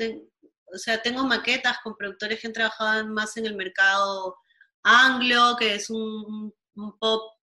o 0.73 0.77
sea, 0.77 1.01
tengo 1.01 1.25
maquetas 1.25 1.79
con 1.83 1.95
productores 1.95 2.39
que 2.39 2.47
han 2.47 2.53
trabajado 2.53 3.05
más 3.07 3.35
en 3.37 3.47
el 3.47 3.55
mercado 3.55 4.37
anglo, 4.83 5.55
que 5.59 5.75
es 5.75 5.89
un, 5.89 6.53
pop 6.99 7.33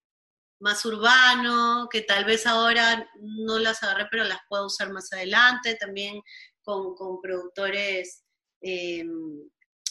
más 0.61 0.85
urbano, 0.87 1.89
que 1.91 2.01
tal 2.01 2.25
vez 2.25 2.47
ahora 2.47 3.07
no 3.21 3.59
las 3.59 3.83
agarré, 3.83 4.07
pero 4.11 4.25
las 4.25 4.39
puedo 4.49 4.67
usar 4.67 4.91
más 4.91 5.13
adelante, 5.13 5.75
también 5.75 6.23
con, 6.63 6.95
productores 7.21 8.25
em, 8.63 9.51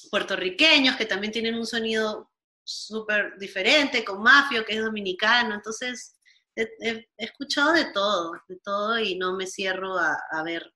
puertorriqueños 0.10 0.96
que 0.96 1.06
también 1.06 1.32
tienen 1.32 1.56
un 1.56 1.68
sonido 1.68 2.33
súper 2.64 3.38
diferente, 3.38 4.04
con 4.04 4.22
Mafio, 4.22 4.66
que 4.66 4.76
es 4.76 4.84
dominicano, 4.84 5.56
entonces 5.56 6.18
he, 6.56 7.08
escuchado 7.18 7.74
de 7.74 7.92
todo, 7.94 8.34
de 8.48 8.58
todo 8.64 9.00
y 9.00 9.18
no 9.18 9.36
me 9.36 9.48
cierro 9.48 9.98
a, 9.98 10.44
ver 10.44 10.74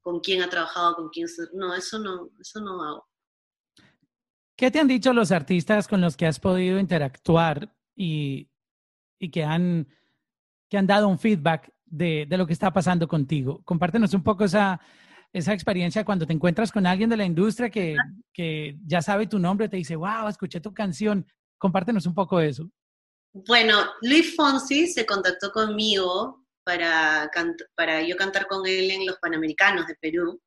con 0.00 0.20
quién 0.20 0.42
ha 0.42 0.50
trabajado, 0.50 0.96
con 0.96 1.08
quién... 1.08 1.26
No, 1.54 1.74
eso 1.74 1.98
no, 1.98 2.30
eso 2.40 2.60
no 2.60 2.82
hago. 2.82 3.08
¿Qué 4.56 4.70
te 4.70 4.78
han 4.78 4.88
dicho 4.88 5.12
los 5.12 5.32
artistas 5.32 5.88
con 5.88 6.00
los 6.00 6.16
que 6.16 6.26
has 6.26 6.38
podido 6.38 6.78
interactuar 6.78 7.74
y, 7.96 8.50
y 9.18 9.30
que, 9.30 9.44
han, 9.44 9.88
que 10.68 10.78
han 10.78 10.86
dado 10.86 11.08
un 11.08 11.18
feedback 11.18 11.72
de, 11.84 12.26
de, 12.28 12.38
lo 12.38 12.46
que 12.46 12.52
está 12.52 12.72
pasando 12.72 13.08
contigo? 13.08 13.62
Compártenos 13.64 14.14
un 14.14 14.22
poco 14.22 14.44
esa, 14.44 14.80
esa 15.34 15.52
experiencia 15.52 16.04
cuando 16.04 16.26
te 16.26 16.32
encuentras 16.32 16.70
con 16.70 16.86
alguien 16.86 17.10
de 17.10 17.16
la 17.16 17.24
industria 17.24 17.68
que, 17.68 17.96
que 18.32 18.78
ya 18.86 19.02
sabe 19.02 19.26
tu 19.26 19.40
nombre, 19.40 19.68
te 19.68 19.76
dice, 19.76 19.96
wow, 19.96 20.28
escuché 20.28 20.60
tu 20.60 20.72
canción. 20.72 21.26
Compártenos 21.58 22.06
un 22.06 22.14
poco 22.14 22.38
de 22.38 22.50
eso. 22.50 22.70
Bueno, 23.32 23.78
Luis 24.02 24.36
Fonsi 24.36 24.86
se 24.86 25.04
contactó 25.04 25.50
conmigo 25.50 26.46
para, 26.62 27.28
para 27.74 28.00
yo 28.02 28.16
cantar 28.16 28.46
con 28.46 28.64
él 28.64 28.92
en 28.92 29.06
los 29.06 29.18
Panamericanos 29.18 29.88
de 29.88 29.96
Perú. 29.96 30.40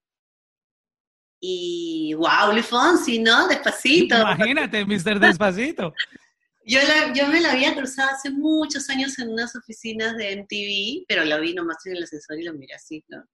Y 1.41 2.13
wow, 2.13 2.53
Luis 2.53 2.65
Fonsi, 2.65 3.19
¿no? 3.19 3.45
Despacito. 3.49 4.15
Imagínate, 4.21 4.85
Mr. 4.85 5.19
Despacito. 5.19 5.93
yo, 6.65 6.79
yo 7.13 7.27
me 7.27 7.41
la 7.41 7.51
había 7.51 7.75
cruzado 7.75 8.11
hace 8.11 8.31
muchos 8.31 8.89
años 8.89 9.19
en 9.19 9.31
unas 9.31 9.53
oficinas 9.53 10.15
de 10.15 10.37
MTV, 10.37 11.03
pero 11.09 11.25
la 11.25 11.39
vi 11.39 11.53
nomás 11.53 11.85
en 11.85 11.97
el 11.97 12.03
ascensor 12.03 12.39
y 12.39 12.45
lo 12.45 12.53
miré 12.53 12.73
así, 12.73 13.03
¿no? 13.09 13.25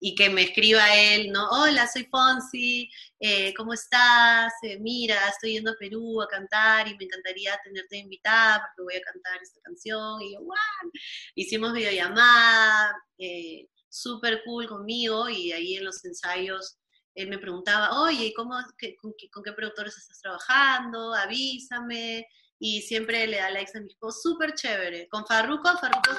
Y 0.00 0.14
que 0.14 0.28
me 0.28 0.42
escriba 0.42 0.94
él, 0.94 1.32
¿no? 1.32 1.48
Hola, 1.50 1.86
soy 1.86 2.04
Fonsi, 2.04 2.90
eh, 3.18 3.54
¿cómo 3.54 3.72
estás? 3.72 4.52
Eh, 4.62 4.78
mira, 4.78 5.28
estoy 5.28 5.54
yendo 5.54 5.70
a 5.70 5.76
Perú 5.78 6.20
a 6.20 6.28
cantar 6.28 6.88
y 6.88 6.96
me 6.96 7.04
encantaría 7.04 7.58
tenerte 7.64 7.96
invitada 7.96 8.60
porque 8.60 8.82
voy 8.82 8.96
a 8.96 9.12
cantar 9.12 9.42
esta 9.42 9.60
canción. 9.62 10.20
Y 10.22 10.34
yo, 10.34 10.40
¡wow! 10.40 10.92
Hicimos 11.34 11.72
videollamada, 11.72 12.96
eh, 13.18 13.68
súper 13.88 14.42
cool 14.44 14.68
conmigo 14.68 15.28
y 15.28 15.52
ahí 15.52 15.76
en 15.76 15.84
los 15.84 16.04
ensayos 16.04 16.78
él 17.14 17.28
me 17.28 17.38
preguntaba, 17.38 18.00
oye, 18.00 18.32
¿cómo, 18.36 18.54
con, 19.00 19.42
qué 19.42 19.52
productores 19.52 19.96
estás 19.96 20.20
trabajando? 20.20 21.14
Avísame. 21.14 22.26
Y 22.60 22.82
siempre 22.82 23.26
le 23.26 23.38
da 23.38 23.50
likes 23.50 23.76
a 23.76 23.80
mi 23.80 23.88
esposo, 23.88 24.30
súper 24.30 24.54
chévere. 24.54 25.08
Con 25.08 25.26
Farruko, 25.26 25.78
Farruko 25.78 26.12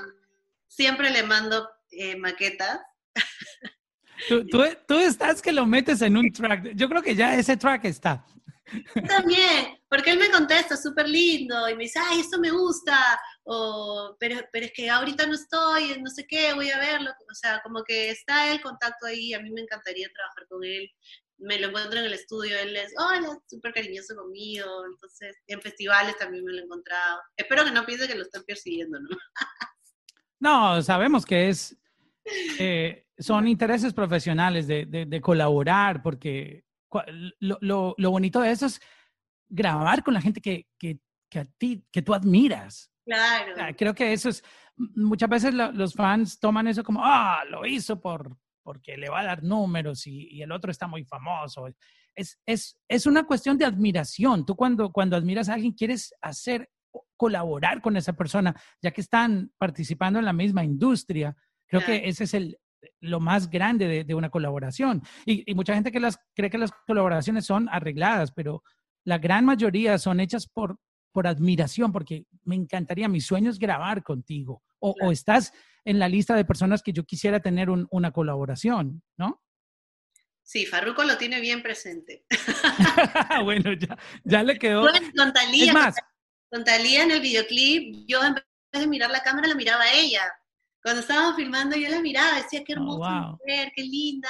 siempre 0.68 1.10
le 1.10 1.24
mando 1.24 1.70
eh, 1.92 2.16
maquetas. 2.18 2.80
Tú, 4.28 4.46
tú, 4.88 5.00
estás 5.00 5.42
que 5.42 5.52
lo 5.52 5.66
metes 5.66 6.02
en 6.02 6.18
un 6.18 6.32
track. 6.32 6.74
Yo 6.76 6.90
creo 6.90 7.02
que 7.02 7.16
ya 7.16 7.36
ese 7.36 7.56
track 7.56 7.86
está. 7.86 8.26
También, 9.08 9.80
porque 9.90 10.12
él 10.12 10.20
me 10.20 10.30
contesta 10.30 10.78
súper 10.78 11.08
lindo 11.08 11.68
y 11.70 11.76
me 11.76 11.84
dice, 11.84 12.00
ay, 12.00 12.20
esto 12.20 12.40
me 12.40 12.52
gusta, 12.52 13.20
o, 13.44 14.16
pero, 14.20 14.42
pero 14.52 14.68
es 14.68 14.74
que 14.74 14.90
ahorita 14.90 15.26
no 15.26 15.34
estoy, 15.34 16.00
no 16.02 16.10
sé 16.10 16.28
qué, 16.28 16.54
voy 16.54 16.70
a 16.70 16.78
verlo. 16.78 17.12
O 17.32 17.34
sea, 17.34 17.62
como 17.64 17.84
que 17.84 18.12
está 18.12 18.52
el 18.52 18.62
contacto 18.62 19.08
ahí, 19.08 19.34
a 19.34 19.40
mí 19.40 19.50
me 19.52 19.62
encantaría 19.62 20.10
trabajar 20.14 20.48
con 20.48 20.64
él. 20.64 20.92
Me 21.38 21.58
lo 21.58 21.70
encuentro 21.70 22.00
en 22.00 22.06
el 22.06 22.14
estudio, 22.14 22.60
él 22.60 22.76
es, 22.76 22.94
hola, 22.98 23.40
súper 23.48 23.74
cariñoso 23.74 24.16
conmigo. 24.16 24.68
Entonces, 24.86 25.38
en 25.48 25.62
festivales 25.62 26.18
también 26.18 26.44
me 26.44 26.52
lo 26.52 26.60
he 26.60 26.64
encontrado. 26.66 27.22
Espero 27.38 27.64
que 27.64 27.72
no 27.72 27.86
piense 27.86 28.08
que 28.08 28.16
lo 28.16 28.24
están 28.24 28.44
persiguiendo, 28.44 29.00
¿no? 29.00 29.10
No, 30.42 30.82
sabemos 30.82 31.26
que 31.26 31.50
es, 31.50 31.76
eh, 32.60 33.06
son 33.18 33.48
intereses 33.48 33.94
profesionales 33.94 34.68
de, 34.68 34.86
de, 34.86 35.22
colaborar, 35.22 36.02
porque 36.02 36.64
lo, 37.40 37.58
lo, 37.62 37.96
lo, 37.98 38.12
bonito 38.12 38.42
de 38.42 38.52
eso 38.52 38.66
es 38.66 38.82
grabar 39.48 40.04
con 40.04 40.14
la 40.14 40.22
gente 40.22 40.42
que, 40.42 40.68
que, 40.78 41.00
que 41.30 41.40
a 41.40 41.46
ti, 41.46 41.86
que 41.92 42.02
tú 42.02 42.14
admiras. 42.14 42.92
Claro. 43.06 43.76
Creo 43.76 43.94
que 43.94 44.14
eso 44.14 44.30
es, 44.30 44.44
muchas 44.78 45.30
veces 45.30 45.54
los 45.54 45.94
fans 45.94 46.40
toman 46.40 46.68
eso 46.68 46.84
como, 46.84 47.02
ah, 47.04 47.44
lo 47.50 47.66
hizo 47.66 48.00
por, 48.00 48.38
porque 48.64 48.98
le 48.98 49.10
va 49.10 49.22
a 49.22 49.26
dar 49.26 49.44
números 49.44 50.06
y, 50.08 50.30
y 50.32 50.42
el 50.42 50.52
otro 50.52 50.72
está 50.72 50.88
muy 50.88 51.04
famoso. 51.04 51.68
Es, 52.16 52.40
es, 52.46 52.80
es, 52.88 53.06
una 53.06 53.26
cuestión 53.26 53.58
de 53.58 53.66
admiración. 53.66 54.46
Tú 54.46 54.56
cuando, 54.56 54.92
cuando 54.92 55.16
admiras 55.16 55.50
a 55.50 55.56
alguien 55.56 55.74
quieres 55.74 56.14
hacer 56.22 56.70
colaborar 57.18 57.82
con 57.82 57.98
esa 57.98 58.14
persona, 58.14 58.56
ya 58.82 58.92
que 58.92 59.02
están 59.02 59.52
participando 59.58 60.20
en 60.20 60.26
la 60.26 60.34
misma 60.34 60.64
industria. 60.64 61.36
Creo 61.70 61.86
que 61.86 62.10
ese 62.10 62.26
es 62.26 62.34
el, 62.34 62.58
lo 63.00 63.20
más 63.20 63.50
grande 63.50 64.04
de, 64.04 64.16
una 64.16 64.30
colaboración. 64.30 65.02
Y, 65.26 65.54
mucha 65.54 65.74
gente 65.74 65.92
que 65.92 66.00
las, 66.00 66.20
cree 66.36 66.50
que 66.50 66.58
las 66.58 66.72
colaboraciones 66.88 67.46
son 67.46 67.70
arregladas, 67.70 68.32
pero 68.32 68.64
la 69.06 69.18
gran 69.18 69.46
mayoría 69.46 69.98
son 69.98 70.20
hechas 70.20 70.48
por, 70.48 70.78
por 71.12 71.28
admiración, 71.28 71.92
porque 71.92 72.26
me 72.44 72.56
encantaría, 72.56 73.08
mi 73.08 73.22
sueño 73.22 73.50
es 73.50 73.60
grabar 73.60 74.04
contigo. 74.04 74.62
O, 74.80 74.96
o 75.02 75.12
estás 75.12 75.54
en 75.86 76.00
la 76.00 76.08
lista 76.08 76.36
de 76.36 76.46
personas 76.46 76.82
que 76.82 76.94
yo 76.94 77.04
quisiera 77.04 77.40
tener 77.40 77.70
una 77.70 78.12
colaboración, 78.12 79.02
¿no? 79.18 79.42
Sí, 80.42 80.66
Farruko 80.66 81.04
lo 81.04 81.18
tiene 81.18 81.42
bien 81.42 81.62
presente. 81.62 82.26
bueno, 83.44 83.72
ya, 83.74 83.98
ya 84.24 84.42
le 84.42 84.58
quedó. 84.58 84.82
Bueno, 84.82 85.08
con 85.16 85.32
Talía, 85.32 85.74
más, 85.74 85.96
con 86.50 86.64
Talía 86.64 87.04
en 87.04 87.12
el 87.12 87.22
videoclip, 87.22 88.08
yo 88.08 88.24
en 88.24 88.34
vez 88.34 88.44
de 88.72 88.88
mirar 88.88 89.12
la 89.12 89.22
cámara, 89.22 89.48
la 89.48 89.54
miraba 89.54 89.84
a 89.84 89.94
ella. 89.94 90.22
Cuando 90.82 91.02
estábamos 91.02 91.36
filmando, 91.36 91.76
yo 91.76 91.90
la 91.90 92.02
miraba, 92.02 92.38
decía, 92.38 92.64
qué 92.64 92.74
oh, 92.74 92.78
hermosa 92.78 93.32
mujer, 93.32 93.72
qué 93.76 93.84
linda. 93.84 94.30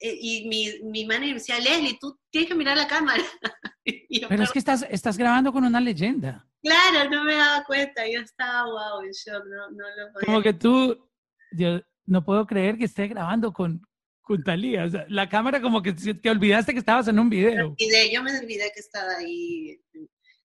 Eh, 0.00 0.16
y 0.18 0.48
mi, 0.48 0.90
mi 0.90 1.04
manager 1.04 1.28
me 1.28 1.34
decía, 1.34 1.58
Leslie, 1.58 1.98
tú 2.00 2.18
tienes 2.30 2.48
que 2.48 2.56
mirar 2.56 2.76
la 2.76 2.88
cámara. 2.88 3.22
Pero 4.28 4.42
es 4.42 4.50
que 4.50 4.58
estás, 4.58 4.86
estás 4.90 5.16
grabando 5.16 5.52
con 5.52 5.64
una 5.64 5.80
leyenda. 5.80 6.46
Claro, 6.62 7.08
no 7.10 7.24
me 7.24 7.34
daba 7.34 7.64
cuenta, 7.64 8.06
yo 8.06 8.20
estaba 8.20 8.64
wow, 8.64 9.02
en 9.02 9.10
shock, 9.12 9.44
no, 9.46 9.70
no 9.70 9.84
lo 9.96 10.12
podía. 10.12 10.26
Como 10.26 10.42
que 10.42 10.52
tú, 10.52 11.10
yo 11.52 11.80
no 12.06 12.24
puedo 12.24 12.46
creer 12.46 12.76
que 12.76 12.84
esté 12.84 13.08
grabando 13.08 13.52
con, 13.52 13.82
con 14.20 14.42
Talía. 14.42 14.84
O 14.84 14.90
sea, 14.90 15.06
la 15.08 15.28
cámara 15.28 15.60
como 15.60 15.82
que 15.82 15.92
te 15.92 16.30
olvidaste 16.30 16.72
que 16.72 16.78
estabas 16.78 17.08
en 17.08 17.18
un 17.18 17.30
video. 17.30 17.74
Yo 18.12 18.22
me 18.22 18.38
olvidé 18.38 18.70
que 18.74 18.80
estaba 18.80 19.16
ahí 19.18 19.80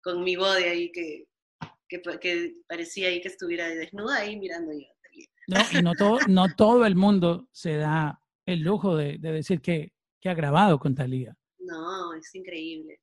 con 0.01 0.23
mi 0.23 0.35
body 0.35 0.63
ahí 0.63 0.91
que, 0.91 1.27
que, 1.89 2.53
parecía 2.67 3.07
ahí 3.07 3.21
que 3.21 3.27
estuviera 3.27 3.67
desnuda 3.67 4.17
ahí 4.17 4.37
mirando 4.37 4.71
yo. 4.71 4.94
No, 5.47 5.57
y 5.71 5.81
no 5.81 5.93
todo, 5.93 6.19
no 6.27 6.55
todo 6.55 6.85
el 6.85 6.95
mundo 6.95 7.47
se 7.51 7.77
da 7.77 8.21
el 8.45 8.61
lujo 8.61 8.95
de, 8.95 9.17
decir 9.17 9.61
que, 9.61 9.93
que, 10.19 10.29
ha 10.29 10.33
grabado 10.33 10.79
con 10.79 10.95
Talía. 10.95 11.35
No, 11.59 12.13
es 12.13 12.33
increíble. 12.35 12.99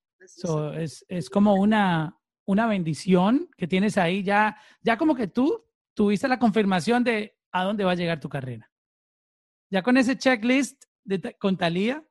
Es, 0.76 1.04
es, 1.08 1.30
como 1.30 1.54
una, 1.54 2.16
una 2.44 2.66
bendición 2.66 3.48
que 3.56 3.66
tienes 3.66 3.98
ahí 3.98 4.22
ya, 4.22 4.56
ya 4.80 4.96
como 4.96 5.14
que 5.14 5.26
tú 5.26 5.64
tuviste 5.94 6.28
la 6.28 6.38
confirmación 6.38 7.02
de 7.02 7.36
a 7.50 7.64
dónde 7.64 7.84
va 7.84 7.92
a 7.92 7.96
llegar 7.96 8.20
tu 8.20 8.28
carrera. 8.28 8.70
Ya 9.70 9.82
con 9.82 9.96
ese 9.96 10.16
checklist 10.16 10.84
de, 11.04 11.36
con 11.38 11.56
Talía 11.56 12.04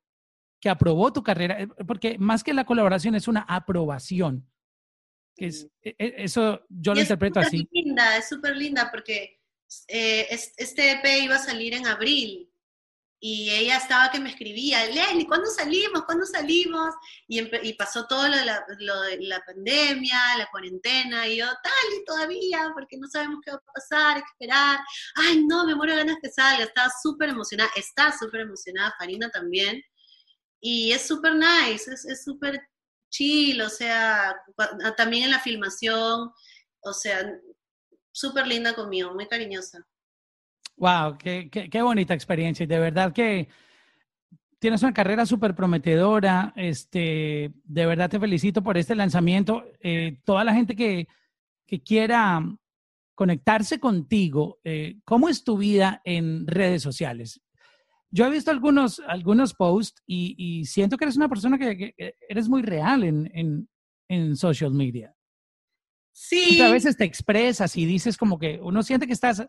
que 0.60 0.70
aprobó 0.70 1.12
tu 1.12 1.24
carrera, 1.24 1.62
eh, 1.62 1.68
porque 1.88 2.18
más 2.20 2.44
que 2.44 2.54
la 2.54 2.66
colaboración 2.66 3.16
es 3.16 3.28
una 3.28 3.42
aprobación. 3.42 4.48
Es, 5.38 5.68
e, 5.82 5.96
e, 5.98 6.14
eso 6.18 6.62
yo 6.70 6.94
lo 6.94 7.02
interpreto 7.02 7.40
así. 7.40 7.62
Es 7.62 7.68
linda, 7.72 8.18
es 8.18 8.30
súper 8.30 8.56
linda 8.56 8.90
porque 8.92 9.41
eh, 9.88 10.28
este 10.30 10.92
EP 10.92 11.24
iba 11.24 11.36
a 11.36 11.40
salir 11.40 11.74
en 11.74 11.88
abril 11.88 12.52
y 13.24 13.52
ella 13.52 13.78
estaba 13.78 14.10
que 14.10 14.20
me 14.20 14.32
escribía, 14.32 14.84
Leslie, 14.88 15.28
¿cuándo 15.28 15.46
salimos? 15.46 16.06
¿Cuándo 16.06 16.26
salimos? 16.26 16.96
Y, 17.28 17.40
y 17.68 17.74
pasó 17.74 18.08
todo 18.08 18.28
lo 18.28 18.36
de, 18.36 19.18
la, 19.20 19.44
pandemia, 19.46 20.38
la 20.40 20.50
cuarentena, 20.50 21.28
y 21.28 21.38
yo, 21.38 21.46
tal, 21.46 22.00
y 22.00 22.04
todavía, 22.04 22.72
porque 22.74 22.98
no 22.98 23.08
sabemos 23.08 23.42
qué 23.46 23.52
va 23.52 23.58
a 23.58 23.74
pasar, 23.74 24.16
hay 24.16 24.24
que 24.24 24.30
esperar. 24.32 24.80
Ay, 25.14 25.46
no, 25.46 25.68
me 25.68 25.76
muero 25.76 25.94
de 25.94 26.00
ganas 26.00 26.18
que 26.20 26.32
salga. 26.32 26.64
Estaba 26.64 26.90
súper 27.04 27.30
emocionada, 27.30 27.70
está 27.76 28.12
súper 28.18 28.42
emocionada, 28.42 28.96
Farina 28.98 29.30
también. 29.30 29.80
Y 30.60 30.92
es 30.92 31.08
súper 31.08 31.36
nice, 31.36 31.92
es 31.94 32.24
súper 32.24 32.60
chill, 33.12 33.62
o 33.62 33.70
sea, 33.70 34.36
también 34.98 35.26
en 35.26 35.32
la 35.32 35.40
filmación, 35.40 36.32
o 36.80 36.94
sea, 36.94 37.32
súper 38.12 38.48
linda 38.48 38.74
conmigo, 38.74 39.14
muy 39.14 39.28
cariñosa. 39.28 39.86
Wow, 40.78 41.18
qué, 41.18 41.50
qué, 41.50 41.82
bonita 41.82 42.14
experiencia 42.14 42.64
y 42.64 42.68
de 42.68 42.80
verdad 42.80 43.14
que 43.14 43.50
tienes 44.58 44.82
una 44.82 44.94
carrera 44.94 45.26
súper 45.26 45.54
prometedora. 45.54 46.54
Este, 46.56 47.52
de 47.64 47.86
verdad 47.86 48.10
te 48.10 48.20
felicito 48.20 48.64
por 48.64 48.78
este 48.78 48.96
lanzamiento. 48.96 49.64
Eh, 49.80 50.20
toda 50.24 50.44
la 50.44 50.54
gente 50.54 50.76
que, 50.76 51.08
que 51.68 51.82
quiera 51.84 52.42
conectarse 53.14 53.80
contigo, 53.80 54.60
eh, 54.64 54.98
¿cómo 55.06 55.30
es 55.30 55.44
tu 55.44 55.58
vida 55.58 56.02
en 56.04 56.48
redes 56.48 56.82
sociales? 56.82 57.42
yo 58.12 58.26
he 58.26 58.30
visto 58.30 58.52
algunos, 58.52 59.02
algunos 59.08 59.54
posts 59.54 60.04
y, 60.06 60.66
siento 60.66 60.98
que 60.98 61.06
eres 61.06 61.16
una 61.16 61.30
persona 61.30 61.58
que, 61.58 61.96
eres 62.28 62.50
muy 62.50 62.62
real 62.62 63.04
en, 63.04 63.32
en, 63.34 63.70
en, 64.10 64.36
social 64.36 64.74
media. 64.74 65.16
Sí. 66.14 66.62
a 66.62 66.72
veces 66.72 66.98
te 66.98 67.06
expresas 67.06 67.76
y 67.78 67.86
dices 67.86 68.18
como 68.18 68.38
que 68.38 68.60
uno 68.62 68.84
siente 68.84 69.08
que 69.08 69.14
estás 69.14 69.44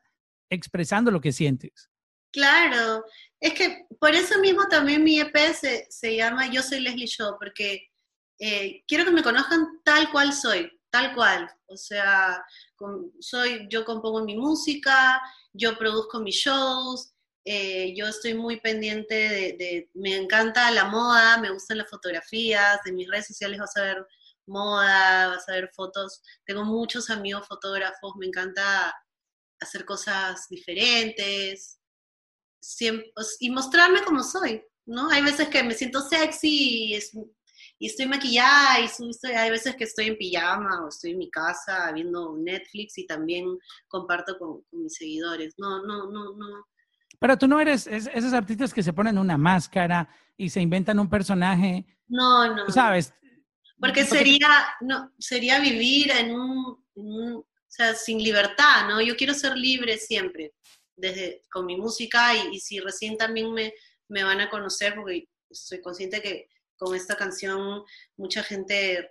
expresando 0.50 1.10
lo 1.10 1.20
que 1.20 1.32
sientes. 1.32 1.90
Claro, 2.32 3.04
es 3.40 3.52
que 3.54 3.86
por 4.00 4.14
eso 4.14 4.38
mismo 4.38 4.66
también 4.68 5.04
mi 5.04 5.20
EP 5.20 5.36
se, 5.54 5.86
se 5.90 6.16
llama 6.16 6.50
Yo 6.50 6.62
soy 6.62 6.80
Leslie 6.80 7.06
Show, 7.06 7.36
porque 7.38 7.90
eh, 8.38 8.82
quiero 8.88 9.04
que 9.04 9.10
me 9.10 9.22
conozcan 9.22 9.80
tal 9.84 10.10
cual 10.10 10.32
soy, 10.32 10.70
tal 10.90 11.14
cual. 11.14 11.48
O 11.66 11.76
sea, 11.76 12.44
soy, 13.20 13.66
yo 13.70 13.84
compongo 13.84 14.24
mi 14.24 14.36
música, 14.36 15.20
yo 15.52 15.76
produzco 15.76 16.20
mis 16.20 16.36
shows, 16.36 17.12
eh, 17.44 17.92
yo 17.96 18.06
estoy 18.06 18.34
muy 18.34 18.60
pendiente 18.60 19.14
de, 19.14 19.90
me 19.94 20.16
encanta 20.16 20.70
la 20.70 20.84
moda, 20.84 21.38
me 21.38 21.50
gustan 21.50 21.78
las 21.78 21.90
fotografías, 21.90 22.80
en 22.86 22.94
mis 22.94 23.08
redes 23.08 23.26
sociales 23.26 23.58
vas 23.58 23.76
a 23.76 23.82
ver 23.82 24.06
moda, 24.46 25.28
vas 25.28 25.48
a 25.48 25.52
ver 25.52 25.70
fotos, 25.74 26.22
tengo 26.44 26.64
muchos 26.64 27.10
amigos 27.10 27.46
fotógrafos, 27.46 28.14
me 28.16 28.26
encanta 28.26 28.94
hacer 29.60 29.84
cosas 29.84 30.48
diferentes 30.48 31.78
y 33.40 33.50
mostrarme 33.50 34.02
como 34.04 34.22
soy, 34.22 34.62
¿no? 34.86 35.10
Hay 35.10 35.22
veces 35.22 35.48
que 35.48 35.62
me 35.62 35.74
siento 35.74 36.00
sexy 36.00 36.94
y, 36.94 37.86
estoy 37.86 38.06
maquillada 38.06 38.80
y 38.80 38.88
hay 39.34 39.50
veces 39.50 39.74
que 39.74 39.84
estoy 39.84 40.06
en 40.06 40.16
pijama 40.16 40.84
o 40.84 40.88
estoy 40.88 41.12
en 41.12 41.18
mi 41.18 41.30
casa 41.30 41.90
viendo 41.92 42.36
Netflix 42.38 42.98
y 42.98 43.06
también 43.06 43.58
comparto 43.88 44.38
con, 44.38 44.62
con 44.62 44.82
mis 44.84 44.94
seguidores. 44.94 45.54
No, 45.58 45.82
no, 45.84 46.10
no, 46.10 46.32
no 46.36 46.66
pero 47.22 47.38
tú 47.38 47.46
no 47.46 47.60
eres 47.60 47.86
esos 47.86 48.32
artistas 48.32 48.74
que 48.74 48.82
se 48.82 48.92
ponen 48.92 49.16
una 49.16 49.38
máscara 49.38 50.08
y 50.36 50.50
se 50.50 50.60
inventan 50.60 50.98
un 50.98 51.08
personaje. 51.08 51.86
No, 52.08 52.52
no. 52.52 52.68
¿Sabes? 52.68 53.14
Porque 53.82 54.04
sería, 54.04 54.76
no, 54.80 55.12
sería 55.18 55.58
vivir 55.58 56.12
en 56.12 56.30
un, 56.30 56.84
o 56.94 57.44
sea, 57.66 57.96
sin 57.96 58.22
libertad, 58.22 58.86
¿no? 58.86 59.02
Yo 59.02 59.16
quiero 59.16 59.34
ser 59.34 59.56
libre 59.56 59.98
siempre, 59.98 60.54
desde 60.94 61.42
con 61.50 61.66
mi 61.66 61.76
música 61.76 62.32
y, 62.32 62.60
si 62.60 62.78
recién 62.78 63.16
también 63.16 63.52
me, 63.52 63.74
me 64.06 64.22
van 64.22 64.40
a 64.40 64.48
conocer, 64.48 64.94
porque 64.94 65.28
estoy 65.50 65.80
consciente 65.80 66.22
que 66.22 66.48
con 66.76 66.94
esta 66.94 67.16
canción 67.16 67.82
mucha 68.16 68.44
gente 68.44 69.10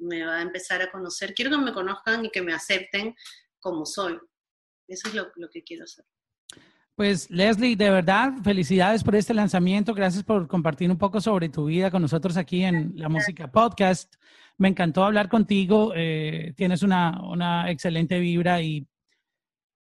me 0.00 0.24
va 0.24 0.38
a 0.38 0.42
empezar 0.42 0.82
a 0.82 0.90
conocer. 0.90 1.32
Quiero 1.32 1.52
que 1.52 1.58
me 1.58 1.72
conozcan 1.72 2.24
y 2.24 2.30
que 2.30 2.42
me 2.42 2.52
acepten 2.52 3.14
como 3.60 3.86
soy. 3.86 4.18
Eso 4.88 5.06
es 5.06 5.14
lo, 5.14 5.30
lo 5.36 5.48
que 5.48 5.62
quiero 5.62 5.84
hacer. 5.84 6.04
Pues 6.98 7.30
Leslie, 7.30 7.76
de 7.76 7.90
verdad, 7.90 8.32
felicidades 8.42 9.04
por 9.04 9.14
este 9.14 9.32
lanzamiento. 9.32 9.94
Gracias 9.94 10.24
por 10.24 10.48
compartir 10.48 10.90
un 10.90 10.98
poco 10.98 11.20
sobre 11.20 11.48
tu 11.48 11.66
vida 11.66 11.92
con 11.92 12.02
nosotros 12.02 12.36
aquí 12.36 12.64
en 12.64 12.90
La 12.96 13.08
Música 13.08 13.48
Podcast. 13.52 14.16
Me 14.56 14.66
encantó 14.66 15.04
hablar 15.04 15.28
contigo. 15.28 15.92
Eh, 15.94 16.54
tienes 16.56 16.82
una, 16.82 17.66
excelente 17.68 18.18
vibra 18.18 18.60
y, 18.62 18.84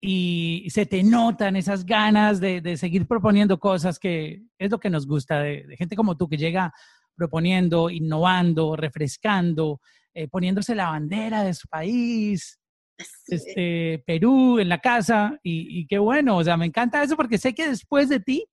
y 0.01 0.69
se 0.69 0.85
te 0.85 1.01
notan 1.01 1.55
esas 1.55 1.85
ganas 1.85 2.41
de, 2.41 2.75
seguir 2.75 3.07
proponiendo 3.07 3.57
cosas 3.57 3.99
que 3.99 4.43
es 4.59 4.69
lo 4.69 4.77
que 4.77 4.89
nos 4.89 5.07
gusta 5.07 5.39
de, 5.39 5.77
gente 5.77 5.95
como 5.95 6.17
tú 6.17 6.27
que 6.27 6.35
llega 6.35 6.73
proponiendo, 7.15 7.89
innovando, 7.89 8.75
refrescando, 8.75 9.79
eh, 10.13 10.27
poniéndose 10.27 10.75
la 10.75 10.89
bandera 10.89 11.45
de 11.45 11.53
su 11.53 11.69
país, 11.69 12.59
este, 13.27 14.03
Perú 14.05 14.59
en 14.59 14.69
la 14.69 14.79
casa 14.79 15.39
y, 15.43 15.85
qué 15.87 15.99
bueno, 15.99 16.37
o 16.37 16.43
sea, 16.43 16.57
me 16.57 16.65
encanta 16.65 17.03
eso 17.03 17.15
porque 17.15 17.37
sé 17.37 17.53
que 17.53 17.69
después 17.69 18.09
de 18.09 18.19
ti 18.19 18.47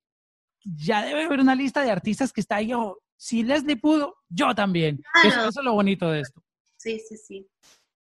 ya 0.63 1.03
debe 1.03 1.23
haber 1.23 1.39
una 1.39 1.55
lista 1.55 1.81
de 1.81 1.91
artistas 1.91 2.33
que 2.33 2.41
está 2.41 2.61
yo, 2.61 2.99
si 3.17 3.43
Leslie 3.43 3.77
pudo, 3.77 4.17
yo 4.29 4.53
también. 4.55 5.01
Eso, 5.23 5.49
es 5.49 5.55
lo 5.63 5.73
bonito 5.73 6.09
de 6.09 6.21
esto. 6.21 6.43
Sí, 6.77 6.99
sí, 7.07 7.17
sí. 7.17 7.47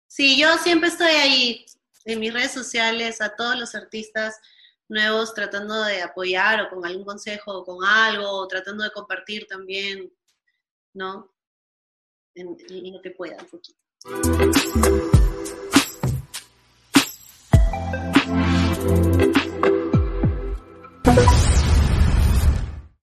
Sí, 0.07 0.41
yo 0.41 0.57
siempre 0.59 0.89
estoy 0.89 1.11
ahí 1.11 1.67
en 2.05 2.21
mis 2.21 2.33
redes 2.33 2.53
sociales 2.53 3.21
a 3.21 3.35
todos 3.35 3.59
los 3.59 3.75
artistas 3.75 4.41
nuevos 4.89 5.35
tratando 5.35 5.83
de 5.85 6.03
apoyar 6.03 6.63
o 6.63 6.71
con 6.71 6.85
algún 6.87 7.05
consejo 7.05 7.59
o 7.59 7.65
con 7.65 7.85
algo, 7.85 8.31
o 8.31 8.47
tratando 8.47 8.85
de 8.85 8.91
compartir 8.91 9.47
también, 9.47 10.13
¿no? 10.95 11.35
En, 12.35 12.57
en 12.69 12.93
lo 12.93 13.01
que 13.01 13.11
pueda 13.11 13.37
un 13.41 13.49
poquito. 13.49 13.79